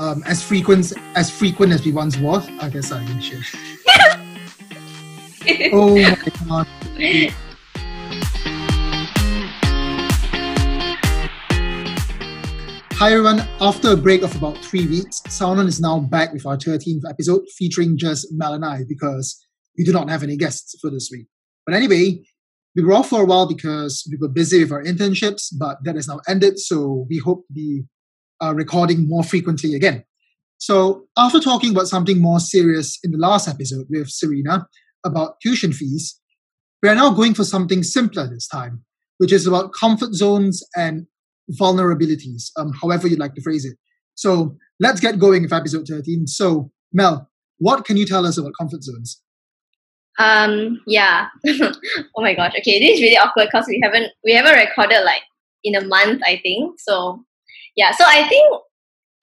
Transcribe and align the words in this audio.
um, 0.00 0.22
as 0.24 0.42
frequent 0.42 0.92
as 1.14 1.30
frequent 1.30 1.72
as 1.72 1.84
we 1.84 1.92
once 1.92 2.16
was. 2.16 2.48
I 2.60 2.70
guess 2.70 2.90
I 2.90 3.04
can 3.04 3.20
share. 3.20 3.42
oh 5.72 5.94
my 5.94 6.16
god. 6.48 6.66
Hi 12.94 13.12
everyone, 13.12 13.40
after 13.60 13.92
a 13.92 13.96
break 13.96 14.22
of 14.22 14.34
about 14.36 14.58
three 14.58 14.86
weeks, 14.86 15.20
SoundOn 15.22 15.66
is 15.66 15.80
now 15.80 16.00
back 16.00 16.34
with 16.34 16.44
our 16.44 16.56
13th 16.56 17.08
episode 17.08 17.42
featuring 17.56 17.96
just 17.96 18.28
Mel 18.32 18.52
and 18.52 18.64
I 18.64 18.84
because 18.86 19.46
we 19.78 19.84
do 19.84 19.92
not 19.92 20.10
have 20.10 20.22
any 20.22 20.36
guests 20.36 20.78
for 20.80 20.90
this 20.90 21.08
week. 21.10 21.26
But 21.64 21.74
anyway, 21.74 22.22
we 22.76 22.84
were 22.84 22.92
off 22.92 23.08
for 23.08 23.22
a 23.22 23.24
while 23.24 23.46
because 23.46 24.06
we 24.10 24.18
were 24.18 24.28
busy 24.28 24.60
with 24.62 24.72
our 24.72 24.84
internships, 24.84 25.48
but 25.58 25.78
that 25.84 25.94
has 25.94 26.08
now 26.08 26.20
ended, 26.28 26.58
so 26.58 27.06
we 27.08 27.16
hope 27.18 27.46
to 27.46 27.52
be 27.54 27.84
uh, 28.42 28.54
recording 28.54 29.08
more 29.08 29.24
frequently 29.24 29.74
again. 29.74 30.04
So, 30.58 31.06
after 31.16 31.40
talking 31.40 31.70
about 31.70 31.88
something 31.88 32.20
more 32.20 32.40
serious 32.40 32.98
in 33.02 33.12
the 33.12 33.18
last 33.18 33.48
episode 33.48 33.86
with 33.88 34.10
Serena 34.10 34.66
about 35.04 35.40
tuition 35.42 35.72
fees, 35.72 36.20
we 36.82 36.88
are 36.88 36.94
now 36.94 37.10
going 37.10 37.34
for 37.34 37.44
something 37.44 37.82
simpler 37.82 38.28
this 38.28 38.46
time, 38.46 38.84
which 39.18 39.32
is 39.32 39.46
about 39.46 39.72
comfort 39.72 40.12
zones 40.12 40.62
and 40.76 41.06
vulnerabilities, 41.58 42.50
um, 42.58 42.72
however 42.80 43.08
you'd 43.08 43.18
like 43.18 43.34
to 43.34 43.42
phrase 43.42 43.64
it. 43.64 43.76
So, 44.14 44.56
let's 44.78 45.00
get 45.00 45.18
going 45.18 45.42
with 45.42 45.52
episode 45.52 45.86
13. 45.88 46.26
So, 46.26 46.70
Mel, 46.92 47.30
what 47.58 47.84
can 47.84 47.96
you 47.96 48.04
tell 48.04 48.26
us 48.26 48.36
about 48.36 48.52
comfort 48.58 48.82
zones? 48.82 49.22
Um, 50.18 50.80
yeah. 50.86 51.28
oh 51.46 51.72
my 52.18 52.34
gosh. 52.34 52.52
Okay, 52.58 52.78
this 52.78 52.98
is 52.98 53.02
really 53.02 53.16
awkward 53.16 53.48
because 53.50 53.66
we 53.66 53.80
haven't 53.82 54.12
we 54.24 54.32
haven't 54.34 54.54
recorded 54.54 55.02
like 55.04 55.22
in 55.64 55.74
a 55.74 55.86
month, 55.86 56.20
I 56.24 56.38
think. 56.42 56.78
So 56.78 57.24
yeah, 57.76 57.92
so 57.92 58.04
I 58.06 58.28
think 58.28 58.46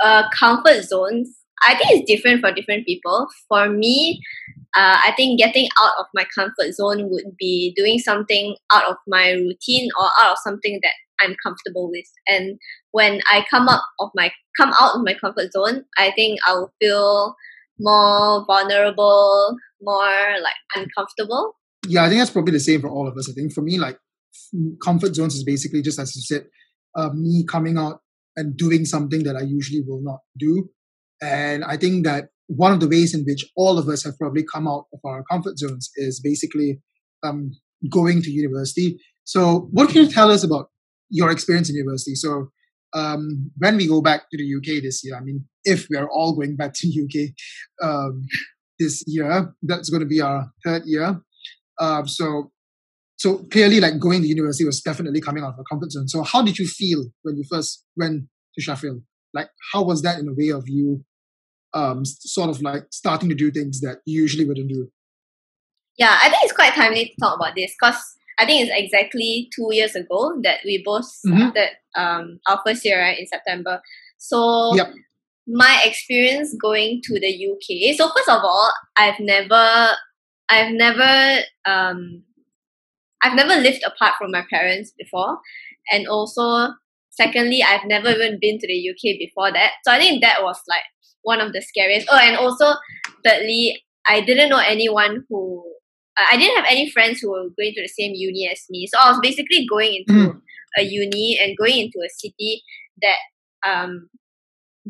uh 0.04 0.24
comfort 0.30 0.84
zones 0.84 1.38
I 1.66 1.76
think 1.76 1.90
it's 1.92 2.12
different 2.12 2.42
for 2.42 2.52
different 2.52 2.86
people. 2.86 3.28
For 3.50 3.70
me, 3.70 4.22
uh, 4.76 4.98
I 5.04 5.13
think 5.16 5.40
getting 5.40 5.68
out 5.82 5.91
of 5.99 6.05
my 6.13 6.26
comfort 6.35 6.74
zone 6.74 7.10
would 7.10 7.36
be 7.38 7.74
doing 7.76 7.99
something 7.99 8.55
out 8.71 8.86
of 8.90 8.98
my 9.08 9.32
routine 9.32 9.90
or 9.99 10.05
out 10.21 10.34
of 10.34 10.38
something 10.44 10.80
that 10.84 10.94
I'm 11.21 11.36
comfortable 11.44 11.90
with. 11.90 12.05
And 12.27 12.60
when 12.91 13.21
I 13.27 13.46
come 13.49 13.68
up 13.68 13.84
of 13.99 14.10
my 14.13 14.32
come 14.55 14.71
out 14.80 14.96
of 14.96 15.02
my 15.04 15.16
comfort 15.16 15.52
zone, 15.52 15.84
I 15.98 16.12
think 16.16 16.40
I'll 16.46 16.71
feel 16.80 17.36
more 17.80 18.46
vulnerable, 18.46 19.55
more 19.82 20.40
like 20.41 20.54
uncomfortable. 20.76 21.55
Yeah, 21.88 22.04
I 22.04 22.10
think 22.10 22.20
that's 22.20 22.32
probably 22.32 22.52
the 22.52 22.60
same 22.60 22.82
for 22.82 22.90
all 22.90 23.08
of 23.08 23.18
us. 23.18 23.30
I 23.30 23.34
think 23.34 23.54
for 23.54 23.62
me, 23.62 23.80
like 23.80 23.98
comfort 24.84 25.16
zones 25.16 25.36
is 25.36 25.43
basically 25.43 25.82
just 25.82 25.99
as 25.99 26.16
you 26.16 26.21
said, 26.21 26.48
uh, 26.96 27.10
me 27.14 27.46
coming 27.46 27.77
out 27.77 28.02
and 28.38 28.55
doing 28.55 28.85
something 28.85 29.24
that 29.24 29.35
I 29.35 29.41
usually 29.41 29.82
will 29.85 30.02
not 30.02 30.20
do. 30.38 30.70
And 31.21 31.66
I 31.66 31.76
think 31.76 32.05
that 32.05 32.30
one 32.48 32.71
of 32.71 32.80
the 32.80 32.88
ways 32.88 33.13
in 33.13 33.26
which 33.26 33.46
all 33.57 33.77
of 33.77 33.90
us 33.90 34.04
have 34.04 34.18
probably 34.18 34.43
come 34.43 34.68
out 34.68 34.85
of 34.93 34.99
our 35.04 35.24
comfort 35.30 35.57
zones 35.57 35.90
is 35.96 36.21
basically 36.21 36.80
um, 37.24 37.52
going 37.90 38.21
to 38.21 38.32
university. 38.32 38.99
So, 39.26 39.68
what 39.71 39.90
can 39.90 40.04
you 40.04 40.12
tell 40.12 40.32
us 40.32 40.43
about 40.43 40.70
your 41.10 41.32
experience 41.32 41.70
in 41.70 41.76
university? 41.76 42.15
So, 42.15 42.49
um, 42.93 43.52
when 43.58 43.76
we 43.76 43.88
go 43.88 44.02
back 44.02 44.30
to 44.32 44.38
the 44.38 44.55
UK 44.55 44.82
this 44.82 45.04
year, 45.04 45.18
I 45.18 45.20
mean, 45.20 45.46
if 45.65 45.88
we 45.90 45.98
are 45.98 46.10
all 46.10 46.34
going 46.34 46.55
back 46.55 46.74
to 46.76 46.88
UK 47.04 47.32
um, 47.84 48.26
this 48.80 49.04
year, 49.08 49.54
that's 49.63 49.90
going 49.90 50.02
to 50.02 50.08
be 50.08 50.21
our 50.21 50.49
third 50.63 50.84
year. 50.85 51.20
Uh, 51.80 52.05
so, 52.05 52.52
so 53.18 53.40
clearly, 53.51 53.79
like 53.79 53.99
going 53.99 54.21
to 54.21 54.27
university 54.27 54.63
was 54.63 54.82
definitely 54.82 55.21
coming 55.21 55.43
out 55.43 55.54
of 55.54 55.60
a 55.60 55.63
comfort 55.70 55.91
zone. 55.91 56.07
So, 56.07 56.21
how 56.21 56.43
did 56.43 56.60
you 56.60 56.68
feel 56.68 57.05
when 57.24 57.35
you 57.35 57.43
first 57.49 57.84
went 57.98 58.26
to 58.55 58.62
Sheffield? 58.62 59.01
Like, 59.34 59.49
how 59.74 59.84
was 59.84 60.04
that 60.04 60.20
in 60.20 60.29
a 60.29 60.34
way 60.34 60.49
of 60.49 60.63
you, 60.68 61.04
um, 61.74 62.05
sort 62.05 62.51
of 62.51 62.62
like 62.62 62.84
starting 62.91 63.29
to 63.29 63.35
do 63.35 63.51
things 63.51 63.82
that 63.82 64.01
you 64.06 64.22
usually 64.22 64.46
wouldn't 64.46 64.69
do? 64.69 64.90
Yeah, 65.97 66.16
I 66.24 66.29
think 66.29 66.44
it's 66.44 66.53
quite 66.53 66.74
timely 66.74 67.06
to 67.06 67.12
talk 67.19 67.38
about 67.38 67.56
this 67.56 67.74
because 67.79 68.00
I 68.38 68.46
think 68.46 68.68
it's 68.68 68.72
exactly 68.80 69.50
two 69.56 69.69
years 69.72 69.96
ago 69.96 70.40
that 70.44 70.59
we 70.63 70.84
both 70.86 71.06
mm-hmm. 71.25 71.38
started 71.38 71.69
mm-hmm. 71.96 72.02
um, 72.02 72.40
our 72.47 72.62
first 72.66 72.86
year 72.86 73.02
right, 73.02 73.18
in 73.18 73.25
September. 73.25 73.81
So 74.19 74.75
yep. 74.75 74.94
my 75.47 75.81
experience 75.84 76.56
going 76.62 77.02
to 77.06 77.19
the 77.19 77.28
UK. 77.28 77.96
So 77.96 78.12
first 78.16 78.30
of 78.30 78.44
all, 78.44 78.72
I've 78.96 79.19
never, 79.19 79.96
I've 80.50 80.72
never, 80.72 81.42
um, 81.66 82.24
I've 83.24 83.36
never 83.36 83.56
lived 83.56 83.84
apart 83.86 84.14
from 84.18 84.32
my 84.32 84.44
parents 84.50 84.94
before, 84.98 85.40
and 85.92 86.08
also 86.08 86.74
secondly, 87.12 87.64
I've 87.64 87.86
never 87.86 88.10
even 88.10 88.38
been 88.40 88.60
to 88.60 88.68
the 88.68 88.90
UK 88.90 89.18
before 89.18 89.52
that. 89.52 89.74
So 89.84 89.92
I 89.92 90.00
think 90.00 90.22
that 90.22 90.44
was 90.44 90.60
like 90.68 90.84
one 91.24 91.42
of 91.42 91.54
the 91.54 91.62
scariest. 91.62 92.08
Oh, 92.12 92.18
and 92.18 92.38
also 92.38 92.76
thirdly, 93.26 93.84
I 94.08 94.22
didn't 94.22 94.50
know 94.50 94.62
anyone 94.66 95.26
who 95.30 95.64
I 96.18 96.38
didn't 96.38 96.56
have 96.56 96.66
any 96.70 96.90
friends 96.90 97.20
who 97.20 97.32
were 97.32 97.50
going 97.58 97.74
to 97.76 97.82
the 97.82 97.88
same 97.88 98.14
uni 98.16 98.50
as 98.52 98.64
me. 98.70 98.88
So 98.88 99.00
I 99.00 99.12
was 99.12 99.20
basically 99.22 99.68
going 99.70 100.04
into 100.08 100.32
mm. 100.32 100.42
a 100.78 100.82
uni 100.82 101.38
and 101.42 101.58
going 101.58 101.78
into 101.78 102.00
a 102.00 102.10
city 102.10 102.64
that 103.02 103.70
um 103.70 104.10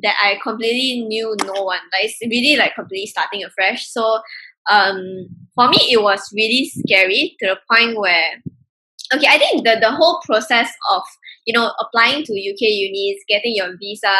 that 0.02 0.16
I 0.22 0.40
completely 0.42 1.06
knew 1.08 1.36
no 1.44 1.64
one. 1.64 1.80
Like 1.92 2.06
it's 2.06 2.18
really 2.22 2.56
like 2.56 2.76
completely 2.76 3.08
starting 3.08 3.44
afresh. 3.44 3.88
So 3.90 4.22
um 4.69 5.28
for 5.55 5.69
me 5.69 5.78
it 5.91 6.01
was 6.01 6.29
really 6.35 6.72
scary 6.73 7.35
to 7.39 7.47
the 7.47 7.57
point 7.69 7.97
where 7.97 8.41
okay, 9.13 9.28
I 9.28 9.38
think 9.38 9.63
the 9.63 9.78
the 9.79 9.91
whole 9.91 10.19
process 10.25 10.69
of 10.91 11.03
you 11.45 11.53
know 11.53 11.72
applying 11.79 12.23
to 12.23 12.33
UK 12.33 12.61
unis, 12.61 13.23
getting 13.28 13.55
your 13.55 13.78
visa, 13.78 14.13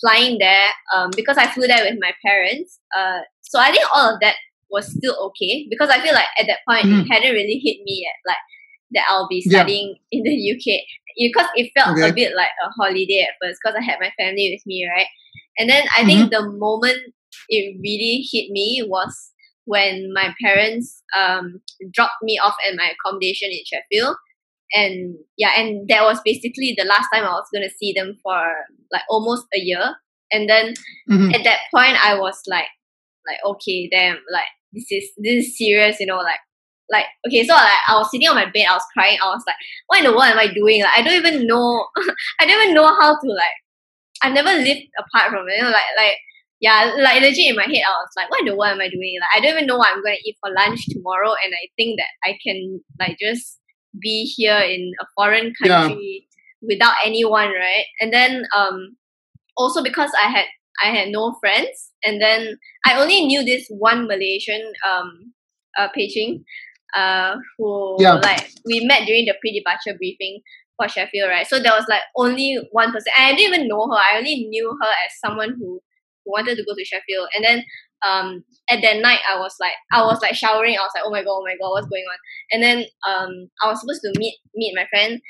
flying 0.00 0.38
there, 0.38 0.70
um, 0.94 1.10
because 1.16 1.38
I 1.38 1.48
flew 1.48 1.66
there 1.66 1.84
with 1.84 1.98
my 2.00 2.12
parents. 2.24 2.78
Uh, 2.96 3.20
so 3.42 3.58
I 3.60 3.70
think 3.70 3.84
all 3.94 4.14
of 4.14 4.20
that 4.20 4.36
was 4.70 4.90
still 4.90 5.16
okay 5.26 5.66
because 5.70 5.90
I 5.90 6.00
feel 6.00 6.14
like 6.14 6.28
at 6.38 6.46
that 6.46 6.64
point 6.68 6.86
mm. 6.86 7.02
it 7.02 7.12
hadn't 7.12 7.32
really 7.32 7.60
hit 7.62 7.78
me 7.84 8.04
yet, 8.04 8.16
like 8.26 8.42
that 8.92 9.06
I'll 9.08 9.28
be 9.28 9.40
studying 9.40 9.96
yeah. 10.10 10.18
in 10.18 10.22
the 10.24 10.34
UK 10.52 10.82
because 11.16 11.46
it 11.54 11.70
felt 11.76 11.96
okay. 11.96 12.08
a 12.08 12.12
bit 12.12 12.34
like 12.34 12.50
a 12.64 12.70
holiday 12.70 13.26
at 13.28 13.36
first 13.40 13.60
because 13.62 13.76
I 13.78 13.84
had 13.84 14.00
my 14.00 14.10
family 14.18 14.50
with 14.54 14.66
me, 14.66 14.86
right? 14.88 15.06
And 15.58 15.70
then 15.70 15.84
I 15.96 16.00
mm-hmm. 16.00 16.06
think 16.06 16.30
the 16.30 16.50
moment 16.50 16.98
it 17.48 17.76
really 17.80 18.26
hit 18.30 18.50
me 18.50 18.82
was 18.86 19.30
when 19.66 20.12
my 20.12 20.34
parents 20.42 21.02
um, 21.16 21.60
dropped 21.92 22.22
me 22.22 22.38
off 22.42 22.54
at 22.68 22.76
my 22.76 22.92
accommodation 22.92 23.50
in 23.50 23.60
Sheffield. 23.64 24.16
And 24.74 25.16
yeah, 25.36 25.52
and 25.56 25.88
that 25.88 26.02
was 26.02 26.20
basically 26.24 26.74
the 26.76 26.84
last 26.84 27.08
time 27.12 27.24
I 27.24 27.32
was 27.32 27.48
gonna 27.52 27.70
see 27.78 27.92
them 27.92 28.18
for 28.22 28.42
like 28.90 29.02
almost 29.08 29.46
a 29.54 29.58
year. 29.58 29.96
And 30.32 30.48
then 30.48 30.74
mm-hmm. 31.10 31.34
at 31.34 31.44
that 31.44 31.60
point, 31.72 31.96
I 32.04 32.18
was 32.18 32.40
like, 32.46 32.66
like 33.28 33.38
okay, 33.44 33.88
damn, 33.90 34.16
like 34.32 34.48
this 34.72 34.86
is 34.90 35.10
this 35.18 35.46
is 35.46 35.58
serious, 35.58 36.00
you 36.00 36.06
know, 36.06 36.16
like 36.16 36.40
like 36.90 37.06
okay, 37.26 37.46
so 37.46 37.54
like 37.54 37.84
I 37.88 37.96
was 37.96 38.10
sitting 38.10 38.28
on 38.28 38.34
my 38.34 38.46
bed, 38.46 38.66
I 38.68 38.74
was 38.74 38.84
crying, 38.92 39.18
I 39.22 39.28
was 39.28 39.44
like, 39.46 39.56
what 39.86 39.98
in 40.00 40.04
the 40.04 40.10
world 40.10 40.24
am 40.24 40.38
I 40.38 40.52
doing? 40.52 40.82
Like 40.82 40.98
I 40.98 41.02
don't 41.02 41.14
even 41.14 41.46
know 41.46 41.86
I 42.40 42.46
don't 42.46 42.62
even 42.62 42.74
know 42.74 42.86
how 42.86 43.18
to 43.18 43.28
like 43.28 43.56
I've 44.22 44.34
never 44.34 44.52
lived 44.52 44.88
apart 44.98 45.30
from 45.30 45.48
it. 45.48 45.56
You 45.56 45.62
know, 45.62 45.70
like 45.70 45.90
like 45.96 46.16
yeah, 46.64 46.94
like 46.96 47.20
legit 47.20 47.50
in 47.50 47.56
my 47.56 47.64
head 47.64 47.84
I 47.84 47.92
was 48.00 48.16
like, 48.16 48.30
what 48.30 48.40
the 48.46 48.56
world 48.56 48.72
am 48.72 48.80
I 48.80 48.88
doing? 48.88 49.18
Like 49.20 49.36
I 49.36 49.40
don't 49.40 49.54
even 49.54 49.66
know 49.66 49.76
what 49.76 49.88
I'm 49.92 50.02
gonna 50.02 50.16
eat 50.24 50.36
for 50.40 50.50
lunch 50.50 50.86
tomorrow 50.88 51.34
and 51.44 51.52
I 51.52 51.68
think 51.76 52.00
that 52.00 52.08
I 52.24 52.38
can 52.42 52.80
like 52.98 53.18
just 53.20 53.60
be 54.00 54.24
here 54.24 54.56
in 54.58 54.92
a 54.98 55.04
foreign 55.14 55.52
country 55.62 56.26
yeah. 56.26 56.66
without 56.66 56.94
anyone, 57.04 57.48
right? 57.48 57.84
And 58.00 58.14
then 58.14 58.44
um 58.56 58.96
also 59.58 59.82
because 59.82 60.10
I 60.18 60.28
had 60.28 60.46
I 60.82 60.88
had 60.88 61.10
no 61.10 61.36
friends 61.38 61.92
and 62.02 62.20
then 62.22 62.56
I 62.86 62.98
only 62.98 63.26
knew 63.26 63.44
this 63.44 63.66
one 63.68 64.06
Malaysian 64.06 64.72
um 64.88 65.34
uh 65.78 65.88
Pei 65.94 66.40
uh 66.96 67.36
who 67.58 67.96
yeah. 67.98 68.14
like 68.14 68.48
we 68.64 68.86
met 68.86 69.04
during 69.04 69.26
the 69.26 69.34
pre-departure 69.38 69.98
briefing 69.98 70.40
for 70.78 70.88
Sheffield, 70.88 71.28
right? 71.28 71.46
So 71.46 71.60
there 71.60 71.72
was 71.72 71.84
like 71.90 72.02
only 72.16 72.58
one 72.72 72.90
person. 72.90 73.12
And 73.18 73.26
I 73.26 73.36
didn't 73.36 73.54
even 73.54 73.68
know 73.68 73.86
her. 73.86 73.96
I 73.96 74.16
only 74.16 74.46
knew 74.48 74.74
her 74.80 74.88
as 74.88 75.20
someone 75.22 75.56
who 75.60 75.80
wanted 76.26 76.56
to 76.56 76.64
go 76.64 76.74
to 76.74 76.84
Sheffield. 76.84 77.28
And 77.34 77.44
then 77.44 77.64
um 78.06 78.44
at 78.68 78.82
that 78.82 79.00
night 79.00 79.20
I 79.30 79.38
was 79.38 79.54
like 79.60 79.74
I 79.92 80.04
was 80.04 80.20
like 80.22 80.34
showering. 80.34 80.76
I 80.76 80.82
was 80.82 80.92
like, 80.94 81.04
oh 81.06 81.10
my 81.10 81.22
god, 81.22 81.38
oh 81.38 81.44
my 81.44 81.56
god, 81.60 81.70
what's 81.70 81.88
going 81.88 82.04
on? 82.04 82.18
And 82.52 82.62
then 82.62 82.78
um 83.08 83.48
I 83.62 83.68
was 83.68 83.80
supposed 83.80 84.02
to 84.02 84.12
meet 84.18 84.38
meet 84.54 84.74
my 84.76 84.86
friend, 84.90 85.20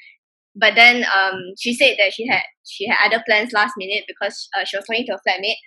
but 0.56 0.74
then 0.74 1.04
um 1.04 1.54
she 1.58 1.74
said 1.74 1.96
that 1.98 2.12
she 2.12 2.26
had 2.26 2.42
she 2.64 2.86
had 2.88 2.98
other 3.06 3.22
plans 3.26 3.52
last 3.52 3.74
minute 3.76 4.04
because 4.06 4.48
uh, 4.56 4.64
she 4.64 4.76
was 4.76 4.86
talking 4.86 5.06
to 5.06 5.14
a 5.14 5.22
flatmate 5.28 5.60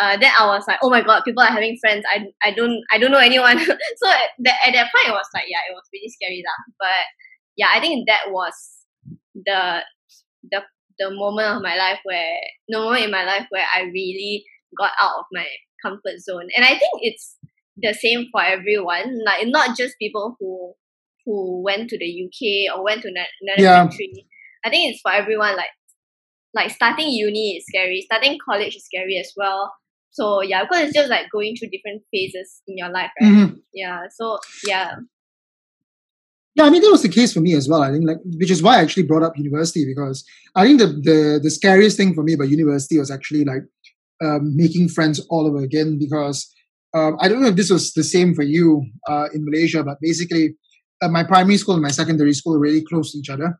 uh, 0.00 0.16
then 0.16 0.30
I 0.38 0.46
was 0.46 0.64
like, 0.68 0.78
oh 0.82 0.90
my 0.90 1.02
god, 1.02 1.22
people 1.24 1.42
are 1.42 1.52
having 1.52 1.76
friends. 1.80 2.04
I, 2.10 2.26
I 2.42 2.52
don't 2.52 2.80
I 2.92 2.98
don't 2.98 3.10
know 3.10 3.18
anyone. 3.18 3.58
so 3.58 4.08
at 4.08 4.30
that, 4.40 4.56
at 4.66 4.72
that 4.72 4.90
point, 4.94 5.08
it 5.08 5.12
was 5.12 5.28
like, 5.34 5.44
yeah, 5.48 5.60
it 5.68 5.74
was 5.74 5.84
really 5.92 6.08
scary 6.08 6.42
lah. 6.46 6.72
But 6.78 7.04
yeah, 7.56 7.68
I 7.74 7.80
think 7.80 8.08
that 8.08 8.30
was 8.30 8.54
the 9.34 9.82
the 10.50 10.62
the 10.98 11.10
moment 11.10 11.56
of 11.56 11.62
my 11.62 11.76
life 11.76 11.98
where 12.04 12.38
the 12.68 12.78
moment 12.78 13.04
in 13.04 13.10
my 13.10 13.24
life 13.24 13.46
where 13.50 13.66
I 13.74 13.82
really 13.82 14.44
got 14.78 14.92
out 15.02 15.18
of 15.20 15.24
my 15.32 15.46
comfort 15.82 16.20
zone. 16.20 16.48
And 16.56 16.64
I 16.64 16.70
think 16.70 16.92
it's 17.02 17.36
the 17.76 17.94
same 17.94 18.26
for 18.32 18.42
everyone. 18.42 19.18
Like 19.24 19.46
not 19.46 19.76
just 19.76 19.98
people 19.98 20.36
who 20.38 20.74
who 21.26 21.62
went 21.62 21.90
to 21.90 21.98
the 21.98 22.24
UK 22.24 22.74
or 22.76 22.84
went 22.84 23.02
to 23.02 23.08
another 23.08 23.62
yeah. 23.62 23.76
country. 23.76 24.26
I 24.64 24.70
think 24.70 24.92
it's 24.92 25.00
for 25.00 25.12
everyone. 25.12 25.56
Like 25.56 25.70
like 26.54 26.70
starting 26.70 27.08
uni 27.08 27.56
is 27.56 27.64
scary, 27.68 28.02
starting 28.02 28.38
college 28.44 28.74
is 28.76 28.84
scary 28.84 29.16
as 29.18 29.32
well. 29.36 29.72
So 30.10 30.42
yeah, 30.42 30.64
because 30.64 30.86
it's 30.86 30.94
just 30.94 31.10
like 31.10 31.30
going 31.30 31.56
through 31.56 31.70
different 31.70 32.02
phases 32.10 32.62
in 32.66 32.76
your 32.76 32.90
life, 32.90 33.10
right? 33.20 33.30
Mm-hmm. 33.30 33.54
Yeah. 33.72 34.02
So 34.10 34.38
yeah. 34.66 34.96
Yeah, 36.56 36.64
I 36.64 36.70
mean 36.70 36.82
that 36.82 36.90
was 36.90 37.02
the 37.02 37.08
case 37.08 37.32
for 37.32 37.40
me 37.40 37.54
as 37.54 37.68
well. 37.68 37.82
I 37.82 37.92
think 37.92 38.04
like 38.04 38.18
which 38.24 38.50
is 38.50 38.62
why 38.62 38.78
I 38.78 38.82
actually 38.82 39.04
brought 39.04 39.22
up 39.22 39.38
university 39.38 39.86
because 39.86 40.24
I 40.56 40.66
think 40.66 40.80
the 40.80 40.86
the, 40.86 41.40
the 41.42 41.50
scariest 41.50 41.96
thing 41.96 42.12
for 42.12 42.24
me 42.24 42.32
about 42.32 42.48
university 42.48 42.98
was 42.98 43.10
actually 43.10 43.44
like 43.44 43.62
um, 44.22 44.56
making 44.56 44.88
friends 44.88 45.24
all 45.30 45.46
over 45.46 45.62
again 45.62 45.98
because 45.98 46.52
um, 46.94 47.16
I 47.20 47.28
don't 47.28 47.40
know 47.40 47.48
if 47.48 47.56
this 47.56 47.70
was 47.70 47.92
the 47.92 48.04
same 48.04 48.34
for 48.34 48.42
you 48.42 48.84
uh, 49.08 49.28
in 49.32 49.44
Malaysia, 49.44 49.82
but 49.82 49.98
basically 50.00 50.54
uh, 51.02 51.08
my 51.08 51.24
primary 51.24 51.56
school 51.56 51.74
and 51.74 51.82
my 51.82 51.90
secondary 51.90 52.32
school 52.34 52.54
are 52.56 52.60
really 52.60 52.82
close 52.84 53.12
to 53.12 53.18
each 53.18 53.30
other. 53.30 53.58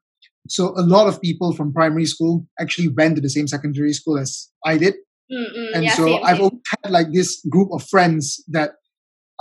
So 0.48 0.72
a 0.76 0.82
lot 0.82 1.06
of 1.06 1.20
people 1.20 1.52
from 1.52 1.72
primary 1.72 2.06
school 2.06 2.46
actually 2.58 2.88
went 2.88 3.16
to 3.16 3.22
the 3.22 3.30
same 3.30 3.46
secondary 3.46 3.92
school 3.92 4.18
as 4.18 4.48
I 4.64 4.78
did. 4.78 4.94
Mm-mm, 5.32 5.74
and 5.74 5.84
yeah, 5.84 5.94
so 5.94 6.06
same, 6.06 6.24
I've 6.24 6.38
same. 6.38 6.60
had 6.82 6.90
like 6.90 7.12
this 7.12 7.40
group 7.48 7.68
of 7.72 7.86
friends 7.88 8.42
that 8.48 8.72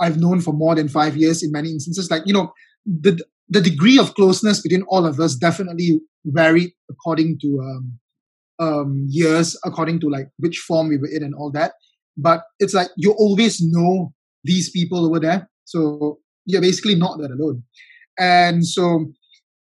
I've 0.00 0.18
known 0.18 0.40
for 0.40 0.52
more 0.52 0.74
than 0.74 0.88
five 0.88 1.16
years 1.16 1.42
in 1.42 1.50
many 1.50 1.70
instances. 1.70 2.10
Like, 2.10 2.22
you 2.26 2.32
know, 2.32 2.52
the 2.86 3.20
the 3.48 3.60
degree 3.60 3.98
of 3.98 4.14
closeness 4.14 4.62
between 4.62 4.82
all 4.82 5.04
of 5.04 5.18
us 5.18 5.34
definitely 5.34 6.00
varied 6.24 6.70
according 6.88 7.38
to 7.40 7.60
um, 7.60 7.98
um, 8.60 9.06
years, 9.08 9.58
according 9.64 10.00
to 10.00 10.08
like 10.08 10.28
which 10.38 10.58
form 10.58 10.88
we 10.88 10.98
were 10.98 11.08
in 11.08 11.22
and 11.22 11.34
all 11.34 11.50
that. 11.52 11.72
But 12.16 12.42
it's 12.58 12.74
like 12.74 12.88
you 12.96 13.12
always 13.12 13.60
know 13.60 14.12
these 14.44 14.70
people 14.70 15.06
over 15.06 15.18
there. 15.18 15.48
So 15.64 16.18
you're 16.44 16.60
basically 16.60 16.94
not 16.94 17.18
that 17.18 17.30
alone. 17.30 17.64
And 18.18 18.66
so 18.66 19.06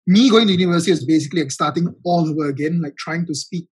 me 0.05 0.29
going 0.29 0.47
to 0.47 0.53
university 0.53 0.91
is 0.91 1.05
basically 1.05 1.41
like 1.41 1.51
starting 1.51 1.93
all 2.05 2.27
over 2.29 2.47
again, 2.47 2.81
like 2.81 2.95
trying 2.97 3.25
to 3.27 3.35
speak 3.35 3.67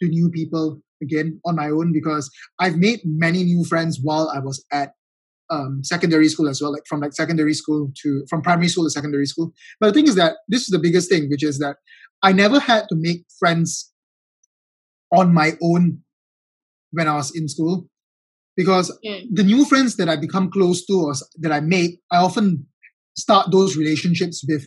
to 0.00 0.08
new 0.08 0.30
people 0.30 0.80
again 1.02 1.40
on 1.44 1.56
my 1.56 1.68
own 1.68 1.92
because 1.92 2.30
I've 2.58 2.76
made 2.76 3.00
many 3.04 3.44
new 3.44 3.64
friends 3.64 4.00
while 4.02 4.30
I 4.34 4.38
was 4.38 4.64
at 4.72 4.92
um, 5.50 5.84
secondary 5.84 6.28
school 6.28 6.48
as 6.48 6.62
well, 6.62 6.72
like 6.72 6.86
from 6.88 7.00
like 7.00 7.12
secondary 7.12 7.52
school 7.52 7.92
to 8.02 8.24
from 8.30 8.40
primary 8.40 8.68
school 8.68 8.84
to 8.84 8.90
secondary 8.90 9.26
school. 9.26 9.52
But 9.80 9.88
the 9.88 9.92
thing 9.92 10.08
is 10.08 10.14
that 10.14 10.36
this 10.48 10.62
is 10.62 10.68
the 10.68 10.78
biggest 10.78 11.10
thing, 11.10 11.28
which 11.28 11.44
is 11.44 11.58
that 11.58 11.76
I 12.22 12.32
never 12.32 12.58
had 12.58 12.88
to 12.88 12.96
make 12.96 13.24
friends 13.38 13.92
on 15.14 15.32
my 15.32 15.52
own 15.62 16.00
when 16.92 17.08
I 17.08 17.14
was 17.14 17.34
in 17.34 17.48
school 17.48 17.86
because 18.56 18.96
mm. 19.04 19.26
the 19.32 19.42
new 19.42 19.64
friends 19.64 19.96
that 19.96 20.08
I 20.08 20.16
become 20.16 20.50
close 20.50 20.84
to 20.86 20.94
or 20.94 21.14
that 21.40 21.52
I 21.52 21.60
make, 21.60 22.00
I 22.10 22.18
often 22.18 22.66
start 23.16 23.50
those 23.50 23.76
relationships 23.76 24.44
with 24.48 24.66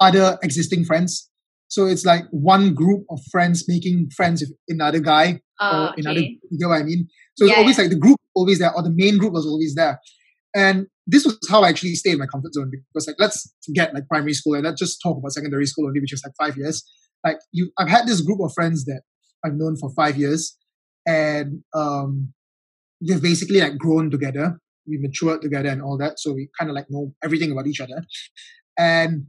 other 0.00 0.38
existing 0.42 0.84
friends. 0.84 1.30
So 1.68 1.86
it's 1.86 2.04
like 2.04 2.24
one 2.30 2.74
group 2.74 3.04
of 3.10 3.20
friends 3.30 3.64
making 3.68 4.10
friends 4.16 4.40
with 4.40 4.52
another 4.68 5.00
guy 5.00 5.40
uh, 5.60 5.90
or 5.90 5.94
another. 5.98 6.20
Okay. 6.20 6.38
You 6.50 6.58
get 6.58 6.68
what 6.68 6.80
I 6.80 6.84
mean? 6.84 7.08
So 7.36 7.44
yeah, 7.44 7.52
it's 7.52 7.58
always 7.58 7.78
like 7.78 7.90
the 7.90 7.98
group 7.98 8.18
always 8.34 8.58
there 8.58 8.72
or 8.74 8.82
the 8.82 8.92
main 8.94 9.18
group 9.18 9.32
was 9.32 9.46
always 9.46 9.74
there. 9.74 10.00
And 10.54 10.86
this 11.06 11.24
was 11.24 11.38
how 11.48 11.62
I 11.62 11.68
actually 11.68 11.94
stayed 11.94 12.14
in 12.14 12.18
my 12.18 12.26
comfort 12.26 12.54
zone 12.54 12.70
because 12.70 13.06
like 13.06 13.16
let's 13.18 13.52
forget 13.64 13.92
like 13.94 14.08
primary 14.08 14.34
school 14.34 14.54
and 14.54 14.64
let's 14.64 14.80
just 14.80 15.00
talk 15.02 15.18
about 15.18 15.32
secondary 15.32 15.66
school 15.66 15.86
only, 15.86 16.00
which 16.00 16.12
is 16.12 16.22
like 16.24 16.34
five 16.38 16.56
years. 16.56 16.82
Like 17.24 17.38
you, 17.52 17.70
I've 17.78 17.88
had 17.88 18.06
this 18.06 18.20
group 18.20 18.40
of 18.40 18.52
friends 18.54 18.84
that 18.86 19.02
I've 19.44 19.54
known 19.54 19.76
for 19.76 19.90
five 19.90 20.16
years, 20.16 20.56
and 21.06 21.62
um, 21.74 22.32
we've 23.00 23.22
basically 23.22 23.60
like 23.60 23.78
grown 23.78 24.10
together. 24.10 24.58
We 24.86 24.98
matured 24.98 25.42
together 25.42 25.68
and 25.68 25.82
all 25.82 25.98
that, 25.98 26.18
so 26.18 26.32
we 26.32 26.48
kind 26.58 26.70
of 26.70 26.74
like 26.74 26.86
know 26.88 27.14
everything 27.22 27.52
about 27.52 27.66
each 27.66 27.80
other. 27.80 28.02
And 28.78 29.26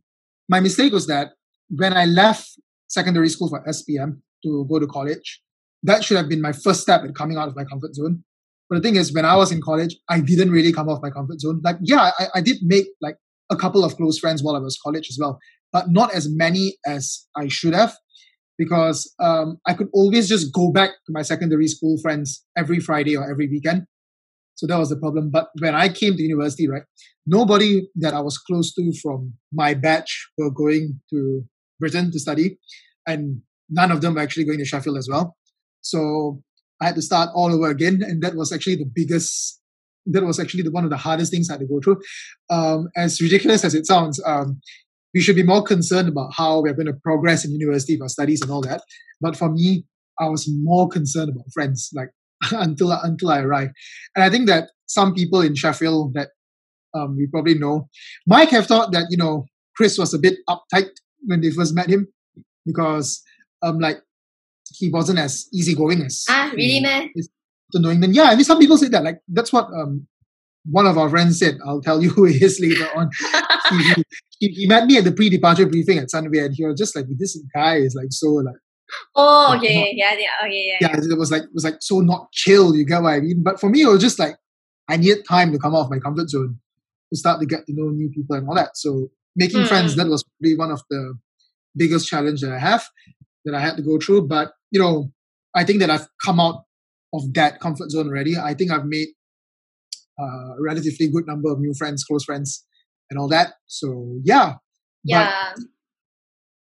my 0.47 0.59
mistake 0.59 0.93
was 0.93 1.07
that 1.07 1.29
when 1.69 1.93
I 1.93 2.05
left 2.05 2.47
secondary 2.87 3.29
school 3.29 3.49
for 3.49 3.63
SPM 3.65 4.19
to 4.43 4.65
go 4.69 4.79
to 4.79 4.87
college, 4.87 5.41
that 5.83 6.03
should 6.03 6.17
have 6.17 6.29
been 6.29 6.41
my 6.41 6.51
first 6.51 6.81
step 6.81 7.03
in 7.03 7.13
coming 7.13 7.37
out 7.37 7.47
of 7.47 7.55
my 7.55 7.63
comfort 7.63 7.93
zone. 7.95 8.23
But 8.69 8.77
the 8.77 8.81
thing 8.81 8.95
is, 8.95 9.13
when 9.13 9.25
I 9.25 9.35
was 9.35 9.51
in 9.51 9.61
college, 9.61 9.95
I 10.09 10.19
didn't 10.19 10.51
really 10.51 10.71
come 10.71 10.89
off 10.89 11.01
my 11.01 11.09
comfort 11.09 11.39
zone. 11.39 11.61
Like, 11.63 11.77
yeah, 11.81 12.11
I, 12.19 12.27
I 12.35 12.41
did 12.41 12.57
make 12.61 12.85
like 13.01 13.15
a 13.49 13.55
couple 13.55 13.83
of 13.83 13.95
close 13.95 14.19
friends 14.19 14.43
while 14.43 14.55
I 14.55 14.59
was 14.59 14.77
college 14.83 15.07
as 15.09 15.17
well, 15.19 15.39
but 15.71 15.89
not 15.89 16.13
as 16.13 16.29
many 16.29 16.77
as 16.85 17.25
I 17.35 17.47
should 17.47 17.73
have 17.73 17.95
because 18.59 19.11
um, 19.19 19.57
I 19.65 19.73
could 19.73 19.87
always 19.93 20.27
just 20.27 20.53
go 20.53 20.71
back 20.71 20.89
to 21.05 21.11
my 21.11 21.21
secondary 21.23 21.67
school 21.67 21.97
friends 22.01 22.45
every 22.57 22.79
Friday 22.81 23.15
or 23.15 23.23
every 23.31 23.47
weekend. 23.47 23.85
So 24.55 24.67
that 24.67 24.77
was 24.77 24.89
the 24.89 24.97
problem. 24.97 25.31
But 25.31 25.47
when 25.59 25.73
I 25.73 25.87
came 25.87 26.17
to 26.17 26.21
university, 26.21 26.67
right, 26.67 26.83
nobody 27.25 27.87
that 27.95 28.13
I 28.13 28.19
was 28.19 28.37
close 28.37 28.73
to 28.73 28.91
from 29.01 29.33
my 29.53 29.73
batch 29.73 30.29
were 30.37 30.51
going 30.51 30.99
to 31.11 31.45
Britain 31.79 32.11
to 32.11 32.19
study, 32.19 32.59
and 33.07 33.41
none 33.69 33.91
of 33.93 34.01
them 34.01 34.15
were 34.15 34.19
actually 34.19 34.43
going 34.43 34.59
to 34.59 34.65
Sheffield 34.65 34.97
as 34.97 35.07
well. 35.09 35.37
So 35.79 36.43
I 36.81 36.87
had 36.87 36.95
to 36.95 37.01
start 37.01 37.29
all 37.33 37.53
over 37.53 37.69
again, 37.69 38.01
and 38.03 38.21
that 38.21 38.35
was 38.35 38.51
actually 38.51 38.75
the 38.75 38.91
biggest. 38.93 39.61
That 40.05 40.23
was 40.23 40.39
actually 40.39 40.63
the, 40.63 40.71
one 40.71 40.83
of 40.83 40.89
the 40.89 40.97
hardest 40.97 41.31
things 41.31 41.49
I 41.49 41.53
had 41.53 41.61
to 41.61 41.67
go 41.67 41.79
through. 41.81 42.01
Um, 42.49 42.89
as 42.97 43.21
ridiculous 43.21 43.63
as 43.63 43.75
it 43.75 43.85
sounds, 43.85 44.21
um, 44.25 44.59
we 45.13 45.21
should 45.21 45.35
be 45.35 45.43
more 45.43 45.63
concerned 45.63 46.07
about 46.07 46.31
how 46.35 46.61
we're 46.61 46.73
going 46.73 46.87
to 46.87 46.93
progress 46.93 47.45
in 47.45 47.51
university 47.51 47.97
for 47.97 48.07
studies 48.09 48.41
and 48.41 48.51
all 48.51 48.61
that. 48.61 48.81
But 49.21 49.35
for 49.35 49.49
me, 49.49 49.85
I 50.19 50.27
was 50.27 50.47
more 50.49 50.87
concerned 50.87 51.29
about 51.29 51.45
friends, 51.53 51.89
like 51.93 52.09
until 52.51 52.91
until 52.91 53.29
I 53.29 53.41
arrived. 53.41 53.73
And 54.15 54.23
I 54.23 54.29
think 54.29 54.47
that 54.47 54.69
some 54.85 55.13
people 55.13 55.41
in 55.41 55.55
Sheffield 55.55 56.13
that 56.15 56.29
um, 56.93 57.15
we 57.15 57.27
probably 57.27 57.55
know 57.55 57.87
might 58.27 58.49
have 58.49 58.67
thought 58.67 58.91
that 58.91 59.07
you 59.09 59.17
know 59.17 59.45
Chris 59.75 59.97
was 59.97 60.13
a 60.13 60.19
bit 60.19 60.37
uptight 60.49 60.89
when 61.25 61.41
they 61.41 61.51
first 61.51 61.75
met 61.75 61.89
him 61.89 62.07
because 62.65 63.21
um 63.61 63.79
like 63.79 64.01
he 64.75 64.89
wasn't 64.89 65.19
as 65.19 65.47
easygoing 65.53 66.01
as 66.01 66.25
ah 66.29 66.51
really 66.55 66.79
man 66.79 67.09
annoying 67.73 67.99
then 67.99 68.13
yeah 68.13 68.23
I 68.23 68.35
mean 68.35 68.43
some 68.43 68.59
people 68.59 68.77
say 68.77 68.87
that 68.89 69.03
like 69.03 69.19
that's 69.27 69.53
what 69.53 69.65
um 69.65 70.07
one 70.65 70.85
of 70.85 70.97
our 70.97 71.09
friends 71.09 71.39
said 71.39 71.57
I'll 71.65 71.81
tell 71.81 72.01
you 72.01 72.09
who 72.09 72.25
he 72.25 72.43
is 72.43 72.59
later 72.59 72.87
on 72.95 73.09
he, 73.69 74.03
he, 74.39 74.47
he, 74.49 74.67
met 74.67 74.85
me 74.85 74.97
at 74.97 75.03
the 75.03 75.11
pre-departure 75.11 75.65
briefing 75.65 75.97
at 75.97 76.09
Sunway 76.09 76.45
and 76.45 76.55
he 76.55 76.65
was 76.65 76.77
just 76.77 76.95
like 76.95 77.05
this 77.17 77.41
guy 77.53 77.77
is 77.77 77.95
like 77.95 78.11
so 78.11 78.27
like 78.27 78.55
Oh, 79.15 79.55
okay, 79.57 79.79
not, 79.79 79.95
yeah, 79.95 80.13
yeah, 80.17 80.47
okay, 80.47 80.77
yeah, 80.81 80.87
yeah. 80.89 80.97
it 80.97 81.17
was 81.17 81.31
like 81.31 81.43
it 81.43 81.53
was 81.53 81.63
like 81.63 81.75
so 81.79 81.99
not 81.99 82.31
chill. 82.31 82.75
You 82.75 82.85
get 82.85 83.03
what 83.03 83.13
I 83.13 83.19
mean? 83.19 83.43
But 83.43 83.59
for 83.59 83.69
me, 83.69 83.83
it 83.83 83.87
was 83.87 84.01
just 84.01 84.17
like 84.17 84.35
I 84.87 84.97
needed 84.97 85.25
time 85.27 85.51
to 85.51 85.59
come 85.59 85.75
off 85.75 85.91
my 85.91 85.99
comfort 85.99 86.29
zone 86.29 86.59
to 87.11 87.17
start 87.17 87.39
to 87.39 87.45
get 87.45 87.65
to 87.67 87.73
know 87.73 87.89
new 87.89 88.09
people 88.09 88.35
and 88.35 88.47
all 88.47 88.55
that. 88.55 88.75
So 88.75 89.09
making 89.35 89.61
mm. 89.61 89.67
friends 89.67 89.95
that 89.95 90.07
was 90.07 90.23
probably 90.23 90.57
one 90.57 90.71
of 90.71 90.81
the 90.89 91.17
biggest 91.75 92.07
challenge 92.07 92.41
that 92.41 92.51
I 92.51 92.59
have 92.59 92.83
that 93.45 93.53
I 93.53 93.59
had 93.59 93.77
to 93.77 93.83
go 93.83 93.99
through. 93.99 94.27
But 94.27 94.53
you 94.71 94.79
know, 94.79 95.11
I 95.55 95.63
think 95.63 95.79
that 95.79 95.89
I've 95.89 96.07
come 96.23 96.39
out 96.39 96.63
of 97.13 97.33
that 97.33 97.59
comfort 97.59 97.91
zone 97.91 98.07
already. 98.07 98.37
I 98.37 98.53
think 98.53 98.71
I've 98.71 98.85
made 98.85 99.09
a 100.19 100.55
relatively 100.59 101.07
good 101.09 101.25
number 101.27 101.51
of 101.51 101.59
new 101.59 101.73
friends, 101.73 102.03
close 102.03 102.23
friends, 102.23 102.65
and 103.09 103.19
all 103.19 103.27
that. 103.29 103.53
So 103.67 104.19
yeah, 104.23 104.53
yeah. 105.03 105.53
But 105.55 105.63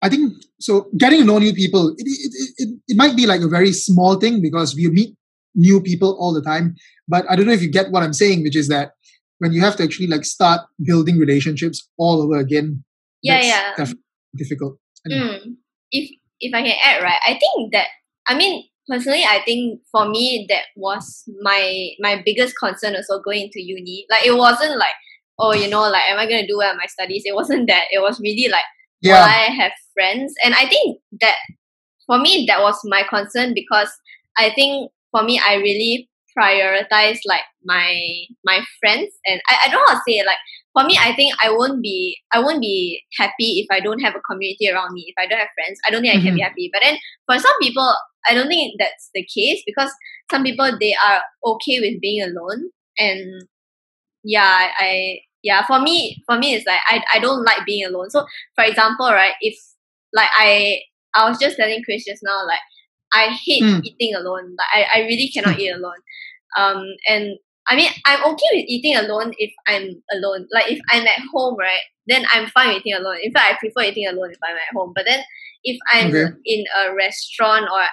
I 0.02 0.08
think 0.08 0.34
so. 0.60 0.88
Getting 0.96 1.20
to 1.20 1.24
know 1.24 1.38
new 1.38 1.54
people, 1.54 1.94
it, 1.96 2.06
it, 2.06 2.54
it, 2.58 2.80
it 2.88 2.96
might 2.96 3.16
be 3.16 3.26
like 3.26 3.40
a 3.40 3.48
very 3.48 3.72
small 3.72 4.16
thing 4.16 4.42
because 4.42 4.74
we 4.74 4.88
meet 4.88 5.16
new 5.54 5.80
people 5.80 6.16
all 6.20 6.32
the 6.34 6.42
time. 6.42 6.74
But 7.08 7.24
I 7.30 7.36
don't 7.36 7.46
know 7.46 7.52
if 7.52 7.62
you 7.62 7.70
get 7.70 7.90
what 7.90 8.02
I'm 8.02 8.12
saying, 8.12 8.42
which 8.42 8.56
is 8.56 8.68
that 8.68 8.92
when 9.38 9.52
you 9.52 9.60
have 9.60 9.76
to 9.76 9.82
actually 9.82 10.08
like 10.08 10.24
start 10.24 10.60
building 10.84 11.18
relationships 11.18 11.88
all 11.98 12.22
over 12.22 12.38
again, 12.38 12.84
yeah, 13.22 13.40
yeah, 13.78 13.86
difficult. 14.36 14.78
Mm. 15.08 15.56
If 15.90 16.10
if 16.40 16.54
I 16.54 16.62
can 16.62 16.76
add, 16.82 17.02
right, 17.02 17.20
I 17.26 17.38
think 17.38 17.72
that 17.72 17.86
I 18.28 18.36
mean 18.36 18.64
personally, 18.88 19.24
I 19.24 19.40
think 19.44 19.80
for 19.90 20.08
me 20.08 20.46
that 20.48 20.64
was 20.76 21.24
my 21.42 21.90
my 22.00 22.22
biggest 22.24 22.54
concern 22.58 22.96
also 22.96 23.22
going 23.22 23.44
into 23.44 23.62
uni. 23.62 24.06
Like 24.10 24.26
it 24.26 24.36
wasn't 24.36 24.78
like 24.78 24.94
oh 25.38 25.52
you 25.52 25.68
know 25.68 25.82
like 25.82 26.08
am 26.08 26.18
I 26.18 26.26
gonna 26.26 26.46
do 26.46 26.58
well 26.58 26.70
in 26.70 26.76
my 26.76 26.86
studies? 26.86 27.22
It 27.24 27.34
wasn't 27.34 27.66
that. 27.68 27.84
It 27.90 28.00
was 28.00 28.20
really 28.20 28.50
like 28.50 28.64
yeah. 29.00 29.20
will 29.20 29.28
I 29.28 29.62
have 29.62 29.72
friends? 29.92 30.34
And 30.44 30.54
I 30.54 30.68
think 30.68 30.98
that 31.20 31.36
for 32.06 32.18
me 32.18 32.44
that 32.48 32.62
was 32.62 32.78
my 32.84 33.02
concern 33.08 33.52
because 33.54 33.90
I 34.38 34.50
think 34.54 34.90
for 35.10 35.22
me 35.22 35.40
I 35.44 35.56
really 35.56 36.08
prioritize 36.36 37.18
like 37.26 37.46
my 37.64 37.96
my 38.44 38.60
friends 38.80 39.14
and 39.26 39.40
I, 39.48 39.58
I 39.64 39.68
don't 39.70 39.80
know 39.80 39.86
how 39.86 39.94
to 39.94 40.02
say 40.06 40.18
it 40.18 40.26
like 40.26 40.38
for 40.72 40.84
me 40.84 40.98
I 41.00 41.14
think 41.14 41.34
I 41.42 41.50
won't 41.50 41.80
be 41.80 42.18
I 42.32 42.40
won't 42.40 42.60
be 42.60 43.00
happy 43.16 43.60
if 43.60 43.66
I 43.70 43.80
don't 43.80 44.00
have 44.00 44.14
a 44.16 44.20
community 44.28 44.68
around 44.68 44.92
me 44.92 45.04
if 45.06 45.14
I 45.16 45.28
don't 45.28 45.38
have 45.38 45.54
friends 45.54 45.78
I 45.86 45.92
don't 45.92 46.02
think 46.02 46.12
mm-hmm. 46.14 46.20
I 46.20 46.26
can 46.26 46.34
be 46.34 46.40
mm-hmm. 46.40 46.48
happy 46.48 46.70
but 46.72 46.82
then 46.82 46.98
for 47.26 47.38
some 47.38 47.54
people 47.62 47.94
I 48.28 48.34
don't 48.34 48.48
think 48.48 48.74
that's 48.78 49.10
the 49.14 49.24
case 49.24 49.62
because 49.66 49.92
some 50.30 50.42
people 50.42 50.70
they 50.78 50.94
are 51.06 51.22
okay 51.44 51.80
with 51.80 52.00
being 52.00 52.22
alone 52.22 52.70
and 52.98 53.42
yeah 54.22 54.70
I 54.78 55.18
yeah 55.42 55.66
for 55.66 55.80
me 55.80 56.22
for 56.26 56.38
me 56.38 56.54
it's 56.54 56.66
like 56.66 56.80
I, 56.88 57.02
I 57.14 57.18
don't 57.18 57.44
like 57.44 57.66
being 57.66 57.84
alone 57.86 58.10
so 58.10 58.26
for 58.54 58.64
example 58.64 59.06
right 59.06 59.34
if 59.40 59.56
like 60.12 60.30
I 60.38 60.78
I 61.14 61.28
was 61.28 61.38
just 61.38 61.56
telling 61.56 61.82
Chris 61.84 62.04
just 62.04 62.22
now 62.22 62.46
like 62.46 62.60
I 63.14 63.28
hate 63.28 63.62
mm. 63.62 63.80
eating 63.84 64.14
alone. 64.14 64.56
Like 64.58 64.86
I, 64.92 64.98
I 64.98 65.02
really 65.02 65.30
cannot 65.32 65.58
eat 65.58 65.70
alone. 65.70 66.02
Um, 66.58 66.84
and 67.08 67.38
I 67.68 67.76
mean, 67.76 67.90
I'm 68.04 68.20
okay 68.24 68.50
with 68.52 68.64
eating 68.66 68.96
alone 68.96 69.32
if 69.38 69.52
I'm 69.68 70.02
alone. 70.12 70.46
Like 70.52 70.70
if 70.70 70.80
I'm 70.90 71.06
at 71.06 71.20
home, 71.32 71.56
right, 71.56 71.80
then 72.06 72.26
I'm 72.32 72.48
fine 72.48 72.68
with 72.68 72.78
eating 72.78 72.94
alone. 72.94 73.18
In 73.22 73.32
fact, 73.32 73.54
I 73.54 73.58
prefer 73.58 73.88
eating 73.88 74.06
alone 74.06 74.32
if 74.32 74.38
I'm 74.42 74.56
at 74.56 74.74
home. 74.74 74.92
But 74.94 75.04
then 75.06 75.20
if 75.62 75.78
I'm 75.92 76.08
okay. 76.08 76.34
in 76.44 76.64
a 76.76 76.94
restaurant 76.94 77.66
or 77.72 77.84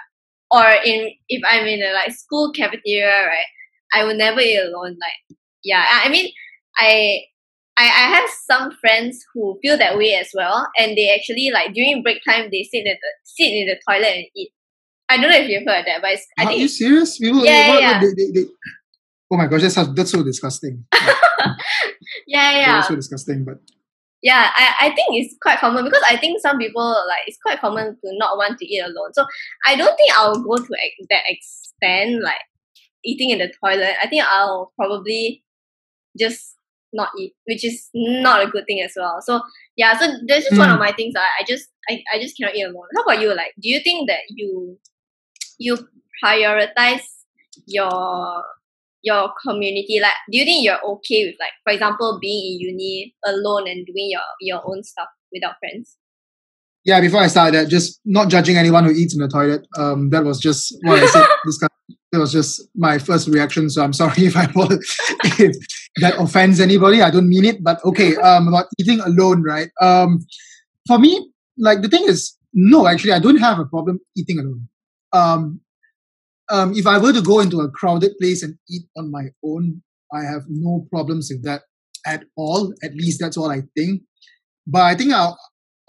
or 0.51 0.65
in 0.85 1.11
if 1.29 1.41
I'm 1.49 1.65
in 1.65 1.81
a 1.81 1.93
like 1.93 2.11
school 2.11 2.51
cafeteria, 2.51 3.25
right, 3.25 3.45
I 3.93 4.03
will 4.03 4.15
never 4.15 4.39
eat 4.39 4.57
alone. 4.57 4.97
Like 4.99 5.37
yeah, 5.63 5.85
I 5.89 6.09
mean 6.09 6.31
I 6.77 7.21
I, 7.77 7.85
I 7.85 8.15
have 8.15 8.29
some 8.49 8.71
friends 8.79 9.23
who 9.33 9.57
feel 9.61 9.77
that 9.77 9.97
way 9.97 10.13
as 10.15 10.29
well, 10.35 10.67
and 10.77 10.97
they 10.97 11.13
actually 11.13 11.49
like 11.53 11.73
during 11.73 12.03
break 12.03 12.19
time 12.27 12.49
they 12.51 12.63
sit 12.63 12.85
in 12.85 12.97
the 13.01 13.11
sit 13.23 13.47
in 13.47 13.67
the 13.67 13.79
toilet 13.89 14.15
and 14.15 14.25
eat. 14.35 14.51
I 15.09 15.17
don't 15.17 15.29
know 15.29 15.37
if 15.37 15.49
you've 15.49 15.67
heard 15.67 15.85
that, 15.85 16.01
but 16.01 16.11
it's, 16.11 16.25
I 16.39 16.43
Are 16.43 16.47
think 16.47 16.61
you 16.61 16.67
serious? 16.67 17.17
People, 17.17 17.43
yeah, 17.43 17.69
what, 17.69 17.81
yeah. 17.81 17.99
They, 17.99 18.07
they, 18.15 18.31
they, 18.31 18.47
oh 19.31 19.37
my 19.37 19.47
gosh, 19.47 19.61
that's 19.61 19.75
that's 19.93 20.11
so 20.11 20.23
disgusting. 20.23 20.85
yeah, 22.27 22.51
yeah. 22.51 22.75
That's 22.75 22.87
so 22.87 22.95
disgusting, 22.95 23.43
but 23.43 23.57
yeah, 24.21 24.51
I, 24.55 24.73
I 24.81 24.95
think 24.95 25.09
it's 25.11 25.35
quite 25.41 25.59
common 25.59 25.83
because 25.83 26.03
I 26.09 26.17
think 26.17 26.41
some 26.41 26.57
people 26.57 26.83
like 27.07 27.23
it's 27.25 27.39
quite 27.43 27.59
common 27.59 27.95
to 27.95 28.17
not 28.17 28.37
want 28.37 28.59
to 28.59 28.65
eat 28.65 28.81
alone. 28.81 29.13
So 29.13 29.25
I 29.67 29.75
don't 29.75 29.95
think 29.97 30.11
I'll 30.13 30.41
go 30.41 30.57
to 30.57 30.75
that 31.09 31.23
extent 31.27 32.21
like 32.21 32.41
eating 33.03 33.31
in 33.31 33.39
the 33.39 33.51
toilet. 33.63 33.95
I 34.01 34.07
think 34.07 34.23
I'll 34.23 34.71
probably 34.77 35.43
just 36.19 36.55
not 36.93 37.09
eat, 37.17 37.33
which 37.45 37.65
is 37.65 37.89
not 37.93 38.45
a 38.45 38.49
good 38.49 38.65
thing 38.67 38.81
as 38.81 38.93
well. 38.95 39.21
So 39.21 39.41
yeah, 39.75 39.97
so 39.97 40.07
that's 40.27 40.45
just 40.45 40.55
mm. 40.55 40.59
one 40.59 40.69
of 40.69 40.75
hmm. 40.75 40.83
my 40.83 40.91
things. 40.91 41.15
I, 41.17 41.41
I 41.41 41.43
just 41.47 41.69
I, 41.89 42.03
I 42.13 42.19
just 42.19 42.37
cannot 42.37 42.55
eat 42.55 42.63
alone. 42.63 42.87
How 42.95 43.03
about 43.03 43.21
you? 43.21 43.33
Like, 43.35 43.53
do 43.59 43.69
you 43.69 43.79
think 43.83 44.07
that 44.09 44.19
you 44.29 44.77
you 45.57 45.77
prioritize 46.23 47.05
your 47.65 48.43
your 49.03 49.31
community? 49.45 49.99
Like, 50.01 50.13
do 50.31 50.37
you 50.37 50.45
think 50.45 50.63
you're 50.63 50.83
okay 50.83 51.25
with 51.27 51.35
like, 51.39 51.53
for 51.63 51.73
example, 51.73 52.19
being 52.21 52.53
in 52.53 52.69
uni 52.69 53.13
alone 53.25 53.67
and 53.67 53.85
doing 53.85 54.09
your 54.09 54.21
your 54.39 54.61
own 54.65 54.83
stuff 54.83 55.07
without 55.31 55.55
friends? 55.59 55.97
Yeah, 56.83 56.99
before 56.99 57.21
I 57.21 57.27
start 57.27 57.53
that, 57.53 57.69
just 57.69 57.99
not 58.05 58.29
judging 58.29 58.57
anyone 58.57 58.85
who 58.85 58.91
eats 58.91 59.13
in 59.13 59.21
the 59.21 59.27
toilet. 59.27 59.67
Um, 59.77 60.09
that 60.09 60.23
was 60.23 60.39
just 60.39 60.75
what 60.81 60.99
I 60.99 61.05
said. 61.05 61.27
this 61.45 61.57
kind 61.59 61.69
it 62.13 62.17
was 62.17 62.31
just 62.31 62.61
my 62.75 62.97
first 62.97 63.27
reaction. 63.27 63.69
So 63.69 63.83
I'm 63.83 63.93
sorry 64.01 64.25
if 64.25 64.35
I 64.35 64.47
if 65.39 65.55
that 65.97 66.19
offends 66.19 66.59
anybody. 66.59 67.01
I 67.01 67.11
don't 67.11 67.29
mean 67.29 67.45
it, 67.45 67.63
but 67.63 67.83
okay. 67.85 68.15
Um, 68.17 68.47
about 68.47 68.65
eating 68.79 68.99
alone, 69.01 69.43
right? 69.43 69.69
Um, 69.81 70.19
for 70.87 70.99
me, 70.99 71.31
like 71.57 71.81
the 71.81 71.89
thing 71.89 72.03
is, 72.05 72.35
no, 72.53 72.87
actually, 72.87 73.13
I 73.13 73.19
don't 73.19 73.37
have 73.37 73.59
a 73.59 73.65
problem 73.65 73.99
eating 74.15 74.39
alone. 74.39 74.67
Um, 75.13 75.61
um, 76.51 76.73
if 76.75 76.85
I 76.85 76.97
were 76.97 77.13
to 77.13 77.21
go 77.21 77.39
into 77.39 77.61
a 77.61 77.71
crowded 77.71 78.11
place 78.19 78.43
and 78.43 78.55
eat 78.69 78.83
on 78.97 79.09
my 79.11 79.29
own, 79.43 79.81
I 80.13 80.23
have 80.23 80.43
no 80.49 80.85
problems 80.91 81.29
with 81.31 81.43
that 81.45 81.61
at 82.05 82.25
all. 82.35 82.73
At 82.83 82.93
least 82.93 83.19
that's 83.19 83.37
what 83.37 83.51
I 83.51 83.63
think. 83.75 84.01
But 84.67 84.81
I 84.81 84.95
think 84.95 85.13
I'll 85.13 85.37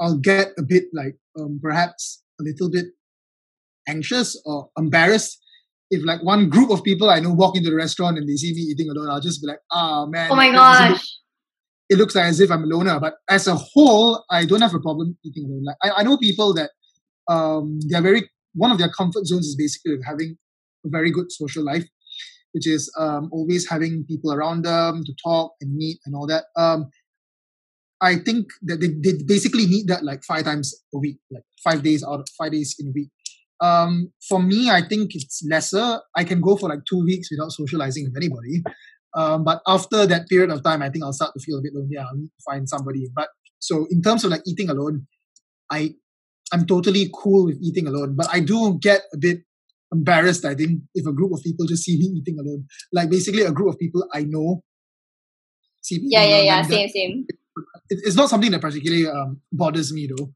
I'll 0.01 0.19
get 0.19 0.53
a 0.59 0.63
bit 0.63 0.85
like 0.93 1.17
um, 1.39 1.61
perhaps 1.63 2.23
a 2.41 2.45
little 2.45 2.71
bit 2.71 2.87
anxious 3.89 4.41
or 4.47 4.71
embarrassed 4.79 5.39
if 5.93 6.03
like 6.07 6.23
one 6.23 6.49
group 6.49 6.71
of 6.71 6.83
people 6.83 7.11
I 7.11 7.21
know 7.21 7.35
walk 7.35 7.55
into 7.57 7.69
the 7.69 7.77
restaurant 7.77 8.17
and 8.17 8.27
they 8.27 8.37
see 8.37 8.55
me 8.55 8.63
eating 8.63 8.89
alone, 8.89 9.11
I'll 9.11 9.21
just 9.21 9.43
be 9.43 9.49
like, 9.49 9.59
ah 9.71 10.03
oh, 10.03 10.07
man. 10.07 10.31
Oh 10.33 10.37
my 10.37 10.51
gosh. 10.51 11.19
It 11.91 11.99
looks 11.99 12.15
like 12.15 12.25
as 12.25 12.41
if 12.41 12.51
I'm 12.51 12.63
a 12.63 12.67
loner. 12.67 12.99
But 12.99 13.17
as 13.29 13.47
a 13.47 13.55
whole, 13.55 14.25
I 14.31 14.47
don't 14.47 14.63
have 14.63 14.75
a 14.75 14.81
problem 14.81 15.19
eating 15.23 15.45
alone. 15.45 15.65
Like 15.65 15.77
I, 15.83 16.01
I 16.01 16.03
know 16.03 16.17
people 16.17 16.55
that 16.55 16.71
um 17.29 17.79
they're 17.89 18.01
very 18.01 18.31
one 18.55 18.71
of 18.71 18.79
their 18.79 18.89
comfort 18.89 19.27
zones 19.27 19.47
is 19.47 19.57
basically 19.57 19.99
having 20.07 20.39
a 20.85 20.89
very 20.89 21.11
good 21.11 21.31
social 21.31 21.65
life, 21.65 21.87
which 22.53 22.67
is 22.67 22.93
um 22.99 23.29
always 23.33 23.69
having 23.69 24.05
people 24.09 24.33
around 24.33 24.65
them 24.65 25.03
to 25.05 25.13
talk 25.25 25.53
and 25.61 25.75
meet 25.75 25.99
and 26.07 26.15
all 26.15 26.27
that. 26.27 26.45
Um 26.57 26.91
I 28.03 28.17
think 28.17 28.49
that 28.63 28.81
they, 28.81 28.89
they 28.89 29.23
basically 29.25 29.67
need 29.67 29.87
that 29.87 30.05
like 30.05 30.25
five 30.25 30.45
times 30.45 30.75
a 30.93 30.99
week, 30.99 31.19
like 31.31 31.45
five 31.63 31.85
days 31.85 32.03
out 32.03 32.29
five 32.37 32.51
days 32.51 32.75
in 32.79 32.89
a 32.89 32.91
week. 32.91 33.11
Um, 33.61 34.13
for 34.29 34.43
me, 34.43 34.71
I 34.71 34.83
think 34.83 35.15
it's 35.15 35.41
lesser. 35.49 36.01
I 36.17 36.25
can 36.25 36.41
go 36.41 36.57
for 36.57 36.69
like 36.69 36.81
two 36.85 37.05
weeks 37.05 37.29
without 37.31 37.53
socializing 37.53 38.07
with 38.07 38.17
anybody. 38.17 38.65
Um, 39.17 39.45
but 39.45 39.63
after 39.69 40.05
that 40.05 40.29
period 40.29 40.51
of 40.51 40.65
time, 40.65 40.83
I 40.83 40.91
think 40.91 41.05
I'll 41.05 41.13
start 41.13 41.33
to 41.35 41.41
feel 41.41 41.59
a 41.59 41.63
bit 41.63 41.75
lonely. 41.75 41.97
I'll 41.97 42.17
need 42.17 42.27
to 42.27 42.43
find 42.45 42.69
somebody. 42.69 43.07
But 43.15 43.29
so 43.61 43.87
in 43.91 44.03
terms 44.03 44.25
of 44.25 44.33
like 44.33 44.43
eating 44.47 44.69
alone, 44.69 45.07
I 45.71 45.95
I'm 46.53 46.67
totally 46.67 47.09
cool 47.15 47.47
with 47.47 47.59
eating 47.63 47.87
alone. 47.87 48.17
But 48.17 48.29
I 48.33 48.41
do 48.41 48.79
get 48.81 49.03
a 49.15 49.19
bit 49.19 49.43
embarrassed. 49.93 50.45
I 50.45 50.55
think 50.55 50.83
if 50.95 51.07
a 51.07 51.13
group 51.13 51.33
of 51.33 51.43
people 51.43 51.67
just 51.67 51.85
see 51.85 51.99
me 51.99 52.07
eating 52.19 52.39
alone, 52.39 52.67
like 52.93 53.11
basically 53.11 53.43
a 53.43 53.53
group 53.53 53.69
of 53.69 53.79
people 53.79 54.07
I 54.13 54.25
know 54.25 54.63
see 55.83 55.99
me. 55.99 56.09
Yeah, 56.11 56.25
yeah, 56.25 56.41
yeah. 56.41 56.63
Same, 56.63 56.89
same. 56.89 57.27
it's 57.89 58.17
not 58.17 58.31
something 58.31 58.51
that 58.53 58.61
particularly 58.61 59.07
um, 59.07 59.41
bothers 59.53 59.93
me 59.93 60.09
though, 60.09 60.33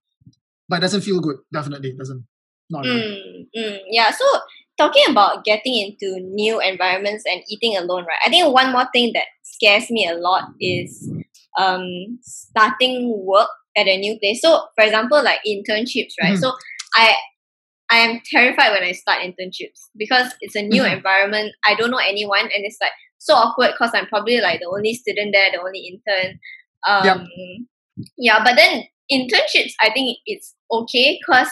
but 0.69 0.77
it 0.77 0.81
doesn't 0.83 1.03
feel 1.03 1.21
good. 1.21 1.37
Definitely, 1.53 1.91
it 1.91 1.99
doesn't. 1.99 2.27
Not 2.69 2.85
mm, 2.85 3.47
mm, 3.57 3.79
yeah. 3.91 4.11
So 4.11 4.25
talking 4.77 5.05
about 5.09 5.45
getting 5.45 5.75
into 5.75 6.21
new 6.21 6.61
environments 6.61 7.25
and 7.25 7.43
eating 7.49 7.77
alone, 7.77 8.05
right? 8.05 8.19
I 8.25 8.29
think 8.29 8.53
one 8.53 8.73
more 8.73 8.89
thing 8.93 9.13
that 9.15 9.27
scares 9.43 9.89
me 9.91 10.09
a 10.09 10.15
lot 10.15 10.51
is 10.61 11.09
um 11.59 12.19
starting 12.23 13.15
work 13.25 13.49
at 13.77 13.87
a 13.87 13.97
new 13.97 14.19
place. 14.19 14.43
So 14.43 14.67
for 14.75 14.85
example, 14.85 15.23
like 15.23 15.39
internships, 15.47 16.15
right? 16.21 16.35
Mm-hmm. 16.35 16.43
So 16.43 16.53
I 16.97 17.15
I 17.91 17.99
am 17.99 18.21
terrified 18.25 18.71
when 18.71 18.83
I 18.83 18.93
start 18.93 19.23
internships 19.23 19.89
because 19.97 20.35
it's 20.41 20.57
a 20.57 20.63
new 20.63 20.83
mm-hmm. 20.83 20.97
environment. 20.97 21.53
I 21.65 21.75
don't 21.75 21.91
know 21.91 22.01
anyone, 22.07 22.43
and 22.43 22.65
it's 22.65 22.79
like 22.81 22.93
so 23.19 23.35
awkward 23.35 23.73
because 23.73 23.93
I'm 23.95 24.07
probably 24.07 24.41
like 24.41 24.61
the 24.61 24.71
only 24.73 24.95
student 24.95 25.33
there, 25.33 25.51
the 25.53 25.61
only 25.61 25.87
intern. 25.87 26.39
Um, 26.87 27.05
yep. 27.05 28.07
Yeah, 28.19 28.45
but 28.45 28.57
then 28.57 28.85
internships, 29.11 29.73
I 29.81 29.91
think 29.93 30.19
it's 30.27 30.55
okay 30.71 31.19
because 31.21 31.49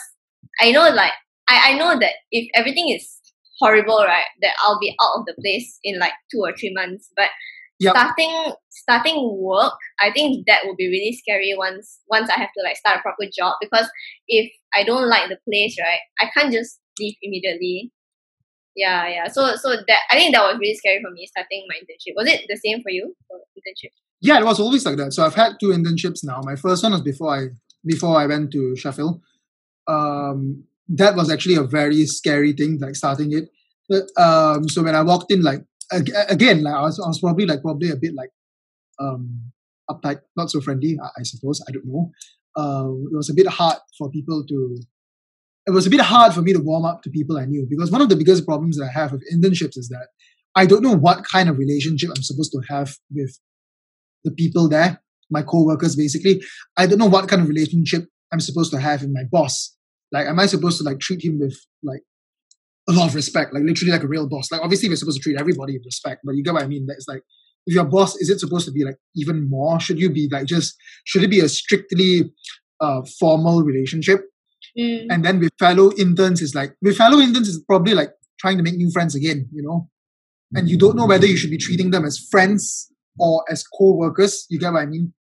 I 0.60 0.72
know 0.72 0.88
like 0.90 1.12
I, 1.48 1.72
I 1.72 1.78
know 1.78 1.98
that 1.98 2.14
if 2.30 2.48
everything 2.54 2.90
is 2.90 3.08
horrible, 3.60 3.98
right, 3.98 4.24
that 4.42 4.54
I'll 4.64 4.78
be 4.78 4.94
out 5.02 5.20
of 5.20 5.26
the 5.26 5.34
place 5.40 5.78
in 5.84 5.98
like 5.98 6.12
two 6.30 6.40
or 6.40 6.52
three 6.52 6.72
months. 6.74 7.10
But 7.16 7.30
yep. 7.78 7.94
starting 7.94 8.52
starting 8.70 9.38
work, 9.40 9.74
I 10.00 10.10
think 10.12 10.46
that 10.46 10.62
would 10.64 10.76
be 10.76 10.88
really 10.88 11.16
scary 11.16 11.54
once 11.56 12.00
once 12.08 12.30
I 12.30 12.38
have 12.38 12.50
to 12.56 12.62
like 12.64 12.76
start 12.76 12.98
a 12.98 13.02
proper 13.02 13.24
job 13.36 13.54
because 13.60 13.88
if 14.28 14.50
I 14.74 14.84
don't 14.84 15.08
like 15.08 15.28
the 15.28 15.38
place, 15.48 15.76
right, 15.80 16.00
I 16.20 16.30
can't 16.34 16.52
just 16.52 16.80
leave 16.98 17.14
immediately. 17.22 17.92
Yeah, 18.76 19.08
yeah. 19.08 19.28
So 19.28 19.56
so 19.56 19.76
that 19.76 20.00
I 20.10 20.16
think 20.16 20.34
that 20.34 20.42
was 20.42 20.58
really 20.58 20.74
scary 20.74 21.00
for 21.02 21.10
me 21.12 21.26
starting 21.26 21.66
my 21.68 21.76
internship. 21.76 22.16
Was 22.16 22.28
it 22.28 22.42
the 22.48 22.56
same 22.56 22.82
for 22.82 22.90
you 22.90 23.14
for 23.28 23.38
internship? 23.56 23.90
Yeah, 24.20 24.40
it 24.40 24.44
was 24.44 24.58
always 24.58 24.84
like 24.86 24.96
that. 24.96 25.12
So 25.12 25.24
I've 25.24 25.34
had 25.34 25.54
two 25.60 25.68
internships 25.68 26.20
now. 26.24 26.40
My 26.42 26.56
first 26.56 26.82
one 26.82 26.92
was 26.92 27.02
before 27.02 27.34
I 27.34 27.46
before 27.86 28.16
I 28.18 28.26
went 28.26 28.50
to 28.52 28.74
Sheffield 28.76 29.20
um, 29.86 30.64
that 30.88 31.16
was 31.16 31.30
actually 31.30 31.56
a 31.56 31.62
very 31.62 32.06
scary 32.06 32.52
thing, 32.52 32.78
like 32.80 32.96
starting 32.96 33.32
it. 33.32 33.48
But, 33.88 34.04
um, 34.20 34.68
so 34.68 34.82
when 34.82 34.94
I 34.94 35.02
walked 35.02 35.30
in, 35.30 35.42
like 35.42 35.60
again, 35.92 36.62
like 36.62 36.74
I 36.74 36.82
was, 36.82 37.00
I 37.00 37.08
was 37.08 37.20
probably 37.20 37.46
like 37.46 37.62
probably 37.62 37.90
a 37.90 37.96
bit 37.96 38.14
like 38.14 38.30
um, 39.00 39.52
uptight, 39.90 40.20
not 40.36 40.50
so 40.50 40.60
friendly, 40.60 40.98
I, 41.02 41.20
I 41.20 41.22
suppose. 41.22 41.62
I 41.68 41.72
don't 41.72 41.86
know. 41.86 42.10
Uh, 42.56 42.88
it 43.12 43.16
was 43.16 43.30
a 43.30 43.34
bit 43.34 43.46
hard 43.46 43.78
for 43.98 44.10
people 44.10 44.44
to. 44.46 44.78
It 45.66 45.70
was 45.70 45.86
a 45.86 45.90
bit 45.90 46.00
hard 46.00 46.34
for 46.34 46.42
me 46.42 46.52
to 46.52 46.58
warm 46.60 46.84
up 46.84 47.02
to 47.02 47.10
people 47.10 47.38
I 47.38 47.46
knew 47.46 47.66
because 47.68 47.90
one 47.90 48.02
of 48.02 48.10
the 48.10 48.16
biggest 48.16 48.44
problems 48.44 48.76
that 48.76 48.84
I 48.84 49.00
have 49.00 49.12
with 49.12 49.24
internships 49.32 49.78
is 49.78 49.88
that 49.88 50.08
I 50.54 50.66
don't 50.66 50.82
know 50.82 50.94
what 50.94 51.24
kind 51.24 51.48
of 51.48 51.56
relationship 51.56 52.10
I'm 52.14 52.22
supposed 52.22 52.52
to 52.52 52.60
have 52.68 52.94
with 53.10 53.38
the 54.24 54.30
people 54.30 54.68
there, 54.68 55.00
my 55.30 55.42
co-workers 55.42 55.96
basically. 55.96 56.42
I 56.76 56.86
don't 56.86 56.98
know 56.98 57.06
what 57.06 57.28
kind 57.28 57.40
of 57.40 57.48
relationship 57.48 58.04
I'm 58.30 58.40
supposed 58.40 58.72
to 58.72 58.80
have 58.80 59.00
with 59.02 59.10
my 59.10 59.24
boss. 59.30 59.74
Like, 60.12 60.26
am 60.26 60.38
I 60.38 60.46
supposed 60.46 60.78
to 60.78 60.84
like 60.84 61.00
treat 61.00 61.24
him 61.24 61.38
with 61.40 61.58
like 61.82 62.02
a 62.88 62.92
lot 62.92 63.08
of 63.08 63.14
respect, 63.14 63.54
like 63.54 63.62
literally 63.62 63.92
like 63.92 64.02
a 64.02 64.08
real 64.08 64.28
boss? 64.28 64.50
Like, 64.50 64.60
obviously 64.60 64.88
we're 64.88 64.96
supposed 64.96 65.18
to 65.18 65.22
treat 65.22 65.40
everybody 65.40 65.74
with 65.74 65.84
respect, 65.86 66.20
but 66.24 66.34
you 66.34 66.42
get 66.42 66.54
what 66.54 66.62
I 66.62 66.66
mean? 66.66 66.86
It's 66.88 67.08
like 67.08 67.22
if 67.66 67.74
your 67.74 67.84
boss, 67.84 68.16
is 68.16 68.30
it 68.30 68.40
supposed 68.40 68.66
to 68.66 68.72
be 68.72 68.84
like 68.84 68.96
even 69.16 69.48
more? 69.48 69.80
Should 69.80 69.98
you 69.98 70.10
be 70.10 70.28
like 70.30 70.46
just 70.46 70.76
should 71.04 71.22
it 71.22 71.30
be 71.30 71.40
a 71.40 71.48
strictly 71.48 72.30
uh, 72.80 73.02
formal 73.18 73.62
relationship? 73.62 74.22
Mm. 74.78 75.06
And 75.10 75.24
then 75.24 75.40
with 75.40 75.52
fellow 75.58 75.92
interns 75.96 76.42
is 76.42 76.54
like 76.54 76.74
with 76.82 76.96
fellow 76.96 77.18
interns 77.18 77.48
is 77.48 77.62
probably 77.66 77.94
like 77.94 78.10
trying 78.40 78.56
to 78.58 78.62
make 78.62 78.74
new 78.74 78.90
friends 78.90 79.14
again, 79.14 79.48
you 79.52 79.62
know. 79.62 79.88
And 80.56 80.68
you 80.68 80.78
don't 80.78 80.94
know 80.94 81.06
whether 81.06 81.26
you 81.26 81.36
should 81.36 81.50
be 81.50 81.58
treating 81.58 81.90
them 81.90 82.04
as 82.04 82.18
friends 82.30 82.92
or 83.18 83.44
as 83.50 83.64
co-workers. 83.66 84.46
You 84.50 84.60
get 84.60 84.72
what 84.72 84.82
I 84.82 84.86
mean? 84.86 85.12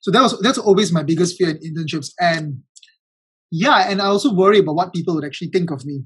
So 0.00 0.10
that 0.10 0.20
was 0.20 0.38
that's 0.40 0.58
always 0.58 0.92
my 0.92 1.02
biggest 1.02 1.38
fear 1.38 1.50
in 1.50 1.74
internships. 1.74 2.10
And 2.20 2.60
yeah, 3.50 3.88
and 3.88 4.02
I 4.02 4.06
also 4.06 4.34
worry 4.34 4.58
about 4.58 4.74
what 4.74 4.92
people 4.92 5.14
would 5.14 5.24
actually 5.24 5.48
think 5.48 5.70
of 5.70 5.86
me 5.86 6.02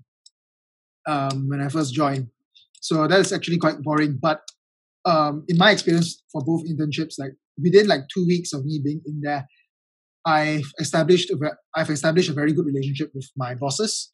um, 1.09 1.49
when 1.49 1.61
I 1.61 1.69
first 1.69 1.95
joined. 1.95 2.29
So 2.81 3.09
that's 3.09 3.33
actually 3.33 3.59
quite 3.59 3.83
boring. 3.83 4.19
But 4.21 4.41
um, 5.05 5.45
in 5.49 5.57
my 5.57 5.73
experience 5.73 6.23
for 6.31 6.43
both 6.45 6.63
internships, 6.69 7.15
like 7.19 7.33
within 7.61 7.89
like 7.89 8.03
two 8.15 8.25
weeks 8.27 8.53
of 8.53 8.65
me 8.65 8.81
being 8.85 9.01
in 9.07 9.21
there, 9.23 9.47
I've 10.25 10.71
established 10.79 11.31
a, 11.31 11.37
I've 11.75 11.91
established 11.91 12.29
a 12.29 12.35
very 12.35 12.53
good 12.53 12.67
relationship 12.67 13.11
with 13.15 13.29
my 13.37 13.55
bosses. 13.55 14.11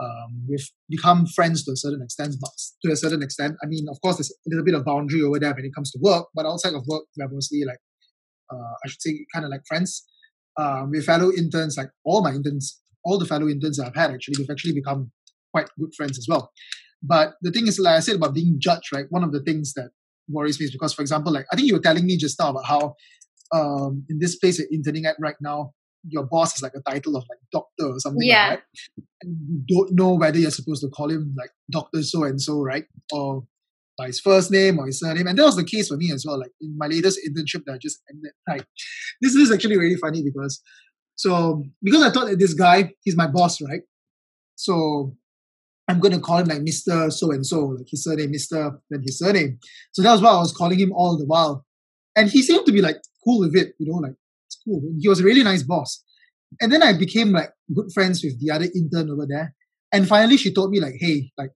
Um, 0.00 0.46
we've 0.48 0.66
become 0.88 1.26
friends 1.26 1.64
to 1.64 1.72
a 1.72 1.76
certain 1.76 2.00
extent, 2.00 2.36
but 2.40 2.50
to 2.84 2.92
a 2.92 2.96
certain 2.96 3.22
extent, 3.22 3.56
I 3.62 3.66
mean, 3.66 3.86
of 3.90 4.00
course, 4.00 4.16
there's 4.16 4.30
a 4.30 4.48
little 4.48 4.64
bit 4.64 4.74
of 4.74 4.84
boundary 4.84 5.20
over 5.20 5.38
there 5.38 5.52
when 5.52 5.64
it 5.64 5.74
comes 5.74 5.90
to 5.90 5.98
work, 6.00 6.28
but 6.34 6.46
outside 6.46 6.72
of 6.72 6.86
work, 6.86 7.02
we're 7.18 7.28
mostly 7.28 7.64
like 7.66 7.80
uh, 8.50 8.74
I 8.84 8.88
should 8.88 9.02
say, 9.02 9.26
kind 9.34 9.44
of 9.44 9.50
like 9.50 9.62
friends. 9.66 10.06
Um, 10.58 10.90
with 10.90 11.04
fellow 11.04 11.30
interns, 11.36 11.76
like 11.76 11.90
all 12.04 12.22
my 12.22 12.32
interns 12.32 12.80
all 13.04 13.18
the 13.18 13.26
fellow 13.26 13.48
interns 13.48 13.80
I've 13.80 13.94
had 13.94 14.10
actually, 14.10 14.36
we've 14.38 14.50
actually 14.50 14.74
become 14.74 15.10
quite 15.52 15.68
good 15.78 15.94
friends 15.96 16.18
as 16.18 16.26
well. 16.28 16.52
But 17.02 17.34
the 17.42 17.50
thing 17.50 17.66
is, 17.66 17.78
like 17.78 17.96
I 17.96 18.00
said 18.00 18.16
about 18.16 18.34
being 18.34 18.56
judged, 18.58 18.92
right? 18.92 19.06
One 19.08 19.24
of 19.24 19.32
the 19.32 19.40
things 19.40 19.72
that 19.74 19.90
worries 20.28 20.60
me 20.60 20.66
is 20.66 20.72
because, 20.72 20.92
for 20.92 21.02
example, 21.02 21.32
like 21.32 21.46
I 21.52 21.56
think 21.56 21.68
you 21.68 21.74
were 21.74 21.80
telling 21.80 22.06
me 22.06 22.16
just 22.16 22.38
now 22.38 22.50
about 22.50 22.66
how 22.66 22.94
um, 23.52 24.04
in 24.08 24.18
this 24.18 24.36
place 24.36 24.58
you're 24.58 24.68
interning 24.70 25.06
at 25.06 25.16
right 25.18 25.36
now, 25.40 25.72
your 26.08 26.24
boss 26.24 26.56
is 26.56 26.62
like 26.62 26.72
a 26.74 26.90
title 26.90 27.16
of 27.16 27.24
like 27.28 27.38
doctor 27.52 27.86
or 27.86 27.98
something 27.98 28.22
yeah. 28.22 28.50
like 28.50 28.58
that. 28.60 29.04
And 29.22 29.36
you 29.48 29.62
don't 29.68 29.92
know 29.92 30.14
whether 30.14 30.38
you're 30.38 30.50
supposed 30.50 30.82
to 30.82 30.88
call 30.88 31.10
him 31.10 31.34
like 31.38 31.50
doctor 31.70 32.02
so 32.02 32.24
and 32.24 32.40
so, 32.40 32.60
right? 32.60 32.84
Or 33.12 33.44
by 33.98 34.06
his 34.06 34.20
first 34.20 34.50
name 34.50 34.78
or 34.78 34.86
his 34.86 35.00
surname. 35.00 35.26
And 35.26 35.38
that 35.38 35.44
was 35.44 35.56
the 35.56 35.64
case 35.64 35.88
for 35.88 35.96
me 35.96 36.10
as 36.12 36.24
well. 36.26 36.38
Like 36.38 36.52
in 36.60 36.76
my 36.78 36.86
latest 36.86 37.20
internship 37.28 37.64
that 37.66 37.74
I 37.74 37.78
just 37.78 38.00
ended, 38.10 38.32
like 38.48 38.66
this 39.20 39.34
is 39.34 39.52
actually 39.52 39.76
really 39.76 39.96
funny 39.96 40.22
because 40.22 40.62
so 41.16 41.62
because 41.82 42.02
I 42.02 42.10
thought 42.10 42.28
that 42.28 42.38
this 42.38 42.54
guy, 42.54 42.94
he's 43.02 43.16
my 43.16 43.26
boss, 43.26 43.60
right? 43.60 43.82
So 44.56 45.16
I'm 45.90 45.98
gonna 45.98 46.20
call 46.20 46.38
him 46.38 46.46
like 46.46 46.60
Mr. 46.60 47.12
So 47.12 47.32
and 47.32 47.44
so, 47.44 47.60
like 47.66 47.88
his 47.88 48.04
surname, 48.04 48.32
Mr. 48.32 48.78
then 48.90 49.02
his 49.02 49.18
surname. 49.18 49.58
So 49.90 50.02
that 50.02 50.12
was 50.12 50.22
why 50.22 50.30
I 50.30 50.38
was 50.38 50.52
calling 50.52 50.78
him 50.78 50.92
all 50.92 51.18
the 51.18 51.26
while. 51.26 51.66
And 52.14 52.30
he 52.30 52.42
seemed 52.42 52.64
to 52.66 52.72
be 52.72 52.80
like 52.80 52.98
cool 53.24 53.40
with 53.40 53.56
it, 53.56 53.74
you 53.78 53.90
know, 53.90 53.98
like 53.98 54.14
it's 54.46 54.60
cool. 54.64 54.82
He 55.00 55.08
was 55.08 55.20
a 55.20 55.24
really 55.24 55.42
nice 55.42 55.64
boss. 55.64 56.04
And 56.60 56.72
then 56.72 56.82
I 56.82 56.96
became 56.96 57.32
like 57.32 57.50
good 57.74 57.92
friends 57.92 58.22
with 58.22 58.40
the 58.40 58.52
other 58.52 58.66
intern 58.74 59.10
over 59.10 59.26
there. 59.28 59.54
And 59.92 60.06
finally 60.06 60.36
she 60.36 60.54
told 60.54 60.70
me 60.70 60.80
like, 60.80 60.94
hey, 60.98 61.32
like 61.36 61.50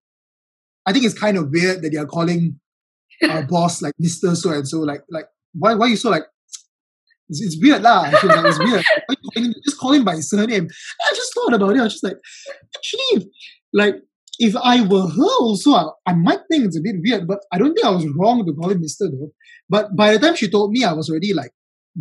I 0.85 0.93
think 0.93 1.05
it's 1.05 1.19
kind 1.19 1.37
of 1.37 1.51
weird 1.51 1.83
that 1.83 1.93
you're 1.93 2.07
calling 2.07 2.59
our 3.31 3.45
boss 3.45 3.83
like 3.83 3.95
Mr. 4.03 4.35
So 4.35 4.51
and 4.51 4.67
so. 4.67 4.81
Like, 4.81 5.03
like 5.11 5.27
why 5.53 5.75
why 5.75 5.87
are 5.87 5.91
you 5.91 5.97
so 5.97 6.11
like 6.11 6.25
it's, 7.29 7.41
it's 7.41 7.63
weird 7.63 7.83
lah. 7.83 8.03
I 8.03 8.11
feel 8.13 8.31
like 8.31 8.45
it's 8.47 8.59
weird. 8.59 9.55
just 9.65 9.79
call 9.79 9.93
him 9.93 10.05
by 10.05 10.17
his 10.17 10.29
surname. 10.29 10.69
I 11.07 11.15
just 11.15 11.33
thought 11.35 11.55
about 11.55 11.77
it. 11.77 11.81
I 11.81 11.85
was 11.85 11.93
just 11.93 12.05
like, 12.05 12.19
actually, 12.77 13.31
like 13.73 13.97
if 14.39 14.57
I 14.57 14.83
were 14.83 15.09
her 15.09 15.35
also, 15.41 15.73
I, 15.73 15.85
I, 16.07 16.15
might 16.15 16.41
think 16.51 16.65
it's 16.65 16.79
a 16.79 16.83
bit 16.83 16.97
weird, 17.05 17.27
but 17.27 17.41
I 17.53 17.59
don't 17.59 17.75
think 17.75 17.87
I 17.87 17.91
was 17.91 18.07
wrong 18.17 18.45
to 18.45 18.53
call 18.53 18.71
him 18.71 18.81
Mister 18.81 19.09
though. 19.09 19.31
But 19.69 19.97
by 19.97 20.13
the 20.13 20.19
time 20.19 20.37
she 20.37 20.51
told 20.51 20.73
me, 20.73 20.85
I 20.85 20.93
was 20.93 21.09
already 21.09 21.33
like 21.33 21.53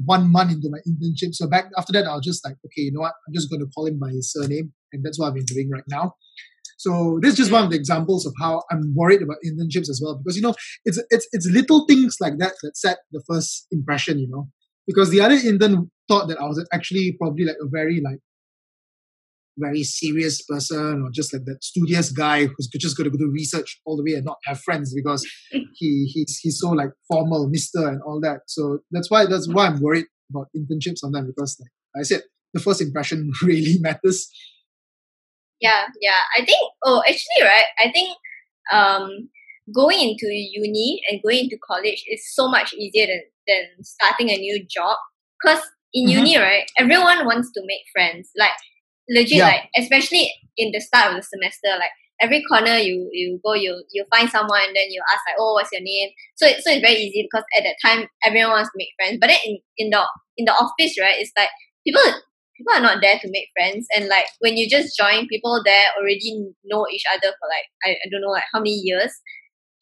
one 0.06 0.32
month 0.32 0.52
into 0.52 0.70
my 0.70 0.80
internship. 0.88 1.34
So 1.34 1.48
back 1.48 1.66
after 1.78 1.94
that, 1.94 2.06
I 2.06 2.16
was 2.16 2.26
just 2.26 2.44
like, 2.46 2.56
okay, 2.66 2.82
you 2.82 2.92
know 2.92 3.02
what? 3.02 3.14
I'm 3.28 3.34
just 3.34 3.50
going 3.50 3.60
to 3.60 3.68
call 3.68 3.86
him 3.86 4.00
by 4.00 4.10
his 4.10 4.32
surname, 4.32 4.74
and 4.92 5.06
that's 5.06 5.20
what 5.20 5.28
I've 5.28 5.36
been 5.36 5.46
doing 5.46 5.70
right 5.70 5.84
now. 5.90 6.16
So 6.78 7.20
this 7.22 7.34
is 7.34 7.38
just 7.38 7.52
one 7.52 7.64
of 7.64 7.70
the 7.70 7.78
examples 7.78 8.26
of 8.26 8.34
how 8.42 8.64
I'm 8.72 8.94
worried 8.96 9.22
about 9.22 9.38
internships 9.46 9.90
as 9.90 10.02
well, 10.04 10.20
because 10.22 10.36
you 10.36 10.42
know 10.42 10.56
it's 10.86 11.02
it's 11.10 11.28
it's 11.32 11.48
little 11.48 11.86
things 11.86 12.18
like 12.20 12.38
that 12.40 12.54
that 12.64 12.76
set 12.76 12.98
the 13.12 13.24
first 13.28 13.68
impression. 13.72 14.20
You 14.20 14.30
know, 14.30 14.50
because 14.88 15.10
the 15.10 15.22
other 15.22 15.36
intern 15.36 15.92
thought 16.08 16.28
that 16.28 16.40
I 16.40 16.46
was 16.46 16.66
actually 16.74 17.16
probably 17.20 17.46
like 17.46 17.58
a 17.62 17.70
very 17.72 18.02
like 18.04 18.20
very 19.58 19.84
serious 19.84 20.42
person 20.44 21.04
or 21.04 21.10
just 21.12 21.34
like 21.34 21.46
that 21.46 21.64
studious 21.64 22.12
guy 22.12 22.46
who's 22.46 22.68
just 22.68 22.98
going 22.98 23.10
to 23.10 23.18
do 23.18 23.32
research 23.32 23.80
all 23.86 23.98
the 23.98 24.04
way 24.04 24.16
and 24.16 24.26
not 24.26 24.38
have 24.46 24.60
friends 24.62 24.94
because 24.94 25.26
he 25.52 26.06
he's 26.14 26.40
he's 26.42 26.60
so 26.60 26.70
like 26.70 26.90
formal, 27.08 27.50
Mister 27.50 27.88
and 27.88 28.02
all 28.04 28.20
that. 28.22 28.42
So 28.48 28.80
that's 28.92 29.10
why 29.10 29.26
that's 29.26 29.48
why 29.48 29.68
I'm 29.68 29.82
worried 29.82 30.06
about 30.30 30.48
internships 30.56 31.00
sometimes 31.00 31.28
because 31.28 31.58
like 31.60 32.02
I 32.02 32.04
said, 32.04 32.24
the 32.54 32.60
first 32.60 32.82
impression 32.82 33.32
really 33.44 33.78
matters. 33.80 34.30
Yeah, 35.62 35.86
yeah. 36.02 36.22
I 36.38 36.46
think 36.46 36.60
oh 36.84 37.02
actually 37.08 37.44
right, 37.44 37.66
I 37.80 37.92
think 37.92 38.18
um 38.72 39.30
going 39.74 40.00
into 40.00 40.28
uni 40.28 41.02
and 41.10 41.22
going 41.24 41.46
into 41.46 41.58
college 41.66 42.04
is 42.08 42.22
so 42.34 42.50
much 42.50 42.74
easier 42.74 43.06
than, 43.08 43.22
than 43.48 43.84
starting 43.84 44.30
a 44.30 44.38
new 44.38 44.66
job. 44.70 44.98
Because 45.42 45.64
in 45.94 46.08
mm-hmm. 46.08 46.20
uni, 46.20 46.38
right, 46.38 46.66
everyone 46.78 47.26
wants 47.26 47.52
to 47.54 47.62
make 47.66 47.82
friends. 47.94 48.30
Like 48.38 48.52
legit, 49.10 49.38
yeah. 49.38 49.48
like 49.48 49.70
especially 49.78 50.32
in 50.58 50.72
the 50.72 50.80
start 50.80 51.12
of 51.12 51.18
the 51.18 51.24
semester, 51.24 51.78
like 51.80 51.92
every 52.22 52.44
corner 52.50 52.78
you 52.78 53.10
you 53.12 53.40
go, 53.44 53.54
you 53.54 53.84
you 53.92 54.06
find 54.10 54.30
someone, 54.30 54.62
and 54.66 54.76
then 54.76 54.90
you 54.90 55.02
ask 55.12 55.22
like, 55.28 55.38
oh, 55.40 55.54
what's 55.54 55.72
your 55.72 55.82
name? 55.82 56.10
So 56.36 56.48
so 56.48 56.72
it's 56.72 56.82
very 56.82 56.96
easy 56.96 57.28
because 57.30 57.46
at 57.58 57.64
that 57.64 57.78
time 57.84 58.08
everyone 58.24 58.52
wants 58.52 58.70
to 58.70 58.78
make 58.78 58.94
friends. 58.98 59.18
But 59.20 59.28
then 59.28 59.40
in 59.46 59.60
in 59.78 59.90
the 59.90 60.02
in 60.38 60.46
the 60.46 60.54
office, 60.54 60.96
right, 61.00 61.20
it's 61.20 61.32
like 61.38 61.50
people 61.86 62.02
people 62.58 62.74
are 62.74 62.82
not 62.82 63.02
there 63.02 63.18
to 63.18 63.28
make 63.32 63.50
friends 63.58 63.88
and 63.98 64.08
like 64.08 64.26
when 64.38 64.56
you 64.56 64.70
just 64.70 64.96
join 64.96 65.26
people 65.26 65.60
there 65.66 65.88
already 66.00 66.54
know 66.66 66.86
each 66.94 67.02
other 67.12 67.34
for 67.34 67.50
like 67.50 67.66
I, 67.84 67.98
I 67.98 68.06
don't 68.12 68.22
know 68.22 68.30
like 68.30 68.46
how 68.54 68.60
many 68.60 68.78
years 68.78 69.10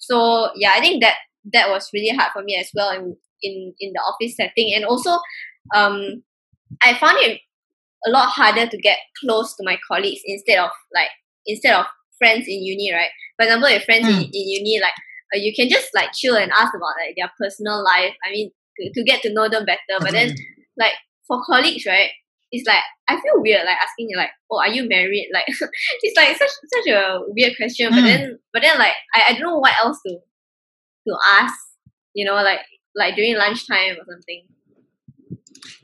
so 0.02 0.50
yeah, 0.56 0.74
I 0.76 0.82
think 0.82 1.02
that 1.02 1.16
that 1.54 1.70
was 1.70 1.90
really 1.94 2.16
hard 2.16 2.32
for 2.34 2.44
me 2.44 2.58
as 2.58 2.70
well 2.76 2.92
in 2.92 3.16
in, 3.44 3.74
in 3.80 3.94
the 3.94 4.02
office 4.02 4.36
setting, 4.36 4.74
and 4.76 4.84
also 4.84 5.18
um, 5.74 6.24
I 6.84 6.96
found 6.96 7.18
it 7.22 7.40
a 8.06 8.10
lot 8.10 8.30
harder 8.30 8.68
to 8.68 8.78
get 8.78 8.98
close 9.20 9.56
to 9.56 9.64
my 9.64 9.78
colleagues 9.88 10.22
instead 10.26 10.58
of 10.58 10.70
like 10.94 11.10
instead 11.46 11.76
of 11.76 11.86
friends 12.18 12.46
in 12.48 12.64
uni, 12.64 12.94
right? 12.94 13.10
For 13.38 13.46
example, 13.46 13.70
your 13.70 13.82
friends 13.82 14.06
mm. 14.06 14.16
in, 14.16 14.24
in 14.24 14.32
uni, 14.32 14.80
like 14.80 14.94
uh, 15.34 15.40
you 15.40 15.54
can 15.56 15.70
just 15.70 15.90
like 15.96 16.12
chill 16.14 16.36
and 16.36 16.52
ask 16.52 16.74
about 16.74 16.96
like 17.02 17.16
their 17.18 17.32
personal 17.40 17.84
life. 17.84 18.14
I 18.26 18.32
mean, 18.32 18.52
to, 18.78 18.92
to 18.94 19.04
get 19.04 19.22
to 19.24 19.34
know 19.34 19.50
them 19.50 19.66
better. 19.66 20.00
But 20.00 20.12
then, 20.12 20.36
like 20.78 20.94
for 21.28 21.42
colleagues, 21.46 21.86
right? 21.86 22.10
It's 22.52 22.68
like 22.68 22.84
I 23.08 23.16
feel 23.16 23.42
weird 23.42 23.66
like 23.66 23.78
asking 23.78 24.10
like, 24.16 24.30
oh, 24.52 24.60
are 24.60 24.70
you 24.70 24.88
married? 24.88 25.30
Like 25.34 25.46
it's 25.48 26.18
like 26.18 26.38
such 26.38 26.50
such 26.50 26.94
a 26.94 27.20
weird 27.28 27.56
question. 27.58 27.92
Mm. 27.92 27.96
But 27.96 28.02
then 28.02 28.40
but 28.54 28.62
then 28.62 28.78
like 28.78 28.94
I, 29.16 29.30
I 29.30 29.34
don't 29.34 29.42
know 29.42 29.58
what 29.58 29.74
else 29.84 30.00
to 30.06 30.18
to 31.08 31.18
ask. 31.28 31.56
You 32.14 32.26
know, 32.26 32.36
like 32.36 32.60
like 32.96 33.16
during 33.16 33.38
lunchtime 33.38 33.94
or 33.94 34.06
something. 34.06 34.44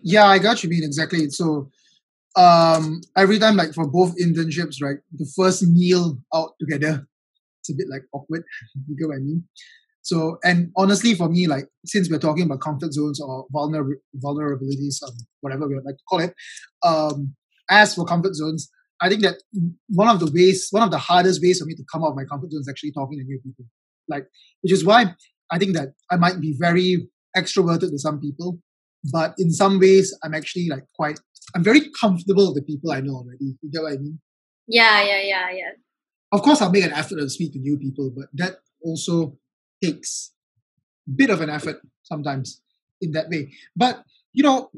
Yeah, 0.01 0.25
I 0.25 0.39
got 0.39 0.63
you 0.63 0.69
mean 0.69 0.83
exactly. 0.83 1.29
So 1.29 1.69
um 2.37 3.01
every 3.17 3.39
time 3.39 3.55
like 3.57 3.73
for 3.73 3.87
both 3.87 4.15
internships, 4.17 4.81
right, 4.81 4.97
the 5.11 5.29
first 5.35 5.63
meal 5.63 6.17
out 6.33 6.51
together, 6.59 7.07
it's 7.59 7.69
a 7.69 7.73
bit 7.73 7.87
like 7.89 8.03
awkward. 8.13 8.43
you 8.87 8.95
get 8.97 9.07
what 9.07 9.15
I 9.15 9.19
mean? 9.19 9.43
So, 10.03 10.37
and 10.41 10.71
honestly, 10.77 11.15
for 11.15 11.27
me, 11.27 11.47
like 11.47 11.67
since 11.85 12.09
we're 12.09 12.19
talking 12.19 12.43
about 12.43 12.61
comfort 12.61 12.93
zones 12.93 13.19
or 13.19 13.45
vulner- 13.53 13.99
vulnerabilities, 14.23 15.03
um, 15.05 15.13
whatever 15.41 15.67
we 15.67 15.75
would 15.75 15.83
like 15.83 15.97
to 15.97 16.03
call 16.09 16.19
it, 16.19 16.33
um, 16.85 17.35
as 17.69 17.93
for 17.93 18.05
comfort 18.05 18.33
zones, 18.33 18.69
I 19.01 19.09
think 19.09 19.21
that 19.23 19.35
one 19.89 20.07
of 20.07 20.19
the 20.19 20.31
ways, 20.33 20.69
one 20.71 20.83
of 20.83 20.91
the 20.91 20.97
hardest 20.97 21.41
ways 21.41 21.59
for 21.59 21.65
me 21.65 21.75
to 21.75 21.83
come 21.91 22.03
out 22.03 22.11
of 22.11 22.15
my 22.15 22.23
comfort 22.23 22.51
zone 22.51 22.61
is 22.61 22.69
actually 22.69 22.93
talking 22.93 23.19
to 23.19 23.25
new 23.25 23.39
people. 23.43 23.65
Like, 24.07 24.27
which 24.61 24.71
is 24.71 24.85
why 24.85 25.13
I 25.51 25.57
think 25.59 25.75
that 25.75 25.89
I 26.09 26.15
might 26.15 26.39
be 26.39 26.55
very 26.57 27.09
extroverted 27.35 27.91
to 27.91 27.99
some 27.99 28.21
people, 28.21 28.59
but 29.11 29.35
in 29.37 29.51
some 29.51 29.79
ways, 29.79 30.17
I'm 30.23 30.33
actually 30.33 30.69
like 30.69 30.85
quite, 30.95 31.19
I'm 31.55 31.63
very 31.63 31.89
comfortable 31.89 32.53
with 32.53 32.55
the 32.55 32.61
people 32.61 32.91
I 32.91 33.01
know 33.01 33.15
already. 33.15 33.57
You 33.61 33.71
get 33.71 33.83
what 33.83 33.93
I 33.93 33.97
mean? 33.97 34.19
Yeah, 34.67 35.01
yeah, 35.03 35.21
yeah, 35.21 35.51
yeah. 35.51 35.71
Of 36.31 36.41
course, 36.41 36.61
I'll 36.61 36.71
make 36.71 36.83
an 36.83 36.91
effort 36.91 37.17
to 37.17 37.29
speak 37.29 37.53
to 37.53 37.59
new 37.59 37.77
people, 37.77 38.11
but 38.15 38.27
that 38.33 38.57
also 38.83 39.37
takes 39.81 40.33
a 41.07 41.11
bit 41.11 41.29
of 41.29 41.41
an 41.41 41.49
effort 41.49 41.77
sometimes 42.03 42.61
in 43.01 43.11
that 43.11 43.29
way. 43.29 43.53
But 43.75 44.03
you 44.33 44.43
know, 44.43 44.69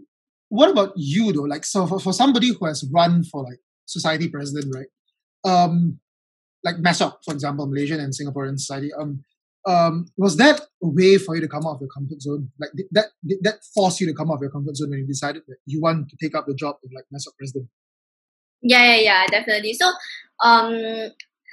what 0.49 0.69
about 0.69 0.93
you 0.95 1.31
though? 1.31 1.43
Like, 1.43 1.65
so 1.65 1.87
for, 1.87 1.99
for 1.99 2.13
somebody 2.13 2.53
who 2.53 2.65
has 2.65 2.87
run 2.93 3.23
for 3.23 3.43
like 3.43 3.59
society 3.85 4.29
president, 4.29 4.73
right? 4.73 4.87
Um, 5.43 5.99
like 6.63 6.75
MESOC, 6.77 7.13
for 7.25 7.33
example, 7.33 7.67
Malaysian 7.67 7.99
and 7.99 8.13
Singaporean 8.13 8.59
society. 8.59 8.91
Um, 8.93 9.23
um, 9.67 10.07
was 10.17 10.37
that 10.37 10.61
a 10.61 10.87
way 10.87 11.17
for 11.17 11.35
you 11.35 11.41
to 11.41 11.47
come 11.47 11.65
out 11.65 11.75
of 11.75 11.81
your 11.81 11.89
comfort 11.89 12.21
zone? 12.21 12.49
Like, 12.59 12.71
did 12.75 12.87
that 12.91 13.07
did 13.25 13.39
that 13.43 13.59
force 13.73 13.99
you 13.99 14.07
to 14.07 14.13
come 14.13 14.31
out 14.31 14.35
of 14.35 14.41
your 14.41 14.51
comfort 14.51 14.75
zone 14.75 14.89
when 14.91 14.99
you 14.99 15.07
decided 15.07 15.43
that 15.47 15.57
you 15.65 15.81
want 15.81 16.09
to 16.09 16.17
take 16.21 16.35
up 16.35 16.45
the 16.47 16.55
job 16.55 16.77
of 16.83 16.91
like 16.93 17.05
MESOC 17.13 17.35
president? 17.37 17.69
Yeah, 18.61 18.95
yeah, 18.95 19.01
yeah, 19.01 19.27
definitely. 19.27 19.73
So, 19.73 19.91
um, 20.43 21.11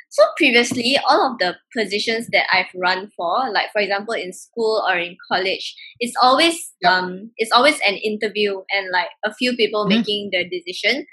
so 0.09 0.25
previously, 0.37 0.97
all 1.09 1.33
of 1.33 1.38
the 1.38 1.57
positions 1.77 2.29
that 2.33 2.47
I've 2.53 2.73
run 2.75 3.11
for, 3.16 3.51
like 3.53 3.71
for 3.73 3.81
example 3.81 4.14
in 4.14 4.33
school 4.33 4.85
or 4.88 4.97
in 4.97 5.16
college, 5.31 5.75
it's 5.99 6.14
always 6.23 6.73
yep. 6.81 6.92
um 6.92 7.31
it's 7.37 7.53
always 7.53 7.79
an 7.87 7.95
interview 7.97 8.62
and 8.75 8.90
like 8.92 9.09
a 9.25 9.35
few 9.35 9.55
people 9.57 9.85
mm-hmm. 9.85 9.99
making 9.99 10.31
the 10.33 10.49
decision. 10.49 11.07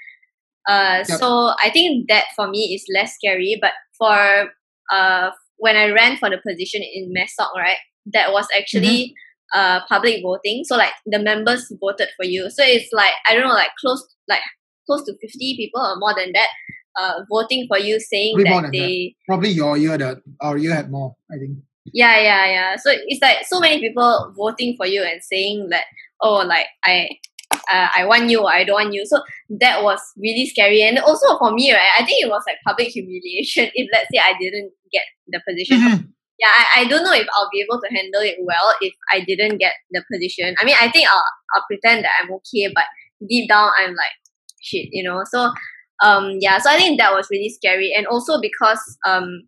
Uh, 0.66 1.04
so 1.04 1.52
I 1.62 1.68
think 1.68 2.08
that 2.08 2.24
for 2.34 2.48
me 2.48 2.74
is 2.74 2.86
less 2.94 3.14
scary. 3.14 3.58
But 3.60 3.72
for 3.98 4.50
uh 4.90 5.30
when 5.58 5.76
I 5.76 5.90
ran 5.90 6.16
for 6.16 6.30
the 6.30 6.38
position 6.46 6.82
in 6.82 7.12
MESOC, 7.12 7.54
right, 7.56 7.78
that 8.12 8.32
was 8.32 8.46
actually 8.56 9.14
mm-hmm. 9.54 9.60
uh 9.60 9.80
public 9.88 10.22
voting. 10.22 10.64
So 10.64 10.76
like 10.76 10.92
the 11.06 11.18
members 11.18 11.72
voted 11.80 12.08
for 12.16 12.24
you. 12.24 12.50
So 12.50 12.64
it's 12.64 12.90
like 12.92 13.14
I 13.28 13.34
don't 13.34 13.44
know, 13.44 13.54
like 13.54 13.70
close 13.80 14.06
like 14.28 14.42
close 14.86 15.04
to 15.04 15.14
fifty 15.20 15.56
people 15.56 15.80
or 15.80 15.96
more 15.96 16.14
than 16.16 16.32
that 16.32 16.48
uh, 16.98 17.20
voting 17.30 17.66
for 17.68 17.78
you, 17.78 18.00
saying 18.00 18.36
that 18.38 18.70
they 18.72 18.78
that. 18.78 19.26
probably 19.26 19.50
your 19.50 19.76
year 19.76 19.98
that 19.98 20.18
our 20.40 20.56
year 20.56 20.74
had 20.74 20.90
more. 20.90 21.16
I 21.30 21.38
think. 21.38 21.58
Yeah, 21.92 22.18
yeah, 22.20 22.46
yeah. 22.46 22.76
So 22.76 22.90
it's 22.92 23.20
like 23.20 23.38
so 23.46 23.60
many 23.60 23.80
people 23.80 24.32
voting 24.36 24.74
for 24.76 24.86
you 24.86 25.02
and 25.02 25.22
saying 25.22 25.68
that 25.70 25.84
oh, 26.20 26.44
like 26.46 26.66
I. 26.84 27.08
Uh, 27.72 27.88
I 27.96 28.04
want 28.06 28.30
you 28.30 28.42
or 28.42 28.52
I 28.52 28.64
don't 28.64 28.74
want 28.74 28.94
you. 28.94 29.04
So 29.06 29.22
that 29.60 29.82
was 29.82 30.00
really 30.16 30.46
scary. 30.46 30.82
And 30.82 30.98
also 30.98 31.38
for 31.38 31.52
me, 31.52 31.72
right, 31.72 31.92
I 31.98 32.04
think 32.04 32.24
it 32.24 32.28
was 32.28 32.42
like 32.46 32.56
public 32.66 32.88
humiliation 32.88 33.70
if 33.74 33.88
let's 33.92 34.08
say 34.12 34.20
I 34.22 34.34
didn't 34.40 34.72
get 34.92 35.02
the 35.28 35.40
position. 35.48 35.78
Mm-hmm. 35.78 36.04
Yeah, 36.38 36.48
I, 36.48 36.80
I 36.80 36.84
don't 36.86 37.04
know 37.04 37.14
if 37.14 37.26
I'll 37.36 37.48
be 37.52 37.62
able 37.62 37.80
to 37.80 37.94
handle 37.94 38.20
it 38.20 38.36
well 38.42 38.74
if 38.80 38.92
I 39.12 39.20
didn't 39.20 39.58
get 39.58 39.72
the 39.92 40.02
position. 40.12 40.54
I 40.58 40.64
mean, 40.64 40.74
I 40.80 40.90
think 40.90 41.08
I'll, 41.08 41.24
I'll 41.54 41.64
pretend 41.68 42.04
that 42.04 42.10
I'm 42.20 42.32
okay, 42.32 42.72
but 42.74 42.84
deep 43.28 43.48
down 43.48 43.70
I'm 43.78 43.90
like, 43.90 44.14
shit, 44.60 44.88
you 44.90 45.04
know. 45.04 45.22
So 45.30 45.52
um, 46.02 46.38
yeah, 46.40 46.58
so 46.58 46.70
I 46.70 46.76
think 46.76 46.98
that 46.98 47.12
was 47.12 47.28
really 47.30 47.50
scary, 47.50 47.92
and 47.96 48.06
also 48.06 48.40
because 48.40 48.80
um, 49.06 49.42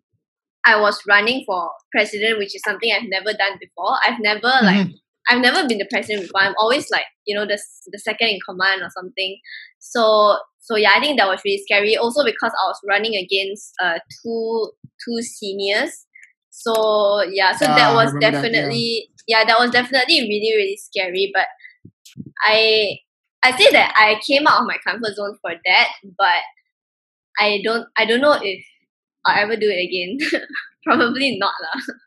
I 0.65 0.79
was 0.79 1.01
running 1.07 1.43
for 1.45 1.71
president, 1.91 2.39
which 2.39 2.55
is 2.55 2.61
something 2.65 2.91
I've 2.91 3.09
never 3.09 3.37
done 3.37 3.57
before. 3.59 3.97
I've 4.05 4.19
never 4.19 4.47
mm-hmm. 4.47 4.65
like 4.65 4.87
I've 5.29 5.41
never 5.41 5.67
been 5.67 5.77
the 5.77 5.87
president 5.89 6.27
before. 6.27 6.41
I'm 6.41 6.55
always 6.57 6.89
like 6.91 7.05
you 7.25 7.35
know 7.35 7.45
the 7.45 7.59
the 7.91 7.99
second 7.99 8.29
in 8.29 8.39
command 8.47 8.81
or 8.81 8.89
something. 8.89 9.37
So 9.79 10.37
so 10.59 10.75
yeah, 10.75 10.91
I 10.95 10.99
think 10.99 11.17
that 11.19 11.27
was 11.27 11.41
really 11.45 11.61
scary. 11.63 11.97
Also 11.97 12.23
because 12.23 12.51
I 12.51 12.67
was 12.67 12.79
running 12.87 13.15
against 13.15 13.73
uh 13.83 13.99
two 14.21 14.71
two 15.05 15.21
seniors. 15.21 16.05
So 16.49 17.23
yeah, 17.31 17.55
so 17.55 17.65
that 17.65 17.93
was 17.93 18.13
definitely 18.19 19.09
that, 19.09 19.23
yeah. 19.27 19.39
yeah, 19.39 19.45
that 19.45 19.59
was 19.59 19.71
definitely 19.71 20.21
really 20.21 20.53
really 20.55 20.77
scary. 20.77 21.31
But 21.33 21.47
I 22.45 22.97
I 23.43 23.51
say 23.57 23.71
that 23.71 23.93
I 23.97 24.19
came 24.25 24.47
out 24.47 24.61
of 24.61 24.67
my 24.67 24.77
comfort 24.85 25.15
zone 25.15 25.37
for 25.41 25.51
that, 25.65 25.87
but 26.17 26.41
I 27.39 27.61
don't 27.63 27.87
I 27.97 28.05
don't 28.05 28.21
know 28.21 28.39
if 28.41 28.65
I'll 29.25 29.43
ever 29.43 29.55
do 29.55 29.69
it 29.69 29.83
again. 29.83 30.41
Probably 30.83 31.37
not 31.37 31.53
lah. 31.61 31.81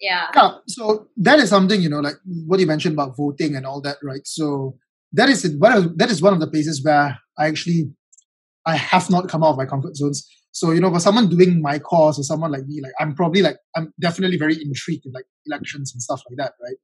yeah. 0.00 0.26
Yeah. 0.34 0.50
So 0.66 1.08
that 1.16 1.38
is 1.38 1.48
something 1.48 1.80
you 1.80 1.88
know, 1.88 2.00
like 2.00 2.16
what 2.24 2.60
you 2.60 2.66
mentioned 2.66 2.94
about 2.94 3.16
voting 3.16 3.56
and 3.56 3.66
all 3.66 3.80
that, 3.82 3.98
right? 4.02 4.24
So 4.24 4.76
that 5.12 5.28
is 5.28 5.44
of 5.44 5.98
that 5.98 6.10
is 6.10 6.22
one 6.22 6.32
of 6.32 6.40
the 6.40 6.46
places 6.46 6.82
where 6.84 7.18
I 7.38 7.46
actually 7.46 7.90
I 8.66 8.76
have 8.76 9.10
not 9.10 9.28
come 9.28 9.42
out 9.42 9.50
of 9.50 9.56
my 9.56 9.66
comfort 9.66 9.96
zones. 9.96 10.26
So 10.52 10.72
you 10.72 10.80
know, 10.80 10.92
for 10.92 11.00
someone 11.00 11.28
doing 11.28 11.62
my 11.62 11.78
course 11.78 12.18
or 12.18 12.22
someone 12.22 12.52
like 12.52 12.66
me, 12.66 12.80
like 12.82 12.92
I'm 13.00 13.14
probably 13.14 13.42
like 13.42 13.56
I'm 13.76 13.92
definitely 14.00 14.38
very 14.38 14.54
intrigued 14.54 15.06
in 15.06 15.12
like 15.12 15.26
elections 15.46 15.92
and 15.92 16.02
stuff 16.02 16.22
like 16.28 16.36
that, 16.38 16.52
right? 16.62 16.76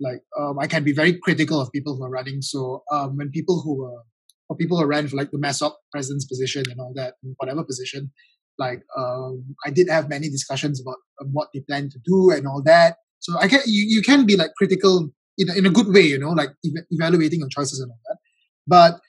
Like 0.00 0.22
um, 0.38 0.58
I 0.58 0.66
can 0.66 0.84
be 0.84 0.92
very 0.92 1.18
critical 1.18 1.60
of 1.60 1.72
people 1.72 1.96
who 1.96 2.04
are 2.04 2.10
running. 2.10 2.42
So 2.42 2.82
um, 2.92 3.16
when 3.16 3.30
people 3.30 3.60
who 3.62 3.84
are 3.84 4.02
or 4.48 4.56
people 4.56 4.78
who 4.78 4.86
ran 4.86 5.06
for 5.08 5.16
like 5.16 5.30
the 5.30 5.38
MASOC 5.38 5.72
president's 5.92 6.24
position 6.24 6.64
and 6.70 6.80
all 6.80 6.92
that, 6.94 7.14
whatever 7.36 7.62
position, 7.64 8.10
like 8.58 8.82
um, 8.96 9.54
I 9.64 9.70
did 9.70 9.88
have 9.88 10.08
many 10.08 10.28
discussions 10.28 10.80
about 10.80 10.96
um, 11.20 11.28
what 11.32 11.48
they 11.52 11.60
plan 11.60 11.88
to 11.90 11.98
do 12.04 12.30
and 12.30 12.46
all 12.46 12.62
that. 12.64 12.96
So 13.20 13.38
I 13.38 13.48
can 13.48 13.60
you, 13.66 13.84
you 13.88 14.02
can 14.02 14.26
be 14.26 14.36
like 14.36 14.50
critical 14.56 15.10
in 15.38 15.50
a, 15.50 15.54
in 15.54 15.66
a 15.66 15.70
good 15.70 15.88
way, 15.88 16.02
you 16.02 16.18
know, 16.18 16.30
like 16.30 16.50
ev- 16.64 16.84
evaluating 16.90 17.40
your 17.40 17.48
choices 17.48 17.80
and 17.80 17.90
all 17.90 18.00
that. 18.08 18.18
But 18.66 19.00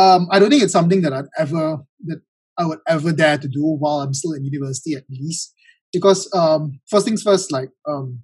um, 0.00 0.28
I 0.30 0.38
don't 0.38 0.50
think 0.50 0.62
it's 0.62 0.72
something 0.72 1.02
that 1.02 1.12
I'd 1.12 1.26
ever 1.38 1.78
that 2.04 2.20
I 2.58 2.66
would 2.66 2.78
ever 2.88 3.12
dare 3.12 3.38
to 3.38 3.48
do 3.48 3.62
while 3.64 4.00
I'm 4.00 4.14
still 4.14 4.32
in 4.32 4.44
university 4.44 4.94
at 4.94 5.04
least. 5.10 5.52
Because 5.92 6.28
um, 6.34 6.80
first 6.90 7.06
things 7.06 7.22
first, 7.22 7.52
like 7.52 7.70
um, 7.88 8.20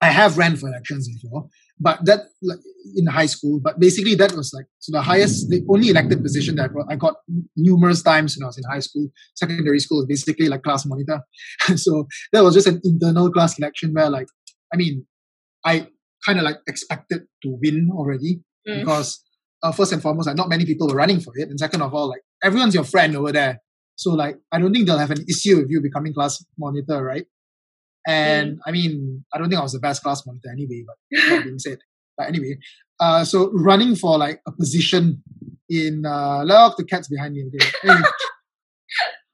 I 0.00 0.06
have 0.06 0.38
ran 0.38 0.56
for 0.56 0.68
elections 0.68 1.08
before, 1.08 1.48
but 1.78 2.04
that 2.04 2.26
like 2.42 2.58
in 2.94 3.06
high 3.06 3.26
school. 3.26 3.60
But 3.62 3.78
basically, 3.78 4.14
that 4.16 4.32
was 4.32 4.52
like 4.54 4.66
so 4.78 4.92
the 4.92 5.02
highest, 5.02 5.48
the 5.50 5.64
only 5.68 5.88
elected 5.88 6.22
position 6.22 6.56
that 6.56 6.70
I 6.88 6.96
got 6.96 7.16
numerous 7.56 8.02
times 8.02 8.36
when 8.36 8.44
I 8.44 8.46
was 8.46 8.58
in 8.58 8.64
high 8.70 8.80
school. 8.80 9.08
Secondary 9.34 9.78
school 9.80 9.98
was 9.98 10.06
basically 10.06 10.48
like 10.48 10.62
class 10.62 10.86
monitor. 10.86 11.20
so 11.76 12.06
that 12.32 12.42
was 12.42 12.54
just 12.54 12.66
an 12.66 12.80
internal 12.84 13.30
class 13.30 13.58
election 13.58 13.92
where, 13.92 14.10
like, 14.10 14.28
I 14.72 14.76
mean, 14.76 15.06
I 15.64 15.88
kind 16.24 16.38
of 16.38 16.44
like 16.44 16.58
expected 16.66 17.22
to 17.42 17.58
win 17.62 17.90
already 17.92 18.40
mm. 18.66 18.80
because 18.80 19.22
uh, 19.62 19.72
first 19.72 19.92
and 19.92 20.02
foremost, 20.02 20.26
like 20.26 20.36
not 20.36 20.48
many 20.48 20.64
people 20.64 20.88
were 20.88 20.96
running 20.96 21.20
for 21.20 21.32
it, 21.36 21.48
and 21.48 21.58
second 21.58 21.82
of 21.82 21.92
all, 21.94 22.08
like 22.08 22.22
everyone's 22.42 22.74
your 22.74 22.84
friend 22.84 23.16
over 23.16 23.32
there. 23.32 23.60
So 23.96 24.10
like 24.12 24.36
I 24.52 24.58
don't 24.58 24.72
think 24.72 24.86
they'll 24.86 24.98
have 24.98 25.10
an 25.10 25.24
issue 25.28 25.56
with 25.56 25.70
you 25.70 25.80
becoming 25.80 26.14
class 26.14 26.44
monitor, 26.58 27.02
right? 27.02 27.26
And 28.06 28.56
mm. 28.56 28.58
I 28.66 28.70
mean, 28.70 29.24
I 29.34 29.38
don't 29.38 29.48
think 29.48 29.58
I 29.58 29.62
was 29.62 29.72
the 29.72 29.80
best 29.80 30.02
class 30.02 30.24
monitor 30.26 30.50
anyway, 30.50 30.84
but 30.86 30.96
that 31.28 31.44
being 31.44 31.58
said. 31.58 31.78
But 32.16 32.28
anyway, 32.28 32.56
uh, 33.00 33.24
so 33.24 33.50
running 33.52 33.96
for 33.96 34.16
like 34.18 34.40
a 34.46 34.52
position 34.52 35.22
in 35.68 36.04
uh 36.06 36.42
look 36.44 36.76
the 36.76 36.84
cats 36.84 37.08
behind 37.08 37.34
me, 37.34 37.44
okay. 37.46 37.66
Anyway, 37.82 38.08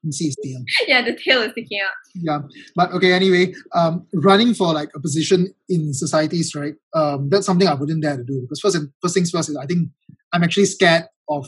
see 0.11 0.25
his 0.25 0.35
tail. 0.43 0.59
Yeah, 0.87 1.01
the 1.01 1.15
tail 1.15 1.41
is 1.41 1.51
sticking 1.51 1.79
out. 1.79 1.91
Yeah. 2.15 2.39
But 2.75 2.91
okay, 2.93 3.13
anyway, 3.13 3.53
um 3.73 4.07
running 4.13 4.53
for 4.53 4.73
like 4.73 4.89
a 4.95 4.99
position 4.99 5.53
in 5.69 5.93
societies, 5.93 6.53
right? 6.55 6.73
Um 6.93 7.29
that's 7.29 7.45
something 7.45 7.67
I 7.67 7.75
wouldn't 7.75 8.01
dare 8.01 8.17
to 8.17 8.23
do 8.23 8.41
because 8.41 8.59
first 8.59 8.75
and 8.75 8.89
first 9.01 9.13
things 9.13 9.31
first 9.31 9.49
is 9.49 9.57
I 9.57 9.65
think 9.65 9.89
I'm 10.33 10.43
actually 10.43 10.65
scared 10.65 11.03
of 11.29 11.45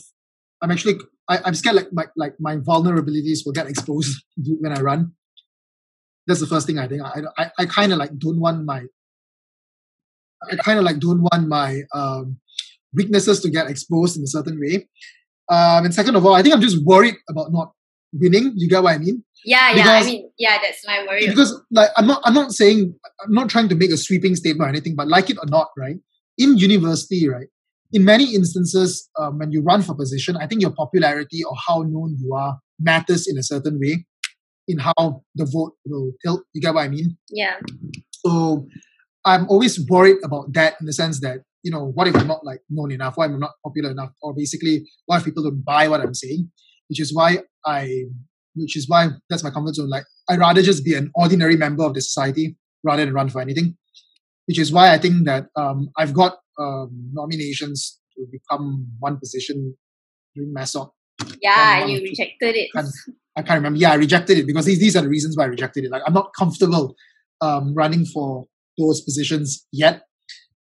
I'm 0.62 0.72
actually 0.72 0.96
I, 1.28 1.40
I'm 1.44 1.56
scared 1.56 1.76
like 1.76 1.92
my 1.92 2.06
like 2.16 2.36
my 2.40 2.58
vulnerabilities 2.58 3.40
will 3.46 3.54
get 3.54 3.68
exposed 3.68 4.24
when 4.60 4.72
I 4.72 4.82
run. 4.82 5.14
That's 6.28 6.40
the 6.40 6.48
first 6.48 6.68
thing 6.68 6.80
I 6.80 6.88
think. 6.88 7.02
I 7.02 7.22
I, 7.38 7.52
I 7.60 7.66
kind 7.66 7.92
of 7.92 8.00
like 8.00 8.18
don't 8.18 8.40
want 8.40 8.66
my 8.66 8.86
I 10.52 10.56
kind 10.58 10.80
of 10.80 10.86
like 10.86 11.00
don't 11.00 11.22
want 11.22 11.48
my 11.48 11.82
um, 11.94 12.38
weaknesses 12.94 13.42
to 13.42 13.50
get 13.50 13.70
exposed 13.70 14.18
in 14.18 14.24
a 14.24 14.28
certain 14.28 14.60
way. 14.60 14.88
Um, 15.50 15.86
and 15.86 15.94
second 15.94 16.16
of 16.16 16.26
all, 16.26 16.34
I 16.34 16.42
think 16.42 16.56
I'm 16.56 16.62
just 16.62 16.84
worried 16.84 17.16
about 17.30 17.52
not 17.52 17.72
winning. 18.14 18.54
You 18.56 18.70
get 18.70 18.84
what 18.84 18.96
I 18.96 18.98
mean? 18.98 19.24
Yeah, 19.44 19.74
because, 19.74 19.86
yeah. 19.88 19.94
I 19.94 20.04
mean, 20.04 20.32
yeah, 20.40 20.58
that's 20.62 20.86
my 20.88 21.06
worry. 21.08 21.28
Because 21.28 21.62
like 21.72 21.90
I'm 21.98 22.08
not 22.08 22.22
I'm 22.26 22.34
not 22.34 22.52
saying 22.52 22.96
I'm 23.24 23.34
not 23.34 23.50
trying 23.50 23.70
to 23.70 23.76
make 23.76 23.92
a 23.92 23.98
sweeping 23.98 24.36
statement 24.36 24.68
or 24.68 24.70
anything, 24.70 24.96
but 24.96 25.08
like 25.08 25.30
it 25.30 25.38
or 25.38 25.48
not, 25.48 25.70
right? 25.78 25.98
In 26.38 26.58
university, 26.58 27.30
right? 27.30 27.48
In 27.94 28.04
many 28.04 28.34
instances, 28.34 29.08
um, 29.20 29.38
when 29.38 29.52
you 29.52 29.62
run 29.62 29.84
for 29.84 29.94
position, 29.94 30.36
I 30.38 30.48
think 30.48 30.62
your 30.62 30.72
popularity 30.72 31.44
or 31.44 31.56
how 31.68 31.84
known 31.84 32.18
you 32.20 32.34
are 32.34 32.60
matters 32.80 33.28
in 33.28 33.38
a 33.38 33.44
certain 33.44 33.80
way 33.80 34.06
in 34.68 34.80
how 34.80 35.24
the 35.36 35.46
vote 35.46 35.74
will 35.86 36.12
tilt. 36.24 36.44
You 36.54 36.62
get 36.62 36.74
what 36.74 36.82
I 36.82 36.88
mean? 36.88 37.18
Yeah. 37.30 37.56
So 38.12 38.68
I'm 39.26 39.48
always 39.50 39.80
worried 39.88 40.18
about 40.24 40.54
that 40.54 40.76
in 40.80 40.86
the 40.86 40.94
sense 40.94 41.20
that, 41.22 41.40
you 41.64 41.72
know, 41.72 41.92
what 41.94 42.08
if 42.08 42.16
I'm 42.16 42.28
not 42.28 42.46
like 42.46 42.62
known 42.70 42.92
enough? 42.92 43.18
Why 43.18 43.26
am 43.26 43.36
I 43.36 43.38
not 43.40 43.52
popular 43.64 43.92
enough? 43.92 44.12
Or 44.22 44.34
basically, 44.34 44.86
why 45.06 45.18
if 45.18 45.26
people 45.26 45.44
don't 45.44 45.64
buy 45.64 45.88
what 45.88 46.02
I'm 46.02 46.14
saying? 46.14 46.52
Which 46.90 47.00
is 47.00 47.14
why 47.14 47.40
I, 47.66 48.04
which 48.56 48.78
is 48.78 48.88
why 48.88 49.10
that's 49.30 49.44
my 49.44 49.50
comfort 49.50 49.76
zone. 49.76 49.90
Like, 49.90 50.06
I'd 50.30 50.40
rather 50.40 50.62
just 50.62 50.86
be 50.86 50.94
an 50.94 51.12
ordinary 51.16 51.58
member 51.58 51.84
of 51.84 51.94
the 51.94 52.02
society 52.02 52.56
rather 52.84 53.04
than 53.04 53.14
run 53.14 53.30
for 53.30 53.42
anything. 53.42 53.78
Which 54.46 54.60
is 54.60 54.72
why 54.72 54.94
I 54.94 55.00
think 55.00 55.26
that 55.26 55.48
um, 55.56 55.90
I've 55.98 56.14
got 56.14 56.38
um, 56.60 57.10
nominations 57.14 58.00
to 58.16 58.26
become 58.32 58.88
one 59.00 59.18
position 59.18 59.76
during 60.36 60.54
MASOC. 60.54 60.92
Yeah, 61.42 61.86
you 61.86 62.02
rejected 62.02 62.56
it. 62.56 62.70
I 63.38 63.42
can't 63.42 63.58
remember. 63.58 63.80
Yeah, 63.80 63.92
I 63.92 63.96
rejected 63.96 64.38
it 64.38 64.48
because 64.48 64.66
these, 64.66 64.80
these 64.80 64.96
are 64.96 65.02
the 65.02 65.10
reasons 65.10 65.38
why 65.38 65.44
I 65.44 65.48
rejected 65.48 65.84
it. 65.84 65.92
Like 65.92 66.04
I'm 66.06 66.14
not 66.14 66.32
comfortable 66.38 66.96
um, 67.42 67.74
running 67.74 68.06
for 68.06 68.46
those 68.78 69.02
positions 69.02 69.66
yet. 69.72 70.04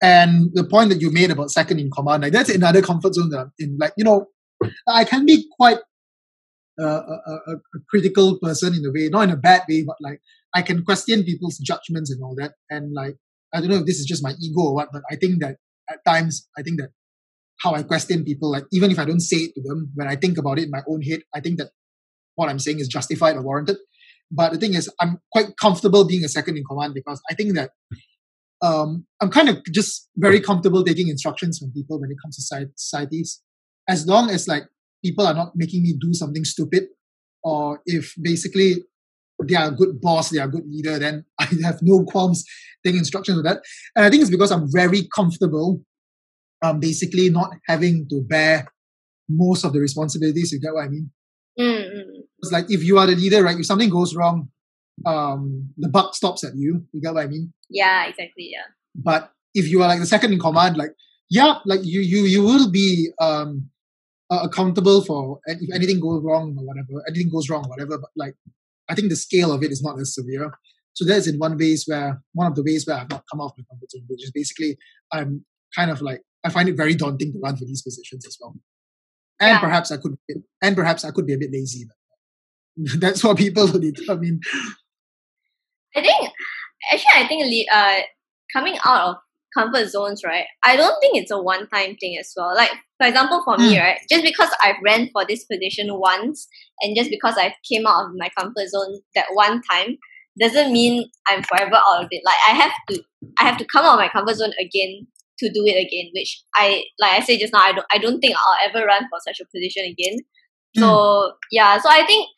And 0.02 0.50
the 0.54 0.64
point 0.64 0.90
that 0.90 1.00
you 1.00 1.12
made 1.12 1.30
about 1.30 1.50
second 1.50 1.78
in 1.78 1.90
command, 1.90 2.22
like 2.22 2.32
that's 2.32 2.50
another 2.50 2.82
comfort 2.82 3.14
zone 3.14 3.30
that 3.30 3.38
I'm 3.38 3.52
in. 3.58 3.76
Like, 3.78 3.92
you 3.96 4.04
know, 4.04 4.26
I 4.88 5.04
can 5.04 5.24
be 5.24 5.46
quite 5.56 5.78
a, 6.78 6.84
a, 6.84 7.40
a, 7.48 7.56
critical 7.88 8.38
person 8.40 8.74
in 8.74 8.84
a 8.84 8.90
way, 8.90 9.08
not 9.08 9.24
in 9.24 9.30
a 9.30 9.36
bad 9.36 9.62
way, 9.68 9.84
but 9.86 9.96
like 10.00 10.20
I 10.54 10.62
can 10.62 10.84
question 10.84 11.22
people's 11.22 11.58
judgments 11.58 12.10
and 12.10 12.22
all 12.22 12.34
that. 12.38 12.54
And 12.70 12.92
like, 12.92 13.16
I 13.54 13.60
don't 13.60 13.68
know 13.68 13.78
if 13.78 13.86
this 13.86 13.98
is 13.98 14.06
just 14.06 14.24
my 14.24 14.32
ego 14.40 14.62
or 14.62 14.74
what, 14.74 14.88
but 14.92 15.02
I 15.10 15.16
think 15.16 15.40
that 15.40 15.56
at 15.88 16.04
times, 16.04 16.48
I 16.56 16.62
think 16.62 16.80
that 16.80 16.90
how 17.60 17.74
I 17.74 17.82
question 17.82 18.24
people, 18.24 18.50
like 18.50 18.64
even 18.72 18.90
if 18.90 18.98
I 18.98 19.04
don't 19.04 19.20
say 19.20 19.36
it 19.36 19.54
to 19.54 19.62
them, 19.62 19.92
when 19.94 20.08
I 20.08 20.16
think 20.16 20.38
about 20.38 20.58
it 20.58 20.64
in 20.64 20.70
my 20.70 20.82
own 20.88 21.02
head, 21.02 21.20
I 21.34 21.40
think 21.40 21.58
that 21.58 21.70
what 22.34 22.48
I'm 22.48 22.58
saying 22.58 22.80
is 22.80 22.88
justified 22.88 23.36
or 23.36 23.42
warranted. 23.42 23.76
But 24.30 24.52
the 24.52 24.58
thing 24.58 24.74
is, 24.74 24.90
I'm 25.00 25.18
quite 25.30 25.56
comfortable 25.60 26.06
being 26.06 26.24
a 26.24 26.28
second 26.28 26.56
in 26.56 26.64
command 26.64 26.94
because 26.94 27.20
I 27.30 27.34
think 27.34 27.54
that 27.54 27.70
um, 28.62 29.06
I'm 29.20 29.30
kind 29.30 29.48
of 29.48 29.62
just 29.72 30.08
very 30.16 30.40
comfortable 30.40 30.84
taking 30.84 31.08
instructions 31.08 31.58
from 31.58 31.72
people 31.72 32.00
when 32.00 32.10
it 32.10 32.16
comes 32.22 32.36
to 32.36 32.66
societies, 32.76 33.42
as 33.88 34.06
long 34.06 34.30
as 34.30 34.46
like 34.46 34.62
people 35.04 35.26
are 35.26 35.34
not 35.34 35.52
making 35.56 35.82
me 35.82 35.94
do 36.00 36.14
something 36.14 36.44
stupid, 36.44 36.84
or 37.42 37.80
if 37.84 38.14
basically 38.22 38.84
they 39.48 39.56
are 39.56 39.68
a 39.68 39.72
good 39.72 40.00
boss, 40.00 40.30
they 40.30 40.38
are 40.38 40.46
a 40.46 40.50
good 40.50 40.64
leader, 40.66 40.98
then 40.98 41.24
I 41.40 41.48
have 41.64 41.80
no 41.82 42.04
qualms 42.04 42.44
taking 42.84 43.00
instructions 43.00 43.38
of 43.38 43.44
that. 43.44 43.62
And 43.96 44.04
I 44.04 44.10
think 44.10 44.22
it's 44.22 44.30
because 44.30 44.52
I'm 44.52 44.68
very 44.72 45.08
comfortable, 45.14 45.82
um, 46.62 46.78
basically 46.80 47.28
not 47.30 47.50
having 47.66 48.06
to 48.10 48.22
bear 48.28 48.68
most 49.28 49.64
of 49.64 49.72
the 49.72 49.80
responsibilities. 49.80 50.52
You 50.52 50.60
get 50.60 50.74
what 50.74 50.84
I 50.84 50.88
mean? 50.88 51.10
Mm-hmm. 51.58 52.20
It's 52.38 52.52
like 52.52 52.66
if 52.68 52.82
you 52.82 52.98
are 52.98 53.06
the 53.06 53.14
leader, 53.14 53.42
right? 53.42 53.58
If 53.58 53.66
something 53.66 53.90
goes 53.90 54.14
wrong, 54.14 54.48
um, 55.06 55.70
the 55.76 55.88
buck 55.88 56.14
stops 56.14 56.44
at 56.44 56.56
you. 56.56 56.84
You 56.92 57.00
get 57.00 57.14
what 57.14 57.24
I 57.24 57.28
mean? 57.28 57.52
Yeah, 57.70 58.04
exactly. 58.06 58.50
Yeah. 58.52 58.64
But 58.94 59.32
if 59.54 59.68
you 59.68 59.82
are 59.82 59.88
like 59.88 60.00
the 60.00 60.06
second 60.06 60.32
in 60.32 60.38
command, 60.38 60.76
like 60.76 60.92
yeah, 61.30 61.58
like 61.64 61.80
you 61.82 62.00
you 62.00 62.22
you 62.24 62.42
will 62.42 62.70
be 62.70 63.10
um 63.20 63.70
uh, 64.30 64.40
accountable 64.44 65.02
for 65.02 65.40
if 65.46 65.74
anything 65.74 66.00
goes 66.00 66.22
wrong 66.22 66.56
or 66.58 66.64
whatever, 66.64 67.04
anything 67.08 67.30
goes 67.30 67.48
wrong, 67.50 67.64
or 67.66 67.70
whatever. 67.70 67.98
But 67.98 68.10
like, 68.16 68.34
I 68.88 68.94
think 68.94 69.10
the 69.10 69.16
scale 69.16 69.52
of 69.52 69.62
it 69.62 69.70
is 69.70 69.82
not 69.82 69.98
as 69.98 70.14
severe. 70.14 70.52
So 70.94 71.04
that's 71.04 71.26
in 71.26 71.38
one 71.38 71.56
ways 71.56 71.84
where 71.86 72.22
one 72.34 72.46
of 72.46 72.54
the 72.54 72.62
ways 72.62 72.86
where 72.86 72.98
I've 72.98 73.10
not 73.10 73.24
come 73.30 73.40
off 73.40 73.52
my 73.56 73.64
comfort 73.70 73.90
zone, 73.90 74.04
which 74.08 74.24
is 74.24 74.30
basically 74.30 74.76
I'm 75.10 75.44
kind 75.74 75.90
of 75.90 76.02
like 76.02 76.22
I 76.44 76.50
find 76.50 76.68
it 76.68 76.76
very 76.76 76.94
daunting 76.94 77.32
to 77.32 77.38
run 77.38 77.56
for 77.56 77.64
these 77.64 77.82
positions 77.82 78.26
as 78.26 78.36
well 78.40 78.54
and 79.42 79.50
yeah. 79.56 79.60
perhaps 79.60 79.90
I 79.90 79.96
could, 79.96 80.16
and 80.62 80.76
perhaps 80.76 81.04
I 81.04 81.10
could 81.10 81.26
be 81.26 81.34
a 81.34 81.38
bit 81.38 81.52
lazy. 81.52 81.86
That's 82.98 83.22
what 83.24 83.36
people 83.36 83.66
will 83.66 83.80
determine. 83.80 84.40
I 85.96 86.00
think, 86.00 86.30
actually, 86.92 87.24
I 87.24 87.26
think 87.26 87.68
uh, 87.70 88.00
coming 88.52 88.78
out 88.86 89.08
of 89.08 89.16
comfort 89.56 89.88
zones, 89.88 90.22
right? 90.24 90.44
I 90.64 90.76
don't 90.76 90.98
think 91.00 91.16
it's 91.16 91.30
a 91.30 91.42
one 91.42 91.68
time 91.68 91.96
thing 91.96 92.16
as 92.18 92.32
well. 92.36 92.54
Like 92.54 92.70
for 92.98 93.08
example, 93.08 93.42
for 93.44 93.56
mm. 93.56 93.60
me, 93.60 93.74
hmm. 93.74 93.80
right, 93.80 93.98
just 94.08 94.22
because 94.24 94.48
I've 94.62 94.76
ran 94.84 95.10
for 95.12 95.24
this 95.26 95.44
position 95.44 95.88
once, 95.90 96.46
and 96.80 96.96
just 96.96 97.10
because 97.10 97.34
I 97.36 97.54
came 97.70 97.86
out 97.86 98.06
of 98.06 98.12
my 98.16 98.30
comfort 98.38 98.68
zone 98.68 99.00
that 99.16 99.26
one 99.32 99.60
time, 99.70 99.98
doesn't 100.40 100.72
mean 100.72 101.10
I'm 101.28 101.42
forever 101.42 101.76
out 101.76 102.04
of 102.04 102.08
it. 102.10 102.22
Like 102.24 102.36
I 102.48 102.52
have 102.52 102.72
to, 102.90 103.02
I 103.40 103.44
have 103.44 103.58
to 103.58 103.66
come 103.66 103.84
out 103.84 103.94
of 103.94 103.98
my 103.98 104.08
comfort 104.08 104.36
zone 104.36 104.52
again 104.58 105.06
to 105.42 105.52
do 105.52 105.62
it 105.66 105.76
again. 105.76 106.10
Which 106.14 106.42
I, 106.54 106.84
like 106.98 107.12
I 107.12 107.20
said 107.20 107.38
just 107.38 107.52
now, 107.52 107.60
I 107.60 107.72
don't, 107.72 107.86
I 107.92 107.98
don't 107.98 108.20
think 108.20 108.36
I'll 108.36 108.68
ever 108.68 108.86
run 108.86 109.02
for 109.10 109.18
such 109.26 109.40
a 109.40 109.46
position 109.54 109.84
again. 109.84 110.18
So 110.76 110.86
mm. 110.86 111.30
yeah, 111.50 111.78
so 111.78 111.88
I 111.90 112.06
think 112.06 112.28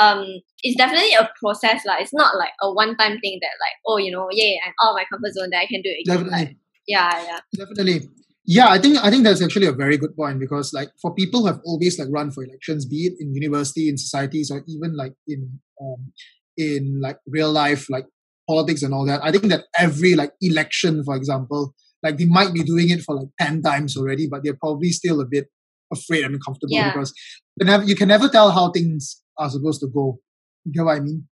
um 0.00 0.24
it's 0.62 0.76
definitely 0.76 1.12
a 1.12 1.28
process 1.38 1.84
like 1.84 2.00
it's 2.00 2.14
not 2.14 2.36
like 2.38 2.52
a 2.62 2.72
one 2.72 2.96
time 2.96 3.18
thing 3.18 3.38
that 3.42 3.50
like 3.60 3.76
oh 3.86 3.98
you 3.98 4.10
know 4.10 4.26
yeah 4.32 4.56
I'm 4.64 4.72
out 4.82 4.92
of 4.92 4.96
my 4.96 5.04
comfort 5.12 5.34
zone 5.34 5.50
that 5.50 5.58
I 5.58 5.66
can 5.66 5.82
do 5.82 5.90
it 5.90 6.00
again. 6.00 6.16
Definitely. 6.16 6.46
Like, 6.46 6.56
yeah, 6.86 7.24
yeah. 7.24 7.38
Definitely. 7.56 8.08
Yeah, 8.44 8.68
I 8.68 8.78
think 8.78 8.98
I 8.98 9.10
think 9.10 9.24
that's 9.24 9.42
actually 9.42 9.66
a 9.66 9.72
very 9.72 9.96
good 9.96 10.16
point 10.16 10.40
because 10.40 10.72
like 10.72 10.88
for 11.00 11.14
people 11.14 11.40
who 11.40 11.46
have 11.46 11.60
always 11.64 11.98
like 11.98 12.08
run 12.10 12.30
for 12.32 12.42
elections, 12.42 12.86
be 12.86 13.06
it 13.06 13.14
in 13.20 13.34
university, 13.34 13.88
in 13.88 13.96
societies, 13.96 14.50
or 14.50 14.64
even 14.66 14.96
like 14.96 15.12
in 15.28 15.60
um 15.80 16.12
in 16.56 17.00
like 17.00 17.18
real 17.26 17.52
life, 17.52 17.88
like 17.88 18.06
politics 18.48 18.82
and 18.82 18.92
all 18.92 19.06
that, 19.06 19.20
I 19.22 19.30
think 19.30 19.44
that 19.44 19.64
every 19.78 20.14
like 20.14 20.32
election, 20.40 21.04
for 21.04 21.14
example, 21.14 21.72
like 22.02 22.18
they 22.18 22.24
might 22.24 22.52
be 22.52 22.62
doing 22.62 22.90
it 22.90 23.02
for 23.02 23.16
like 23.16 23.28
10 23.40 23.62
times 23.62 23.96
already, 23.96 24.26
but 24.28 24.42
they're 24.42 24.56
probably 24.56 24.90
still 24.90 25.20
a 25.20 25.26
bit 25.26 25.48
afraid 25.92 26.24
and 26.24 26.34
uncomfortable 26.34 26.74
yeah. 26.74 26.92
because 26.92 27.12
you 27.56 27.64
can, 27.64 27.66
never, 27.66 27.84
you 27.84 27.96
can 27.96 28.08
never 28.08 28.28
tell 28.28 28.50
how 28.50 28.70
things 28.70 29.22
are 29.38 29.50
supposed 29.50 29.80
to 29.80 29.88
go. 29.88 30.18
You 30.64 30.72
get 30.72 30.84
what 30.84 30.96
I 30.96 31.00
mean? 31.00 31.28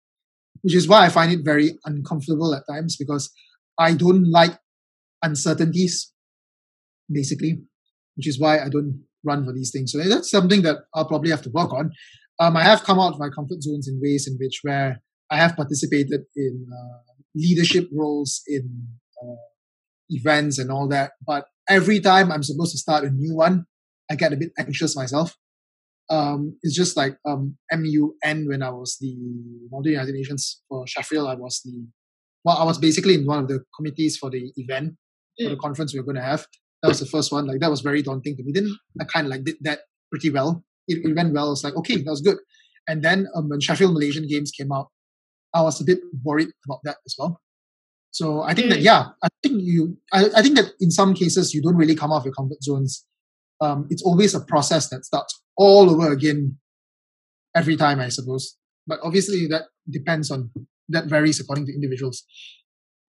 Which 0.62 0.74
is 0.74 0.88
why 0.88 1.07
I 1.07 1.09
find 1.09 1.33
it 1.33 1.40
very 1.44 1.78
uncomfortable 1.85 2.54
at 2.54 2.64
times 2.68 2.96
because 2.96 3.31
I 3.78 3.94
don't 3.94 4.31
like 4.31 4.59
uncertainties, 5.22 6.12
basically, 7.11 7.61
which 8.16 8.26
is 8.26 8.40
why 8.40 8.59
I 8.59 8.68
don't 8.68 9.04
run 9.24 9.44
for 9.44 9.52
these 9.52 9.70
things. 9.70 9.92
So 9.92 9.98
that's 9.98 10.31
something 10.31 10.62
that 10.62 10.78
I'll 10.94 11.09
probably 11.09 11.31
have 11.31 11.42
to 11.42 11.50
work 11.50 11.72
on. 11.72 11.92
Um, 12.40 12.57
I 12.57 12.62
have 12.62 12.85
come 12.85 12.98
out 12.98 13.14
of 13.14 13.18
my 13.18 13.28
comfort 13.28 13.62
zones 13.62 13.88
in 13.88 14.00
ways 14.02 14.28
in 14.28 14.37
which 14.40 14.61
where 14.62 15.00
I 15.31 15.37
have 15.37 15.57
participated 15.57 16.22
in 16.37 16.66
uh, 16.72 17.12
leadership 17.35 17.88
roles 17.92 18.42
in 18.46 18.88
uh, 19.22 19.35
events 20.10 20.58
and 20.58 20.70
all 20.70 20.88
that. 20.88 21.12
But 21.26 21.46
every 21.68 22.00
time 22.00 22.32
I'm 22.32 22.42
supposed 22.42 22.72
to 22.72 22.78
start 22.78 23.04
a 23.04 23.10
new 23.10 23.34
one, 23.34 23.64
I 24.10 24.16
get 24.16 24.32
a 24.32 24.36
bit 24.36 24.52
anxious 24.58 24.96
myself. 24.96 25.36
Um, 26.10 26.56
it's 26.62 26.74
just 26.74 26.96
like 26.96 27.18
um, 27.26 27.56
MUN 27.70 28.48
when 28.48 28.62
I 28.62 28.70
was 28.70 28.96
the 29.00 29.14
Model 29.70 29.92
United 29.92 30.14
Nations 30.14 30.62
for 30.68 30.86
Sheffield. 30.86 31.28
I 31.28 31.34
was 31.34 31.60
the 31.64 31.86
well, 32.44 32.56
I 32.56 32.64
was 32.64 32.78
basically 32.78 33.14
in 33.14 33.26
one 33.26 33.40
of 33.40 33.48
the 33.48 33.60
committees 33.76 34.16
for 34.16 34.30
the 34.30 34.52
event 34.56 34.94
for 35.38 35.50
the 35.50 35.56
mm. 35.56 35.60
conference 35.60 35.92
we 35.92 36.00
were 36.00 36.04
going 36.04 36.16
to 36.16 36.22
have. 36.22 36.46
That 36.82 36.88
was 36.88 37.00
the 37.00 37.06
first 37.06 37.32
one. 37.32 37.46
Like 37.46 37.60
that 37.60 37.70
was 37.70 37.80
very 37.80 38.00
daunting 38.00 38.36
to 38.36 38.42
me. 38.42 38.52
Then 38.54 38.74
I 39.00 39.04
kind 39.04 39.26
of 39.26 39.30
like 39.30 39.44
did 39.44 39.56
that 39.62 39.80
pretty 40.10 40.30
well. 40.30 40.64
It, 40.86 41.04
it 41.04 41.14
went 41.14 41.34
well. 41.34 41.52
It's 41.52 41.64
like 41.64 41.76
okay, 41.76 41.96
that 41.96 42.10
was 42.10 42.22
good. 42.22 42.38
And 42.86 43.02
then 43.02 43.26
um, 43.34 43.50
when 43.50 43.60
Sheffield 43.60 43.92
Malaysian 43.92 44.26
Games 44.26 44.50
came 44.50 44.72
out, 44.72 44.88
I 45.54 45.62
was 45.62 45.80
a 45.80 45.84
bit 45.84 45.98
worried 46.24 46.48
about 46.64 46.80
that 46.84 46.96
as 47.04 47.14
well. 47.18 47.40
So 48.10 48.42
I 48.42 48.54
think 48.54 48.68
mm. 48.68 48.70
that 48.70 48.80
yeah, 48.80 49.08
I 49.22 49.28
think 49.42 49.62
you, 49.62 49.98
I, 50.12 50.26
I 50.36 50.42
think 50.42 50.56
that 50.56 50.72
in 50.80 50.90
some 50.90 51.14
cases 51.14 51.54
you 51.54 51.62
don't 51.62 51.76
really 51.76 51.94
come 51.94 52.12
out 52.12 52.18
of 52.18 52.24
your 52.24 52.34
comfort 52.34 52.62
zones 52.62 53.06
um, 53.60 53.86
it's 53.90 54.02
always 54.02 54.34
a 54.34 54.40
process 54.40 54.88
that 54.90 55.04
starts 55.04 55.40
all 55.56 55.90
over 55.90 56.12
again 56.12 56.58
every 57.54 57.76
time, 57.76 58.00
I 58.00 58.08
suppose. 58.08 58.56
But 58.86 59.00
obviously, 59.02 59.46
that 59.48 59.64
depends 59.90 60.30
on 60.30 60.50
that 60.88 61.06
varies 61.06 61.40
according 61.40 61.66
to 61.66 61.74
individuals. 61.74 62.24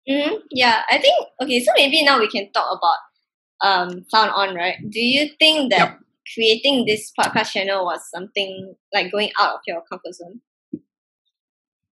Mm-hmm. 0.08 0.34
Yeah, 0.50 0.82
I 0.90 0.98
think 0.98 1.14
okay. 1.40 1.64
So 1.64 1.72
maybe 1.76 2.04
now 2.04 2.18
we 2.18 2.28
can 2.28 2.52
talk 2.52 2.78
about 2.78 3.68
um 3.68 4.04
Sound 4.08 4.30
On, 4.34 4.54
right? 4.54 4.76
Do 4.88 5.00
you 5.00 5.30
think 5.38 5.70
that 5.70 5.78
yep. 5.78 5.98
creating 6.34 6.84
this 6.86 7.10
podcast 7.18 7.52
channel 7.52 7.84
was 7.84 8.00
something 8.12 8.74
like 8.92 9.10
going 9.10 9.30
out 9.40 9.54
of 9.54 9.60
your 9.66 9.82
comfort 9.90 10.14
zone? 10.14 10.40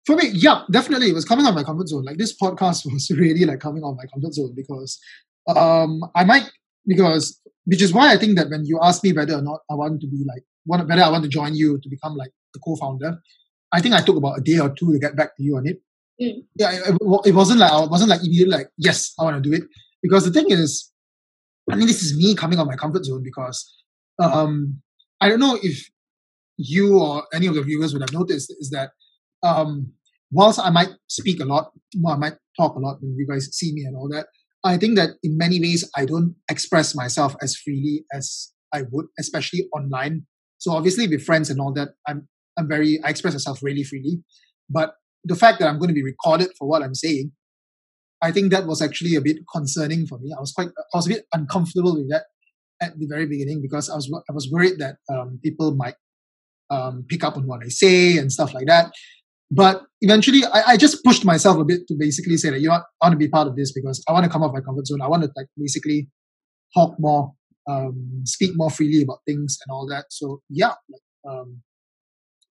For 0.05 0.17
me, 0.17 0.31
yeah, 0.33 0.63
definitely, 0.71 1.11
it 1.11 1.15
was 1.15 1.25
coming 1.25 1.47
out 1.47 1.51
of 1.51 1.55
my 1.55 1.63
comfort 1.63 1.89
zone. 1.89 2.05
Like 2.05 2.19
this 2.19 2.37
podcast 2.37 2.85
was 2.93 3.11
really 3.11 3.45
like 3.45 3.61
coming 3.61 3.85
out 3.85 3.91
of 3.91 3.97
my 3.97 4.07
comfort 4.13 4.35
zone 4.35 4.53
because 4.55 4.99
um 5.49 6.01
I 6.15 6.25
might 6.25 6.51
because 6.87 7.41
which 7.65 7.83
is 7.83 7.93
why 7.93 8.13
I 8.13 8.17
think 8.17 8.37
that 8.37 8.51
when 8.51 8.65
you 8.65 8.79
ask 8.83 9.03
me 9.05 9.13
whether 9.13 9.35
or 9.35 9.43
not 9.43 9.61
I 9.71 9.75
want 9.75 10.01
to 10.01 10.07
be 10.07 10.25
like 10.27 10.43
one 10.65 10.87
whether 10.87 11.03
I 11.03 11.09
want 11.09 11.25
to 11.25 11.29
join 11.29 11.55
you 11.55 11.79
to 11.79 11.89
become 11.89 12.17
like 12.17 12.31
the 12.55 12.61
co-founder, 12.61 13.19
I 13.73 13.81
think 13.81 13.95
I 13.95 14.03
took 14.03 14.17
about 14.17 14.39
a 14.39 14.43
day 14.43 14.59
or 14.59 14.71
two 14.71 14.93
to 14.93 14.99
get 14.99 15.17
back 15.17 15.37
to 15.37 15.43
you 15.43 15.57
on 15.57 15.67
it. 15.67 15.81
Mm. 16.21 16.45
Yeah, 16.57 16.73
it, 16.73 16.97
it, 17.27 17.35
wasn't 17.35 17.61
like 17.61 17.73
I 17.73 17.85
wasn't 17.87 18.11
like 18.11 18.21
immediately 18.21 18.57
like 18.57 18.69
yes, 18.77 19.15
I 19.19 19.25
want 19.25 19.43
to 19.43 19.51
do 19.51 19.57
it 19.57 19.65
because 20.03 20.25
the 20.25 20.33
thing 20.33 20.51
is, 20.51 20.91
I 21.71 21.77
mean, 21.77 21.87
this 21.87 22.03
is 22.03 22.17
me 22.17 22.35
coming 22.35 22.59
out 22.59 22.67
my 22.67 22.77
comfort 22.77 23.05
zone 23.05 23.23
because 23.23 23.73
um, 24.19 24.81
I 25.21 25.29
don't 25.29 25.41
know 25.41 25.59
if 25.63 25.89
you 26.57 26.99
or 26.99 27.25
any 27.33 27.47
of 27.47 27.55
the 27.55 27.63
viewers 27.63 27.93
would 27.93 28.03
have 28.03 28.13
noticed 28.13 28.55
is 28.61 28.71
that 28.71 28.91
um, 29.43 29.93
whilst 30.31 30.59
I 30.59 30.71
might 30.71 30.91
speak 31.09 31.41
a 31.41 31.45
lot, 31.45 31.73
well, 31.99 32.15
I 32.15 32.19
might 32.19 32.37
talk 32.59 32.77
a 32.77 32.81
lot 32.81 32.99
when 33.01 33.17
you 33.17 33.27
guys 33.27 33.49
see 33.53 33.73
me 33.73 33.83
and 33.83 33.97
all 33.97 34.09
that, 34.09 34.27
I 34.65 34.77
think 34.77 34.97
that 34.97 35.11
in 35.23 35.37
many 35.37 35.61
ways, 35.61 35.89
I 35.97 36.05
don't 36.05 36.37
express 36.49 36.95
myself 36.95 37.35
as 37.43 37.57
freely 37.57 38.05
as 38.13 38.53
I 38.73 38.83
would, 38.91 39.07
especially 39.19 39.69
online. 39.75 40.27
So 40.59 40.73
obviously 40.73 41.09
with 41.09 41.25
friends 41.25 41.51
and 41.51 41.61
all 41.61 41.73
that, 41.75 41.89
I'm, 42.07 42.29
I'm 42.57 42.69
very, 42.69 43.01
I 43.05 43.11
express 43.11 43.35
myself 43.35 43.63
really 43.63 43.83
freely. 43.83 44.23
But 44.71 44.95
the 45.25 45.35
fact 45.35 45.59
that 45.59 45.69
I'm 45.69 45.79
going 45.79 45.89
to 45.89 45.95
be 45.95 46.05
recorded 46.05 46.51
for 46.59 46.69
what 46.69 46.83
I'm 46.83 46.95
saying, 46.95 47.33
I 48.23 48.31
think 48.31 48.53
that 48.53 48.67
was 48.67 48.81
actually 48.81 49.17
a 49.17 49.21
bit 49.21 49.39
concerning 49.53 50.07
for 50.07 50.19
me. 50.19 50.33
I 50.37 50.41
was 50.41 50.53
quite, 50.53 50.69
I 50.69 50.97
was 50.97 51.07
a 51.07 51.11
bit 51.11 51.25
uncomfortable 51.35 51.97
with 51.97 52.09
that 52.11 52.27
at 52.81 52.99
the 52.99 53.07
very 53.07 53.27
beginning 53.27 53.61
because 53.61 53.91
I 53.91 53.97
was, 53.97 54.11
I 54.31 54.33
was 54.33 54.49
worried 54.51 54.79
that 54.79 54.97
um, 55.13 55.41
people 55.43 55.75
might 55.75 55.97
um, 56.71 57.05
pick 57.09 57.25
up 57.25 57.37
on 57.37 57.47
what 57.47 57.65
I 57.65 57.69
say 57.69 58.17
and 58.17 58.31
stuff 58.31 58.55
like 58.55 58.67
that. 58.67 58.93
But 59.55 59.83
eventually, 60.01 60.45
I, 60.47 60.63
I, 60.69 60.77
just 60.79 61.05
pushed 61.05 61.27
myself 61.27 61.59
a 61.59 61.65
bit 61.65 61.87
to 61.89 61.95
basically 61.99 62.39
say 62.39 62.49
that 62.49 62.61
you 62.61 62.69
know 62.69 62.75
I 62.75 63.07
want 63.07 63.13
to 63.13 63.19
be 63.19 63.29
part 63.29 63.47
of 63.47 63.55
this 63.55 63.71
because 63.71 64.03
I 64.09 64.13
want 64.13 64.25
to 64.25 64.31
come 64.31 64.43
off 64.43 64.55
my 64.55 64.63
comfort 64.63 64.87
zone. 64.87 65.03
I 65.03 65.09
want 65.09 65.25
to 65.25 65.31
like 65.37 65.47
basically 65.59 66.09
talk 66.75 66.95
more, 66.99 67.33
um, 67.69 68.23
speak 68.25 68.53
more 68.55 68.71
freely 68.71 69.03
about 69.03 69.19
things 69.27 69.59
and 69.65 69.71
all 69.71 69.87
that. 69.89 70.07
So 70.09 70.41
yeah, 70.49 70.73
like, 70.89 71.03
um, 71.29 71.61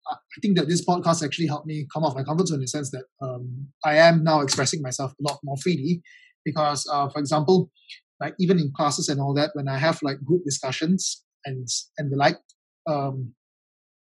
I 0.10 0.40
think 0.42 0.58
that 0.58 0.68
this 0.68 0.84
podcast 0.84 1.24
actually 1.24 1.48
helped 1.48 1.68
me 1.68 1.86
come 1.94 2.04
off 2.04 2.16
my 2.16 2.24
comfort 2.24 2.48
zone 2.48 2.58
in 2.58 2.62
the 2.62 2.68
sense 2.68 2.90
that 2.92 3.04
um, 3.22 3.68
I 3.86 3.98
am 3.98 4.24
now 4.24 4.42
expressing 4.42 4.82
myself 4.82 5.12
a 5.12 5.30
lot 5.30 5.40
more 5.44 5.58
freely. 5.58 6.02
Because, 6.46 6.88
uh, 6.92 7.10
for 7.10 7.20
example, 7.20 7.70
like 8.22 8.34
even 8.40 8.58
in 8.58 8.72
classes 8.76 9.10
and 9.10 9.20
all 9.20 9.34
that, 9.36 9.52
when 9.54 9.68
I 9.68 9.78
have 9.78 10.00
like 10.02 10.24
group 10.24 10.44
discussions 10.46 11.24
and 11.46 11.68
and 11.98 12.12
the 12.12 12.16
like, 12.16 12.38
um, 12.90 13.34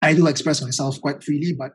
I 0.01 0.13
do 0.13 0.27
express 0.27 0.62
myself 0.62 1.01
quite 1.01 1.23
freely. 1.23 1.53
But 1.58 1.71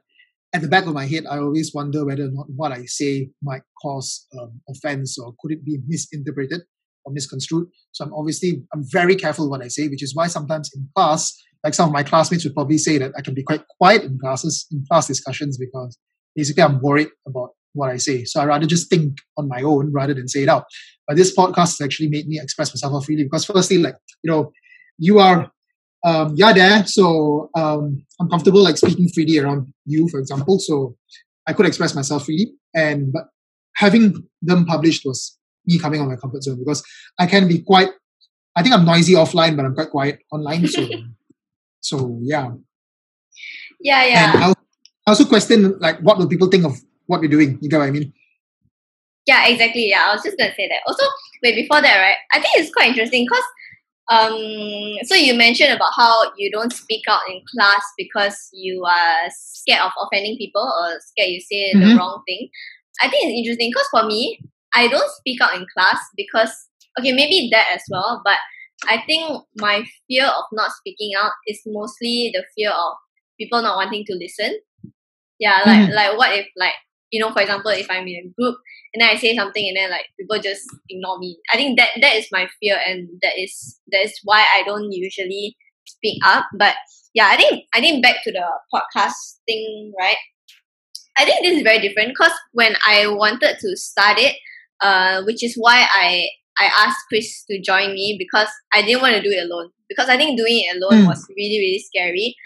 at 0.53 0.63
the 0.63 0.69
back 0.69 0.87
of 0.87 0.95
my 0.95 1.07
head, 1.07 1.25
I 1.31 1.39
always 1.39 1.73
wonder 1.75 2.05
whether 2.05 2.25
or 2.25 2.31
not 2.31 2.47
what 2.55 2.73
I 2.73 2.85
say 2.87 3.31
might 3.43 3.63
cause 3.81 4.27
um, 4.41 4.61
offense 4.69 5.19
or 5.19 5.33
could 5.41 5.53
it 5.53 5.65
be 5.65 5.79
misinterpreted 5.87 6.63
or 7.05 7.13
misconstrued. 7.13 7.69
So 7.93 8.05
I'm 8.05 8.13
obviously 8.13 8.63
I'm 8.75 8.83
very 8.91 9.15
careful 9.15 9.49
what 9.49 9.63
I 9.63 9.69
say, 9.69 9.89
which 9.89 10.03
is 10.03 10.15
why 10.15 10.27
sometimes 10.27 10.71
in 10.75 10.89
class, 10.97 11.37
like 11.63 11.75
some 11.75 11.89
of 11.89 11.93
my 11.93 12.03
classmates 12.03 12.45
would 12.45 12.55
probably 12.55 12.79
say 12.79 12.99
that 12.99 13.13
I 13.17 13.23
can 13.23 13.35
be 13.35 13.43
quite 13.43 13.63
quiet 13.79 14.03
in 14.03 14.19
classes, 14.19 14.67
in 14.73 14.85
class 14.91 15.07
discussions, 15.07 15.57
because 15.57 15.97
basically 16.35 16.63
I'm 16.63 16.81
worried 16.81 17.09
about 17.27 17.51
what 17.73 17.91
I 17.91 17.99
say. 17.99 18.25
So 18.25 18.41
I 18.41 18.45
rather 18.47 18.67
just 18.67 18.91
think 18.91 19.19
on 19.37 19.49
my 19.49 19.63
own 19.63 19.93
rather 19.93 20.15
than 20.15 20.29
say 20.29 20.43
it 20.43 20.49
out. 20.49 20.65
But 21.07 21.17
this 21.17 21.35
podcast 21.35 21.79
has 21.79 21.81
actually 21.81 22.09
made 22.09 22.27
me 22.27 22.41
express 22.41 22.75
myself 22.75 23.05
freely 23.05 23.25
because 23.25 23.45
firstly, 23.45 23.79
like, 23.79 23.95
you 24.23 24.31
know, 24.31 24.53
you 24.99 25.19
are 25.21 25.51
um, 26.05 26.35
you're 26.37 26.55
there, 26.55 26.85
so 26.87 27.51
um, 27.55 28.05
I'm 28.21 28.29
comfortable 28.29 28.63
like 28.63 28.77
speaking 28.77 29.09
freely 29.09 29.39
around 29.39 29.73
you, 29.85 30.09
for 30.09 30.19
example. 30.19 30.59
So 30.59 30.97
I 31.47 31.53
could 31.53 31.67
express 31.67 31.95
myself 31.95 32.25
freely, 32.25 32.53
and 32.75 33.13
but 33.13 33.29
having 33.77 34.27
them 34.43 34.65
published 34.65 35.05
was 35.05 35.39
me 35.67 35.79
coming 35.79 36.01
on 36.01 36.09
my 36.09 36.17
comfort 36.17 36.43
zone 36.43 36.59
because 36.59 36.83
I 37.19 37.27
can 37.27 37.49
be 37.49 37.61
quite. 37.61 37.91
I 38.57 38.63
think 38.63 38.75
I'm 38.75 38.85
noisy 38.85 39.15
offline, 39.15 39.57
but 39.57 39.65
I'm 39.65 39.75
quite 39.75 39.91
quiet 39.91 40.21
online. 40.33 40.67
So, 40.67 40.89
so 41.81 42.19
yeah. 42.23 42.51
Yeah, 43.81 44.05
yeah. 44.05 44.33
And 44.35 44.55
I 45.07 45.11
also 45.11 45.25
question 45.25 45.79
like 45.79 46.01
what 46.01 46.19
will 46.19 46.29
people 46.29 46.49
think 46.49 46.65
of 46.65 46.77
what 47.07 47.21
we're 47.21 47.29
doing. 47.29 47.59
You 47.61 47.69
get 47.69 47.79
what 47.79 47.89
I 47.89 47.91
mean? 47.91 48.13
Yeah, 49.27 49.47
exactly. 49.47 49.89
Yeah, 49.89 50.07
I 50.09 50.15
was 50.15 50.23
just 50.23 50.39
gonna 50.39 50.55
say 50.55 50.69
that. 50.69 50.81
Also, 50.87 51.05
wait 51.43 51.57
before 51.57 51.83
that, 51.83 51.99
right? 51.99 52.17
I 52.33 52.41
think 52.41 52.55
it's 52.57 52.73
quite 52.73 52.89
interesting 52.89 53.27
because 53.29 53.45
um, 54.11 54.35
so 55.05 55.15
you 55.15 55.35
mentioned 55.35 55.73
about 55.73 55.93
how 55.97 56.33
you 56.37 56.51
don't 56.51 56.73
speak 56.73 57.03
out 57.09 57.21
in 57.29 57.41
class 57.55 57.83
because 57.97 58.49
you 58.53 58.85
are 58.85 59.31
scared 59.31 59.83
of 59.83 59.93
offending 60.01 60.37
people 60.37 60.63
or 60.63 60.99
scared 61.01 61.31
you 61.31 61.41
say 61.41 61.73
mm-hmm. 61.73 61.91
the 61.91 61.97
wrong 61.97 62.21
thing. 62.27 62.49
I 63.03 63.09
think 63.09 63.25
it's 63.25 63.39
interesting 63.39 63.71
because 63.71 63.87
for 63.91 64.07
me, 64.07 64.41
I 64.75 64.89
don't 64.89 65.11
speak 65.13 65.41
out 65.41 65.55
in 65.55 65.65
class 65.73 65.99
because 66.17 66.51
okay, 66.99 67.13
maybe 67.13 67.49
that 67.53 67.67
as 67.73 67.83
well, 67.89 68.21
but 68.25 68.39
I 68.89 69.03
think 69.07 69.43
my 69.57 69.85
fear 70.09 70.27
of 70.27 70.45
not 70.53 70.73
speaking 70.73 71.13
out 71.17 71.33
is 71.47 71.61
mostly 71.67 72.33
the 72.35 72.45
fear 72.57 72.71
of 72.71 72.95
people 73.39 73.63
not 73.63 73.77
wanting 73.77 74.05
to 74.07 74.15
listen. 74.15 74.59
Yeah, 75.39 75.63
like 75.65 75.79
mm-hmm. 75.79 75.93
like 75.93 76.19
what 76.19 76.37
if 76.37 76.47
like 76.57 76.75
you 77.11 77.21
know, 77.21 77.33
for 77.33 77.41
example, 77.43 77.71
if 77.71 77.91
I'm 77.91 78.07
in 78.07 78.27
a 78.27 78.41
group 78.41 78.57
and 78.95 79.03
then 79.03 79.09
I 79.11 79.17
say 79.17 79.35
something 79.35 79.67
and 79.67 79.77
then 79.77 79.91
like 79.91 80.07
people 80.19 80.39
just 80.41 80.63
ignore 80.89 81.19
me. 81.19 81.39
I 81.53 81.57
think 81.57 81.79
that 81.79 81.91
that 82.01 82.17
is 82.17 82.29
my 82.33 82.49
fear 82.61 82.79
and 82.87 83.09
that 83.23 83.33
is 83.39 83.81
that 83.93 84.05
is 84.05 84.19
why 84.25 84.41
I 84.41 84.63
don't 84.65 84.93
usually 84.93 85.57
speak 85.87 86.21
up. 86.25 86.47
But 86.57 86.75
yeah, 87.15 87.29
I 87.31 87.37
think 87.37 87.65
I 87.75 87.81
think 87.81 88.03
back 88.03 88.23
to 88.25 88.33
the 88.33 88.47
podcast 88.73 89.39
thing, 89.47 89.93
right? 89.99 90.17
I 91.19 91.25
think 91.25 91.43
this 91.43 91.57
is 91.57 91.63
very 91.63 91.81
different 91.81 92.11
because 92.11 92.33
when 92.53 92.75
I 92.87 93.07
wanted 93.09 93.59
to 93.59 93.77
start 93.77 94.19
it, 94.19 94.37
uh, 94.81 95.23
which 95.25 95.45
is 95.45 95.55
why 95.57 95.87
I 95.93 96.27
I 96.59 96.71
asked 96.87 97.07
Chris 97.09 97.45
to 97.51 97.61
join 97.61 97.95
me 97.95 98.17
because 98.19 98.49
I 98.73 98.83
didn't 98.83 99.03
want 99.03 99.15
to 99.17 99.23
do 99.23 99.31
it 99.31 99.51
alone 99.51 99.71
because 99.89 100.09
I 100.09 100.17
think 100.17 100.39
doing 100.39 100.63
it 100.65 100.77
alone 100.77 101.05
mm. 101.05 101.09
was 101.09 101.27
really 101.37 101.59
really 101.59 101.85
scary. 101.85 102.37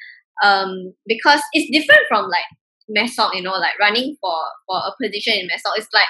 Um, 0.42 0.94
because 1.06 1.40
it's 1.52 1.70
different 1.70 2.02
from 2.08 2.28
like 2.28 2.42
MESOC, 2.90 3.34
you 3.34 3.42
know, 3.42 3.52
like 3.52 3.78
running 3.80 4.16
for 4.20 4.36
for 4.66 4.76
a 4.76 4.92
position 5.02 5.34
in 5.34 5.46
MESOC. 5.46 5.78
It's 5.78 5.88
like 5.92 6.06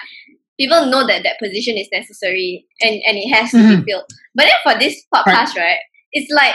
people 0.58 0.86
know 0.86 1.06
that 1.06 1.22
that 1.22 1.38
position 1.38 1.76
is 1.76 1.88
necessary 1.92 2.66
and 2.80 3.00
and 3.06 3.16
it 3.18 3.28
has 3.34 3.50
mm-hmm. 3.50 3.58
to 3.58 3.62
be 3.62 3.74
mm-hmm. 3.74 3.84
filled. 3.84 4.04
But 4.34 4.44
then 4.44 4.60
for 4.62 4.78
this 4.78 5.02
podcast, 5.14 5.56
right, 5.56 5.58
right 5.58 5.78
it's 6.12 6.32
like 6.32 6.54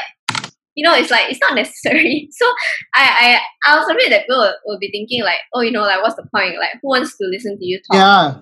you 0.75 0.83
know, 0.87 0.95
it's 0.95 1.11
like 1.11 1.29
it's 1.29 1.41
not 1.41 1.55
necessary. 1.63 2.29
So 2.31 2.45
I 2.95 3.39
I, 3.65 3.71
I 3.71 3.79
was 3.79 3.89
afraid 3.89 4.11
that 4.11 4.21
people 4.21 4.37
will, 4.37 4.55
will, 4.65 4.79
be 4.79 4.89
thinking 4.91 5.23
like, 5.23 5.39
oh, 5.53 5.61
you 5.61 5.71
know, 5.71 5.81
like 5.81 6.01
what's 6.01 6.15
the 6.15 6.27
point? 6.33 6.57
Like 6.57 6.79
who 6.81 6.89
wants 6.89 7.17
to 7.17 7.25
listen 7.25 7.57
to 7.57 7.65
you 7.65 7.79
talk? 7.79 7.95
Yeah. 7.95 8.41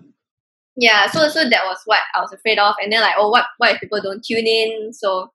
Yeah. 0.78 1.08
So 1.10 1.28
so 1.30 1.50
that 1.50 1.66
was 1.66 1.80
what 1.86 2.00
I 2.16 2.22
was 2.22 2.32
afraid 2.32 2.60
of. 2.60 2.76
And 2.82 2.94
then 2.94 3.02
like, 3.02 3.16
oh 3.18 3.30
what 3.30 3.46
what 3.58 3.74
if 3.74 3.82
people 3.82 4.02
don't 4.02 4.24
tune 4.24 4.46
in? 4.46 4.94
So 4.94 5.32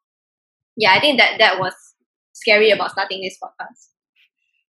yeah, 0.76 0.92
I 0.92 1.00
think 1.00 1.18
that 1.18 1.38
that 1.38 1.58
was 1.58 1.74
scary 2.32 2.70
about 2.70 2.92
starting 2.92 3.20
this 3.22 3.36
podcast. 3.42 3.88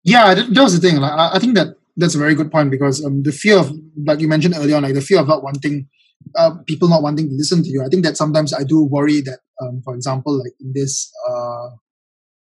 Yeah, 0.04 0.34
that, 0.34 0.52
that 0.52 0.62
was 0.62 0.78
the 0.78 0.86
thing. 0.86 1.00
Like 1.00 1.12
I, 1.12 1.36
I 1.36 1.38
think 1.38 1.54
that 1.54 1.76
that's 1.96 2.14
a 2.14 2.18
very 2.18 2.34
good 2.34 2.50
point 2.50 2.70
because 2.70 3.04
um, 3.04 3.22
the 3.22 3.32
fear 3.32 3.58
of 3.58 3.72
like 4.06 4.20
you 4.20 4.28
mentioned 4.28 4.54
earlier 4.56 4.76
on, 4.76 4.82
like 4.82 4.94
the 4.94 5.00
fear 5.00 5.20
of 5.20 5.28
not 5.28 5.42
wanting 5.42 5.88
uh, 6.36 6.50
people 6.66 6.88
not 6.88 7.02
wanting 7.02 7.28
to 7.28 7.34
listen 7.34 7.62
to 7.62 7.68
you. 7.68 7.82
I 7.84 7.88
think 7.88 8.04
that 8.04 8.16
sometimes 8.16 8.52
I 8.54 8.64
do 8.64 8.84
worry 8.84 9.20
that, 9.22 9.40
um, 9.60 9.82
for 9.84 9.94
example, 9.94 10.36
like 10.38 10.52
in 10.60 10.72
this 10.74 11.10
uh, 11.28 11.68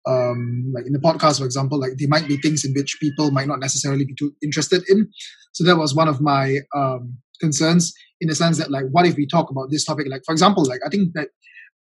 um, 0.07 0.71
like 0.73 0.85
in 0.87 0.93
the 0.93 0.99
podcast, 0.99 1.39
for 1.39 1.45
example, 1.45 1.79
like 1.79 1.91
there 1.97 2.07
might 2.07 2.27
be 2.27 2.37
things 2.37 2.65
in 2.65 2.73
which 2.73 2.97
people 2.99 3.31
might 3.31 3.47
not 3.47 3.59
necessarily 3.59 4.05
be 4.05 4.15
too 4.15 4.33
interested 4.41 4.83
in. 4.89 5.07
So 5.53 5.63
that 5.65 5.77
was 5.77 5.93
one 5.93 6.07
of 6.07 6.21
my 6.21 6.57
um, 6.75 7.17
concerns 7.39 7.93
in 8.19 8.27
the 8.29 8.35
sense 8.35 8.57
that 8.57 8.71
like, 8.71 8.85
what 8.91 9.05
if 9.05 9.15
we 9.15 9.27
talk 9.27 9.51
about 9.51 9.69
this 9.69 9.85
topic? 9.85 10.07
Like, 10.09 10.21
for 10.25 10.31
example, 10.31 10.65
like 10.65 10.79
I 10.85 10.89
think 10.89 11.13
that 11.13 11.29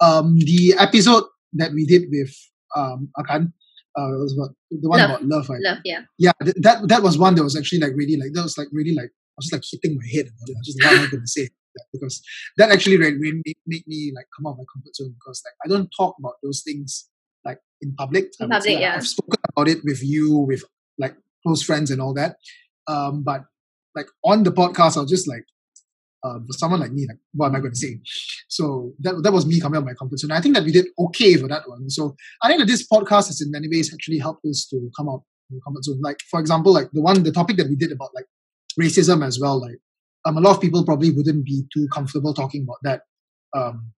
um, 0.02 0.36
the 0.40 0.76
episode 0.78 1.24
that 1.54 1.72
we 1.74 1.86
did 1.86 2.04
with 2.12 2.34
um, 2.76 3.10
Akan, 3.18 3.54
uh, 3.98 4.10
was 4.18 4.34
about 4.38 4.56
the 4.70 4.90
one 4.90 5.00
love. 5.00 5.10
about 5.10 5.26
love, 5.26 5.50
right? 5.50 5.62
Love, 5.62 5.80
yeah. 5.84 6.02
Yeah, 6.18 6.32
th- 6.44 6.56
that 6.60 6.88
that 6.88 7.04
was 7.04 7.18
one 7.18 7.36
that 7.36 7.44
was 7.44 7.58
actually 7.58 7.80
like 7.80 7.94
really 7.96 8.18
like 8.18 8.34
that 8.34 8.44
was 8.44 8.58
like 8.58 8.68
really 8.72 8.94
like 8.94 9.10
I 9.10 9.38
was 9.38 9.46
just 9.46 9.54
like 9.54 9.64
hitting 9.72 9.98
my 9.98 10.08
head 10.12 10.28
about 10.28 10.50
it. 10.50 10.56
I 10.56 10.60
was 10.60 10.68
just 10.68 10.84
what 10.84 10.94
am 10.94 11.06
I 11.06 11.12
going 11.12 11.24
to 11.24 11.28
say? 11.28 11.50
Because 11.94 12.22
that 12.58 12.72
actually 12.72 12.98
really, 12.98 13.18
really 13.18 13.42
made 13.66 13.88
me 13.88 14.12
like 14.14 14.26
come 14.36 14.48
out 14.48 14.54
of 14.54 14.58
my 14.58 14.64
comfort 14.74 14.94
zone 14.96 15.14
because 15.14 15.42
like 15.46 15.54
I 15.64 15.68
don't 15.70 15.90
talk 15.96 16.16
about 16.20 16.34
those 16.44 16.62
things 16.62 17.08
like 17.46 17.60
in 17.82 17.94
public. 17.96 18.32
In 18.40 18.50
public, 18.50 18.64
say, 18.64 18.82
yeah. 18.82 18.96
I've 18.96 19.08
spoken 19.08 19.40
about 19.50 19.70
it 19.70 19.80
with 19.86 20.04
you, 20.04 20.40
with 20.40 20.64
like 20.98 21.16
close 21.44 21.62
friends 21.64 21.90
and 21.90 22.02
all 22.02 22.14
that. 22.16 22.36
Um, 22.88 23.24
but 23.24 23.46
like 23.96 24.08
on 24.26 24.44
the 24.44 24.52
podcast, 24.52 24.98
I 24.98 25.02
was 25.02 25.10
just 25.10 25.28
like, 25.28 25.46
uh, 26.24 26.40
for 26.46 26.54
someone 26.54 26.80
like 26.80 26.92
me, 26.92 27.08
like, 27.08 27.18
what 27.34 27.48
am 27.48 27.56
I 27.56 27.60
going 27.60 27.72
to 27.72 27.78
say? 27.78 28.00
So 28.48 28.94
that, 29.00 29.22
that 29.24 29.34
was 29.34 29.46
me 29.46 29.60
coming 29.60 29.78
out 29.78 29.84
of 29.84 29.86
my 29.86 29.94
comfort 29.94 30.20
zone. 30.20 30.32
I 30.32 30.42
think 30.42 30.56
that 30.56 30.64
we 30.64 30.72
did 30.72 30.88
okay 30.98 31.36
for 31.36 31.48
that 31.48 31.68
one. 31.68 31.90
So 31.90 32.16
I 32.42 32.48
think 32.48 32.60
that 32.60 32.68
this 32.68 32.88
podcast 32.88 33.28
has 33.28 33.42
in 33.42 33.52
many 33.52 33.68
ways 33.70 33.94
actually 33.94 34.20
helped 34.20 34.46
us 34.46 34.68
to 34.72 34.90
come 34.98 35.10
out 35.10 35.16
of 35.16 35.24
the 35.50 35.62
comfort 35.66 35.84
zone. 35.84 36.02
Like, 36.02 36.18
for 36.30 36.40
example, 36.40 36.74
like 36.74 36.90
the 36.92 37.02
one, 37.02 37.24
the 37.24 37.32
topic 37.32 37.58
that 37.58 37.70
we 37.70 37.76
did 37.76 37.92
about 37.92 38.10
like 38.14 38.26
racism 38.80 39.26
as 39.26 39.40
well, 39.40 39.62
like, 39.62 39.80
um, 40.26 40.38
a 40.38 40.42
lot 40.42 40.56
of 40.56 40.62
people 40.62 40.84
probably 40.84 41.12
wouldn't 41.12 41.46
be 41.46 41.64
too 41.74 41.88
comfortable 41.94 42.34
talking 42.34 42.64
about 42.64 42.78
that 42.84 43.02
um, 43.56 43.92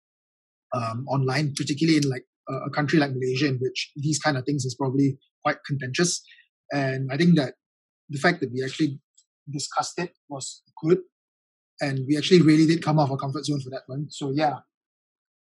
um, 0.73 1.05
online, 1.07 1.53
particularly 1.55 1.97
in 1.97 2.09
like 2.09 2.25
a 2.49 2.69
country 2.69 2.99
like 2.99 3.11
Malaysia, 3.11 3.47
in 3.47 3.57
which 3.59 3.91
these 3.95 4.19
kind 4.19 4.37
of 4.37 4.45
things 4.45 4.65
is 4.65 4.75
probably 4.75 5.17
quite 5.43 5.57
contentious. 5.65 6.21
And 6.71 7.09
I 7.11 7.17
think 7.17 7.35
that 7.37 7.55
the 8.09 8.19
fact 8.19 8.41
that 8.41 8.51
we 8.51 8.63
actually 8.63 8.99
discussed 9.49 9.97
it 9.99 10.13
was 10.29 10.61
good, 10.83 10.99
and 11.81 12.05
we 12.07 12.17
actually 12.17 12.41
really 12.41 12.65
did 12.65 12.83
come 12.83 12.99
off 12.99 13.11
our 13.11 13.17
comfort 13.17 13.45
zone 13.45 13.59
for 13.59 13.69
that 13.71 13.83
one. 13.87 14.07
So 14.09 14.31
yeah. 14.31 14.59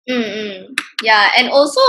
Mm-hmm. 0.09 0.73
Yeah, 1.03 1.29
and 1.37 1.49
also 1.49 1.79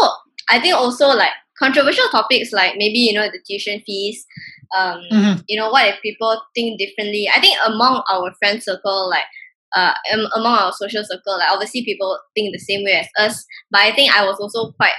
I 0.50 0.60
think 0.60 0.74
also 0.74 1.08
like 1.08 1.32
controversial 1.58 2.08
topics 2.10 2.52
like 2.52 2.74
maybe 2.76 2.98
you 2.98 3.12
know 3.12 3.26
the 3.26 3.40
tuition 3.46 3.82
fees. 3.86 4.24
Um, 4.76 5.00
mm-hmm. 5.10 5.40
you 5.48 5.58
know 5.58 5.70
what 5.70 5.86
if 5.86 6.00
people 6.02 6.40
think 6.54 6.78
differently? 6.78 7.28
I 7.34 7.40
think 7.40 7.58
among 7.66 8.02
our 8.10 8.32
friend 8.38 8.62
circle, 8.62 9.08
like 9.10 9.24
uh, 9.74 9.94
among 10.34 10.58
our 10.58 10.72
social 10.72 11.04
circle, 11.04 11.38
like 11.38 11.50
obviously 11.50 11.84
people 11.84 12.18
think 12.34 12.52
the 12.52 12.58
same 12.58 12.84
way 12.84 12.92
as 12.92 13.08
us. 13.18 13.44
But 13.70 13.80
I 13.80 13.92
think 13.92 14.14
I 14.14 14.24
was 14.24 14.38
also 14.38 14.72
quite 14.72 14.92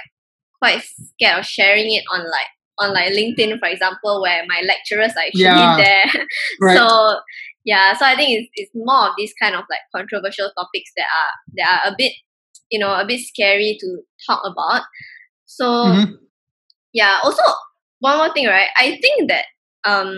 quite 0.60 0.82
scared 0.82 1.40
of 1.40 1.46
sharing 1.46 1.92
it 1.92 2.04
on 2.12 2.20
like 2.20 2.46
on 2.78 2.92
like 2.92 3.12
LinkedIn, 3.12 3.58
for 3.58 3.68
example, 3.68 4.20
where 4.20 4.44
my 4.48 4.62
lecturers 4.66 5.12
are 5.16 5.24
actually 5.26 5.42
yeah. 5.42 5.76
there. 6.12 6.26
right. 6.60 6.76
So 6.76 7.16
yeah, 7.64 7.94
so 7.94 8.04
I 8.04 8.14
think 8.14 8.30
it's, 8.30 8.50
it's 8.54 8.72
more 8.74 9.08
of 9.08 9.14
these 9.16 9.32
kind 9.40 9.54
of 9.54 9.64
like 9.70 9.80
controversial 9.94 10.50
topics 10.56 10.90
that 10.96 11.06
are 11.06 11.32
that 11.56 11.80
are 11.86 11.92
a 11.92 11.94
bit 11.96 12.12
you 12.70 12.78
know 12.78 12.94
a 12.94 13.06
bit 13.06 13.20
scary 13.20 13.76
to 13.80 13.98
talk 14.26 14.42
about. 14.44 14.82
So 15.46 15.64
mm-hmm. 15.64 16.12
yeah, 16.92 17.20
also 17.22 17.42
one 18.00 18.18
more 18.18 18.32
thing, 18.32 18.46
right? 18.46 18.68
I 18.76 18.98
think 19.00 19.30
that 19.30 19.44
um 19.84 20.14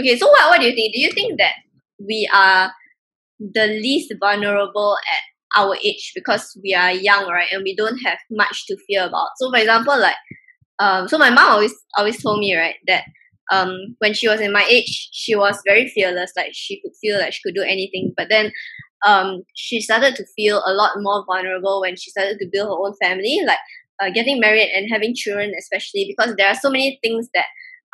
okay, 0.00 0.16
so 0.16 0.28
what 0.28 0.50
what 0.50 0.60
do 0.60 0.66
you 0.66 0.74
think? 0.74 0.94
Do 0.94 1.00
you 1.00 1.12
think 1.12 1.38
that 1.38 1.54
we 1.98 2.28
are 2.34 2.72
the 3.38 3.66
least 3.66 4.12
vulnerable 4.20 4.96
at 5.12 5.60
our 5.60 5.76
age 5.82 6.12
because 6.14 6.56
we 6.62 6.74
are 6.74 6.92
young, 6.92 7.26
right? 7.28 7.48
And 7.52 7.62
we 7.62 7.74
don't 7.74 7.98
have 7.98 8.18
much 8.30 8.66
to 8.66 8.76
fear 8.86 9.06
about. 9.06 9.30
So, 9.36 9.50
for 9.50 9.58
example, 9.58 9.98
like, 9.98 10.16
um, 10.78 11.08
so 11.08 11.18
my 11.18 11.30
mom 11.30 11.52
always 11.52 11.74
always 11.96 12.22
told 12.22 12.40
me, 12.40 12.56
right, 12.56 12.76
that 12.86 13.04
um, 13.50 13.96
when 13.98 14.14
she 14.14 14.28
was 14.28 14.40
in 14.40 14.52
my 14.52 14.64
age, 14.68 15.08
she 15.12 15.34
was 15.34 15.60
very 15.66 15.88
fearless. 15.88 16.32
Like 16.36 16.50
she 16.52 16.80
could 16.80 16.92
feel 17.00 17.18
like 17.18 17.32
she 17.32 17.40
could 17.44 17.54
do 17.54 17.62
anything. 17.62 18.12
But 18.16 18.28
then, 18.30 18.52
um, 19.06 19.42
she 19.54 19.80
started 19.80 20.14
to 20.16 20.26
feel 20.36 20.62
a 20.66 20.72
lot 20.72 20.92
more 20.98 21.24
vulnerable 21.26 21.80
when 21.80 21.96
she 21.96 22.10
started 22.10 22.38
to 22.38 22.48
build 22.52 22.68
her 22.68 22.86
own 22.86 22.94
family, 23.00 23.40
like 23.46 23.58
uh, 24.02 24.10
getting 24.10 24.40
married 24.40 24.70
and 24.74 24.90
having 24.90 25.14
children, 25.14 25.52
especially 25.58 26.04
because 26.06 26.34
there 26.36 26.48
are 26.48 26.54
so 26.54 26.70
many 26.70 26.98
things 27.02 27.28
that 27.34 27.46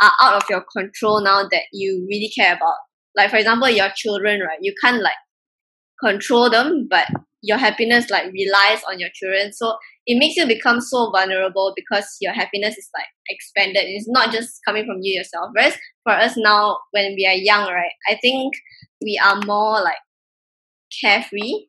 are 0.03 0.13
out 0.23 0.43
of 0.43 0.49
your 0.51 0.65
control 0.77 1.23
now 1.23 1.45
that 1.51 1.63
you 1.73 2.07
really 2.09 2.31
care 2.37 2.55
about. 2.55 2.75
Like 3.17 3.31
for 3.31 3.37
example, 3.37 3.69
your 3.69 3.89
children, 3.95 4.41
right? 4.41 4.59
You 4.61 4.75
can't 4.83 5.03
like 5.03 5.17
control 6.05 6.51
them, 6.51 6.87
but 6.91 7.07
your 7.47 7.59
happiness 7.59 8.11
like 8.11 8.33
relies 8.33 8.83
on 8.91 8.99
your 8.99 9.09
children. 9.15 9.53
So 9.53 9.77
it 10.07 10.19
makes 10.19 10.37
you 10.37 10.47
become 10.47 10.81
so 10.81 11.11
vulnerable 11.13 11.73
because 11.77 12.17
your 12.21 12.33
happiness 12.33 12.77
is 12.77 12.89
like 12.93 13.07
expanded. 13.29 13.85
It's 13.87 14.09
not 14.09 14.33
just 14.33 14.61
coming 14.67 14.85
from 14.85 14.99
you 15.01 15.19
yourself. 15.19 15.51
Whereas 15.53 15.75
for 16.03 16.13
us 16.13 16.37
now, 16.37 16.79
when 16.91 17.15
we 17.17 17.25
are 17.27 17.35
young, 17.35 17.71
right, 17.73 17.93
I 18.09 18.17
think 18.21 18.55
we 19.01 19.21
are 19.25 19.41
more 19.47 19.81
like 19.81 20.03
carefree. 21.01 21.67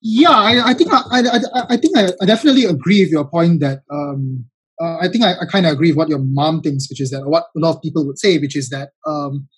Yeah, 0.00 0.30
I, 0.30 0.70
I 0.70 0.74
think 0.74 0.90
I, 0.92 1.02
I, 1.10 1.74
I 1.74 1.76
think 1.76 1.96
I, 1.96 2.08
I 2.22 2.24
definitely 2.24 2.64
agree 2.64 3.02
with 3.02 3.10
your 3.10 3.28
point 3.28 3.60
that 3.60 3.82
um, 3.92 4.46
uh, 4.80 4.96
I 5.02 5.08
think 5.08 5.22
I, 5.22 5.32
I 5.32 5.44
kind 5.44 5.66
of 5.66 5.72
agree 5.72 5.90
with 5.90 5.98
what 5.98 6.08
your 6.08 6.20
mom 6.20 6.62
thinks, 6.62 6.88
which 6.88 7.00
is 7.00 7.10
that 7.10 7.26
what 7.26 7.44
a 7.54 7.60
lot 7.60 7.76
of 7.76 7.82
people 7.82 8.06
would 8.06 8.18
say, 8.18 8.38
which 8.38 8.56
is 8.56 8.70
that 8.70 8.90
um, 9.06 9.48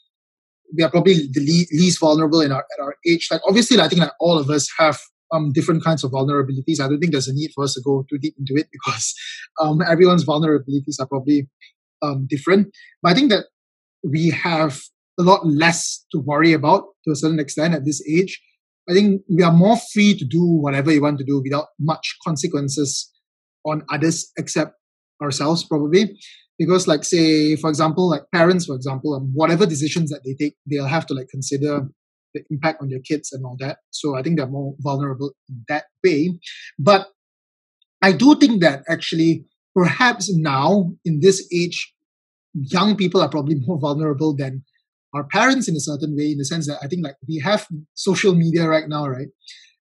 we 0.77 0.83
are 0.83 0.91
probably 0.91 1.29
the 1.33 1.41
le- 1.41 1.79
least 1.79 2.01
vulnerable 2.01 2.41
in 2.41 2.51
our 2.51 2.65
at 2.73 2.83
our 2.83 2.97
age. 3.07 3.29
Like 3.31 3.43
obviously, 3.47 3.79
I 3.81 3.87
think 3.87 4.01
that 4.01 4.15
all 4.19 4.39
of 4.39 4.51
us 4.51 4.69
have 4.79 4.99
um, 5.33 5.53
different 5.53 5.85
kinds 5.85 6.05
of 6.05 6.11
vulnerabilities. 6.11 6.81
I 6.81 6.89
don't 6.89 6.99
think 6.99 7.13
there's 7.13 7.29
a 7.29 7.35
need 7.35 7.51
for 7.55 7.65
us 7.65 7.75
to 7.75 7.83
go 7.85 8.05
too 8.09 8.19
deep 8.19 8.35
into 8.39 8.61
it 8.61 8.69
because 8.73 9.15
um, 9.61 9.81
everyone's 9.83 10.25
vulnerabilities 10.25 11.01
are 11.01 11.07
probably 11.07 11.49
um, 12.03 12.27
different. 12.29 12.69
But 13.03 13.13
I 13.13 13.15
think 13.15 13.31
that 13.31 13.47
we 14.03 14.31
have 14.31 14.81
a 15.19 15.23
lot 15.23 15.47
less 15.47 16.05
to 16.13 16.19
worry 16.19 16.53
about 16.53 16.85
to 17.05 17.13
a 17.13 17.17
certain 17.17 17.41
extent 17.41 17.75
at 17.75 17.85
this 17.85 18.03
age. 18.09 18.41
I 18.89 18.95
think 18.95 19.23
we 19.29 19.43
are 19.43 19.53
more 19.53 19.77
free 19.93 20.17
to 20.17 20.25
do 20.25 20.43
whatever 20.43 20.91
you 20.91 21.03
want 21.03 21.19
to 21.19 21.25
do 21.25 21.41
without 21.43 21.67
much 21.79 22.17
consequences 22.27 23.11
on 23.65 23.83
others 23.93 24.31
except 24.39 24.73
ourselves, 25.23 25.65
probably. 25.65 26.19
Because, 26.59 26.89
like, 26.89 27.05
say, 27.05 27.57
for 27.57 27.71
example, 27.71 28.11
like 28.11 28.23
parents, 28.35 28.67
for 28.67 28.75
example, 28.75 29.15
um, 29.15 29.31
whatever 29.35 29.65
decisions 29.65 30.11
that 30.11 30.23
they 30.25 30.35
take, 30.35 30.57
they'll 30.67 30.87
have 30.87 31.07
to 31.07 31.15
like 31.15 31.29
consider 31.31 31.89
the 32.35 32.43
impact 32.51 32.81
on 32.81 32.89
their 32.89 33.01
kids 33.01 33.33
and 33.33 33.45
all 33.45 33.57
that. 33.61 33.79
So 33.91 34.17
I 34.17 34.23
think 34.23 34.37
they're 34.37 34.47
more 34.47 34.75
vulnerable 34.79 35.33
in 35.49 35.65
that 35.69 35.85
way. 36.05 36.39
But 36.79 37.09
I 38.03 38.13
do 38.13 38.35
think 38.35 38.63
that 38.63 38.83
actually, 38.89 39.45
perhaps 39.75 40.33
now 40.35 40.93
in 41.05 41.21
this 41.21 41.47
age, 41.53 41.93
young 42.55 42.97
people 42.97 43.21
are 43.21 43.29
probably 43.29 43.57
more 43.67 43.79
vulnerable 43.79 44.35
than 44.35 44.65
our 45.15 45.25
parents 45.25 45.69
in 45.69 45.75
a 45.75 45.81
certain 45.81 46.17
way, 46.17 46.33
in 46.33 46.39
the 46.39 46.45
sense 46.45 46.67
that 46.69 46.79
I 46.83 46.87
think 46.87 47.05
like 47.05 47.17
we 47.27 47.39
have 47.41 47.67
social 47.95 48.35
media 48.35 48.69
right 48.69 48.89
now, 48.89 49.07
right? 49.09 49.29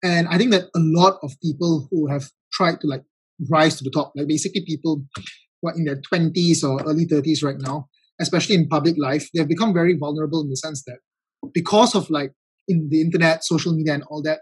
And 0.02 0.28
I 0.28 0.38
think 0.38 0.52
that 0.52 0.64
a 0.76 0.80
lot 0.80 1.18
of 1.22 1.32
people 1.42 1.88
who 1.90 2.06
have 2.06 2.30
tried 2.52 2.80
to 2.80 2.86
like 2.86 3.02
rise 3.50 3.76
to 3.76 3.84
the 3.84 3.90
top, 3.90 4.12
like 4.14 4.28
basically 4.28 4.64
people 4.64 5.02
who 5.60 5.68
are 5.68 5.74
in 5.74 5.84
their 5.84 6.00
20s 6.00 6.62
or 6.62 6.80
early 6.84 7.04
30s 7.04 7.42
right 7.42 7.58
now, 7.58 7.88
especially 8.20 8.54
in 8.54 8.68
public 8.68 8.94
life, 8.96 9.28
they 9.32 9.40
have 9.40 9.48
become 9.48 9.74
very 9.74 9.96
vulnerable 9.96 10.40
in 10.40 10.50
the 10.50 10.56
sense 10.56 10.84
that 10.84 10.98
because 11.52 11.94
of 11.94 12.10
like 12.10 12.32
in 12.66 12.88
the 12.90 13.00
internet, 13.00 13.44
social 13.44 13.74
media, 13.74 13.94
and 13.94 14.04
all 14.04 14.22
that, 14.22 14.40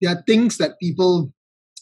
there 0.00 0.12
are 0.12 0.22
things 0.26 0.58
that 0.58 0.78
people 0.80 1.32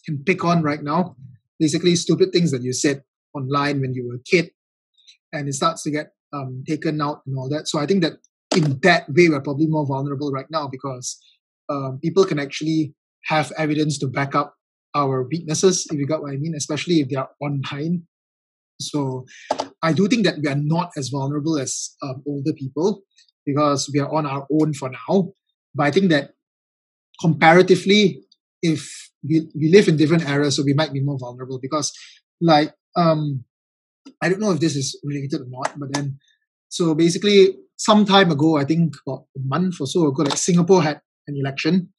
can 0.04 0.22
pick 0.24 0.44
on 0.44 0.62
right 0.62 0.82
now. 0.82 1.16
Basically, 1.58 1.96
stupid 1.96 2.32
things 2.32 2.50
that 2.50 2.62
you 2.62 2.72
said 2.72 3.02
online 3.34 3.80
when 3.80 3.94
you 3.94 4.06
were 4.06 4.16
a 4.16 4.22
kid, 4.24 4.50
and 5.32 5.48
it 5.48 5.54
starts 5.54 5.82
to 5.84 5.90
get 5.90 6.12
um, 6.32 6.62
taken 6.66 7.00
out 7.00 7.22
and 7.26 7.36
all 7.38 7.48
that. 7.48 7.68
So 7.68 7.78
I 7.78 7.86
think 7.86 8.02
that 8.02 8.14
in 8.56 8.78
that 8.82 9.08
way, 9.08 9.28
we're 9.28 9.40
probably 9.40 9.66
more 9.66 9.86
vulnerable 9.86 10.30
right 10.30 10.50
now 10.50 10.68
because 10.68 11.18
um, 11.68 11.98
people 12.02 12.24
can 12.24 12.38
actually 12.38 12.94
have 13.26 13.52
evidence 13.56 13.98
to 13.98 14.06
back 14.06 14.34
up 14.34 14.54
our 14.94 15.24
weaknesses, 15.24 15.86
if 15.90 15.98
you 15.98 16.06
got 16.06 16.22
what 16.22 16.32
I 16.32 16.36
mean, 16.36 16.54
especially 16.56 17.00
if 17.00 17.08
they 17.08 17.16
are 17.16 17.30
online. 17.40 18.02
So 18.80 19.24
I 19.82 19.92
do 19.92 20.08
think 20.08 20.24
that 20.24 20.38
we 20.42 20.48
are 20.48 20.56
not 20.56 20.90
as 20.96 21.08
vulnerable 21.08 21.58
as 21.58 21.96
um, 22.02 22.22
older 22.26 22.52
people 22.52 23.02
because 23.46 23.90
we 23.92 24.00
are 24.00 24.12
on 24.12 24.26
our 24.26 24.46
own 24.50 24.74
for 24.74 24.90
now. 24.90 25.32
But 25.74 25.86
I 25.86 25.90
think 25.90 26.10
that 26.10 26.30
comparatively, 27.20 28.22
if 28.62 29.10
we, 29.22 29.48
we 29.54 29.70
live 29.70 29.88
in 29.88 29.96
different 29.96 30.28
eras, 30.28 30.56
so 30.56 30.62
we 30.62 30.74
might 30.74 30.92
be 30.92 31.00
more 31.00 31.18
vulnerable 31.18 31.58
because, 31.60 31.92
like, 32.40 32.72
um, 32.96 33.44
I 34.22 34.28
don't 34.28 34.40
know 34.40 34.52
if 34.52 34.60
this 34.60 34.76
is 34.76 34.98
related 35.02 35.40
or 35.40 35.46
not, 35.48 35.78
but 35.78 35.92
then, 35.92 36.18
so 36.68 36.94
basically, 36.94 37.56
some 37.76 38.04
time 38.04 38.30
ago, 38.30 38.56
I 38.56 38.64
think 38.64 38.94
about 39.06 39.26
a 39.36 39.40
month 39.44 39.80
or 39.80 39.86
so 39.86 40.06
ago, 40.06 40.22
like 40.22 40.38
Singapore 40.38 40.82
had 40.82 41.00
an 41.26 41.36
election, 41.38 41.90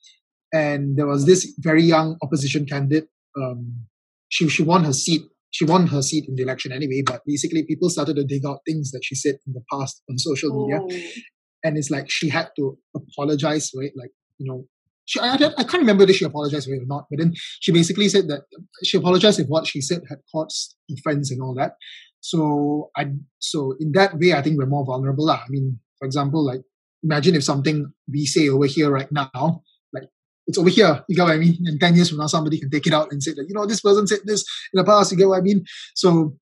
and 0.53 0.97
there 0.97 1.07
was 1.07 1.25
this 1.25 1.53
very 1.59 1.83
young 1.83 2.17
opposition 2.21 2.65
candidate. 2.65 3.07
Um, 3.37 3.85
she 4.29 4.47
she 4.47 4.63
won 4.63 4.83
her 4.83 4.93
seat. 4.93 5.23
She 5.51 5.65
won 5.65 5.87
her 5.87 6.01
seat 6.01 6.25
in 6.27 6.35
the 6.35 6.43
election 6.43 6.71
anyway. 6.71 7.01
But 7.05 7.21
basically, 7.25 7.63
people 7.63 7.89
started 7.89 8.15
to 8.17 8.23
dig 8.23 8.45
out 8.45 8.59
things 8.65 8.91
that 8.91 9.01
she 9.03 9.15
said 9.15 9.35
in 9.47 9.53
the 9.53 9.61
past 9.71 10.01
on 10.09 10.17
social 10.17 10.51
media, 10.53 10.81
oh. 10.81 11.21
And 11.66 11.78
it's 11.78 11.89
like 11.89 12.09
she 12.09 12.30
had 12.30 12.49
to 12.57 12.78
apologize 12.95 13.70
for 13.70 13.84
it. 13.84 13.93
Like 13.97 14.11
you 14.38 14.49
know, 14.49 14.66
she, 15.05 15.20
I, 15.20 15.34
I 15.34 15.63
can't 15.63 15.84
remember 15.86 16.03
if 16.03 16.16
she 16.16 16.26
apologized 16.26 16.68
for 16.68 16.74
it 16.76 16.84
or 16.84 16.88
not, 16.88 17.07
but 17.09 17.20
then 17.20 17.34
she 17.59 17.72
basically 17.72 18.07
said 18.07 18.28
that 18.28 18.43
she 18.84 18.97
apologized 18.97 19.39
if 19.39 19.47
what 19.47 19.68
she 19.68 19.82
said 19.82 20.01
had 20.07 20.20
caused 20.32 20.76
offense 20.91 21.32
and 21.32 21.41
all 21.41 21.55
that. 21.55 21.74
So 22.22 22.91
I 22.95 23.07
so 23.39 23.76
in 23.80 23.91
that 23.93 24.18
way, 24.20 24.34
I 24.34 24.41
think 24.41 24.57
we're 24.57 24.68
more 24.68 24.86
vulnerable. 24.86 25.26
Lah. 25.26 25.41
I 25.45 25.49
mean, 25.49 25.80
for 25.99 26.05
example, 26.05 26.45
like 26.45 26.61
imagine 27.03 27.36
if 27.36 27.43
something 27.43 27.91
we 28.11 28.26
say 28.26 28.49
over 28.49 28.66
here 28.66 28.91
right 28.91 29.11
now, 29.11 29.61
like 29.93 30.09
it's 30.47 30.57
over 30.57 30.70
here, 30.70 31.03
you 31.07 31.16
get 31.16 31.24
what 31.24 31.34
I 31.34 31.38
mean? 31.38 31.57
And 31.66 31.80
10 31.80 31.95
years 31.95 32.09
from 32.09 32.18
now, 32.20 32.28
somebody 32.28 32.59
can 32.59 32.70
take 32.70 32.88
it 32.88 32.93
out 32.93 33.11
and 33.11 33.22
say 33.22 33.32
that, 33.36 33.45
you 33.47 33.53
know, 33.53 33.66
this 33.66 33.82
person 33.82 34.07
said 34.07 34.20
this 34.26 34.43
in 34.74 34.78
the 34.80 34.84
past, 34.84 35.11
you 35.11 35.18
get 35.18 35.28
what 35.28 35.39
I 35.39 35.41
mean? 35.41 35.63
So 35.93 36.36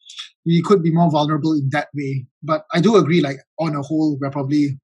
we 0.45 0.61
could 0.61 0.81
be 0.81 0.91
more 0.91 1.11
vulnerable 1.11 1.53
in 1.53 1.69
that 1.71 1.87
way. 1.93 2.25
But 2.41 2.65
I 2.73 2.79
do 2.79 2.95
agree, 2.95 3.21
like 3.21 3.37
on 3.59 3.75
a 3.75 3.81
whole, 3.81 4.17
we're 4.19 4.31
probably 4.31 4.79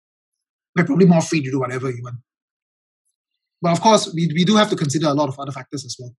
we're 0.75 0.85
probably 0.85 1.05
more 1.05 1.21
free 1.21 1.41
to 1.43 1.51
do 1.51 1.59
whatever 1.59 1.89
you 1.89 2.03
want. 2.03 2.17
But 3.61 3.73
of 3.73 3.81
course, 3.81 4.11
we, 4.13 4.31
we 4.33 4.45
do 4.45 4.55
have 4.55 4.69
to 4.69 4.75
consider 4.75 5.07
a 5.07 5.13
lot 5.13 5.29
of 5.29 5.39
other 5.39 5.51
factors 5.51 5.85
as 5.85 5.95
well. 5.99 6.15